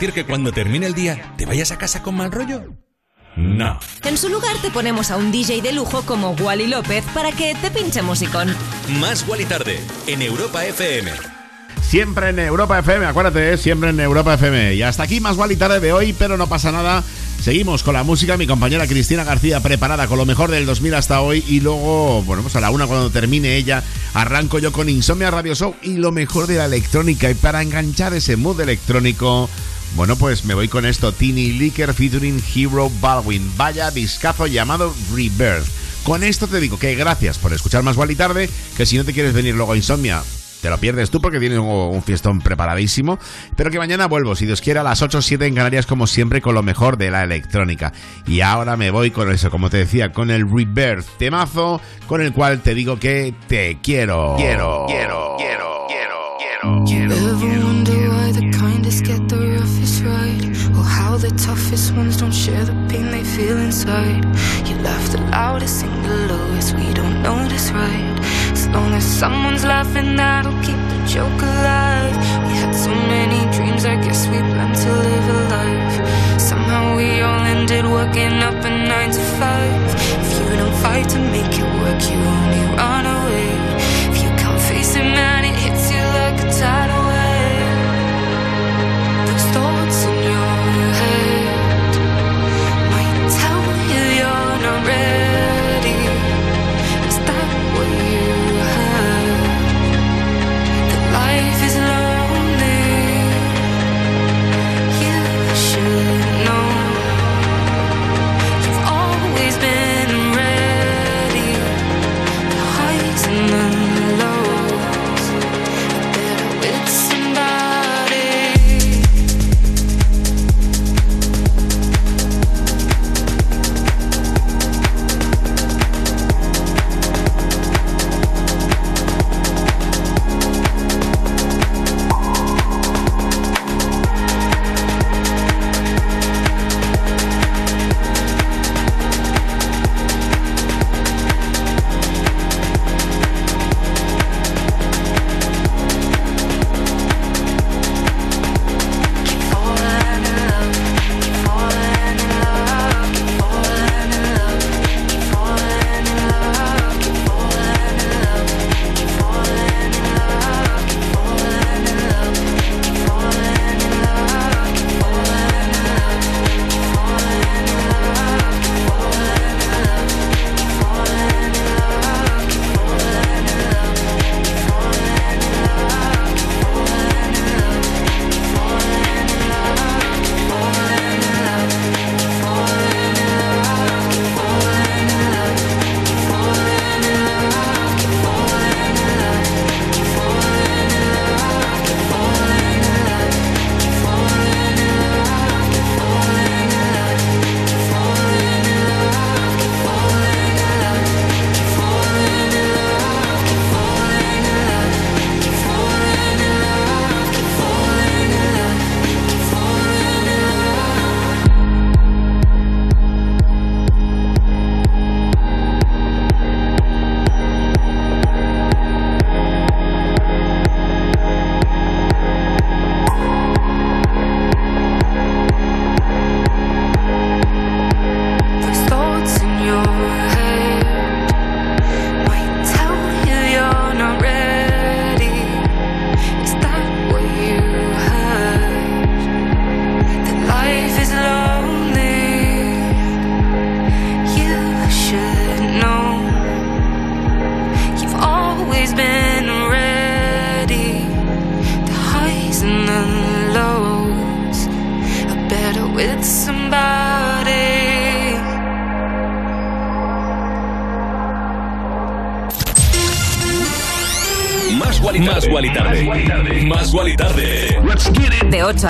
Permitir 0.03 0.13
que 0.13 0.30
cuando 0.30 0.51
termine 0.51 0.85
el 0.85 0.93
día 0.93 1.34
te 1.38 1.45
vayas 1.45 1.71
a 1.71 1.77
casa 1.77 2.03
con 2.03 2.15
mal 2.15 2.31
rollo? 2.31 2.75
No. 3.35 3.80
En 4.03 4.17
su 4.17 4.30
lugar 4.30 4.55
te 4.61 4.69
ponemos 4.69 5.11
a 5.11 5.17
un 5.17 5.31
DJ 5.31 5.61
de 5.61 5.71
lujo 5.71 6.03
como 6.03 6.31
Wally 6.31 6.67
López 6.67 7.03
para 7.13 7.31
que 7.31 7.55
te 7.55 7.71
pinche 7.71 8.01
musicón. 8.01 8.53
Más 8.99 9.25
Guali 9.25 9.45
Tarde 9.45 9.80
en 10.07 10.21
Europa 10.21 10.65
FM. 10.65 11.11
Siempre 11.81 12.30
en 12.30 12.39
Europa 12.39 12.80
FM, 12.80 13.05
acuérdate, 13.05 13.53
¿eh? 13.53 13.57
siempre 13.57 13.91
en 13.91 13.99
Europa 13.99 14.34
FM. 14.34 14.75
Y 14.75 14.81
hasta 14.81 15.03
aquí 15.03 15.19
más 15.19 15.38
y 15.49 15.55
tarde 15.55 15.80
de 15.80 15.93
hoy, 15.93 16.13
pero 16.13 16.38
no 16.38 16.47
pasa 16.47 16.71
nada. 16.71 17.03
Seguimos 17.39 17.84
con 17.84 17.93
la 17.93 18.03
música, 18.03 18.38
mi 18.38 18.47
compañera 18.47 18.88
Cristina 18.88 19.23
García 19.23 19.59
preparada 19.59 20.07
con 20.07 20.17
lo 20.17 20.25
mejor 20.25 20.49
del 20.49 20.65
2000 20.65 20.93
hasta 20.95 21.21
hoy 21.21 21.43
y 21.47 21.59
luego, 21.59 22.23
bueno, 22.23 22.41
pues 22.41 22.55
a 22.55 22.61
la 22.61 22.71
una 22.71 22.88
cuando 22.88 23.09
termine 23.09 23.57
ella, 23.57 23.84
arranco 24.13 24.59
yo 24.59 24.71
con 24.71 24.88
Insomnia 24.89 25.30
Radio 25.30 25.53
Show 25.53 25.75
y 25.81 25.97
lo 25.97 26.11
mejor 26.11 26.47
de 26.47 26.55
la 26.55 26.65
electrónica. 26.65 27.30
Y 27.30 27.34
para 27.34 27.61
enganchar 27.61 28.13
ese 28.13 28.38
mood 28.38 28.61
electrónico, 28.61 29.49
bueno, 29.95 30.15
pues 30.15 30.43
me 30.45 30.55
voy 30.55 30.67
con 30.67 30.85
esto, 30.85 31.11
Tini 31.11 31.51
Licker 31.51 31.93
featuring 31.93 32.41
Hero 32.55 32.89
Baldwin. 32.99 33.51
Vaya 33.55 33.91
discazo 33.91 34.47
llamado 34.47 34.93
Rebirth. 35.13 35.67
Con 36.03 36.23
esto 36.23 36.47
te 36.47 36.59
digo 36.59 36.79
que 36.79 36.95
gracias 36.95 37.37
por 37.37 37.53
escuchar 37.53 37.83
más 37.83 37.97
y 38.09 38.15
tarde, 38.15 38.49
que 38.75 38.85
si 38.85 38.97
no 38.97 39.05
te 39.05 39.13
quieres 39.13 39.33
venir 39.33 39.55
luego 39.55 39.73
a 39.73 39.77
Insomnia, 39.77 40.21
te 40.63 40.69
lo 40.69 40.77
pierdes 40.77 41.11
tú 41.11 41.21
porque 41.21 41.39
tienes 41.39 41.59
un, 41.59 42.01
fiestón 42.03 42.39
preparadísimo. 42.39 43.19
Pero 43.55 43.69
que 43.69 43.77
mañana 43.77 44.07
vuelvo, 44.07 44.35
si 44.35 44.45
Dios 44.45 44.61
quiere, 44.61 44.79
a 44.79 44.83
las 44.83 45.01
8 45.01 45.17
o 45.17 45.21
7 45.21 45.45
en 45.45 45.55
Canarias, 45.55 45.85
como 45.85 46.07
siempre, 46.07 46.41
con 46.41 46.55
lo 46.55 46.63
mejor 46.63 46.97
de 46.97 47.11
la 47.11 47.23
electrónica. 47.23 47.93
Y 48.25 48.41
ahora 48.41 48.77
me 48.77 48.89
voy 48.89 49.11
con 49.11 49.29
eso, 49.31 49.51
como 49.51 49.69
te 49.69 49.77
decía, 49.77 50.11
con 50.11 50.31
el 50.31 50.49
Rebirth 50.49 51.05
temazo, 51.17 51.81
con 52.07 52.21
el 52.21 52.33
cual 52.33 52.61
te 52.61 52.73
digo 52.73 52.97
que 52.97 53.33
te 53.47 53.77
quiero. 53.83 54.35
Quiero, 54.37 54.85
quiero, 54.87 55.35
quiero, 55.37 55.87
quiero, 55.87 56.83
quiero. 56.85 57.13
Ever 57.13 57.32
the 61.23 61.29
toughest 61.37 61.93
ones 61.93 62.17
don't 62.17 62.33
share 62.33 62.65
the 62.65 62.73
pain 62.89 63.09
they 63.09 63.23
feel 63.23 63.57
inside? 63.57 64.25
You 64.67 64.75
laugh 64.83 65.09
the 65.09 65.21
loudest, 65.31 65.79
sing 65.79 66.03
the 66.03 66.17
lowest, 66.27 66.75
we 66.75 66.93
don't 66.93 67.23
know 67.23 67.33
notice, 67.43 67.71
right? 67.71 68.19
As 68.51 68.67
long 68.67 68.93
as 68.93 69.05
someone's 69.05 69.63
laughing, 69.63 70.17
that'll 70.17 70.59
keep 70.67 70.81
the 70.91 70.99
joke 71.07 71.41
alive. 71.41 72.15
We 72.47 72.53
had 72.61 72.73
so 72.75 72.93
many 73.15 73.39
dreams, 73.55 73.85
I 73.85 73.95
guess 74.03 74.27
we 74.27 74.37
planned 74.51 74.75
to 74.75 74.91
live 75.07 75.27
a 75.37 75.39
life. 75.57 75.95
Somehow 76.41 76.97
we 76.97 77.21
all 77.21 77.43
ended 77.55 77.85
working 77.85 78.35
up 78.47 78.59
a 78.65 78.69
nine 78.69 79.11
to 79.11 79.23
five. 79.39 79.85
If 80.23 80.29
you 80.39 80.57
don't 80.57 80.75
fight 80.83 81.07
to 81.13 81.19
make 81.35 81.53
it 81.63 81.69
work, 81.79 82.01
you 82.11 82.19
only 82.35 82.63
run 82.75 83.05
away. 83.17 83.49
If 84.11 84.17
you 84.23 84.29
can't 84.41 84.61
face 84.61 84.95
it, 84.95 85.07
man, 85.17 85.42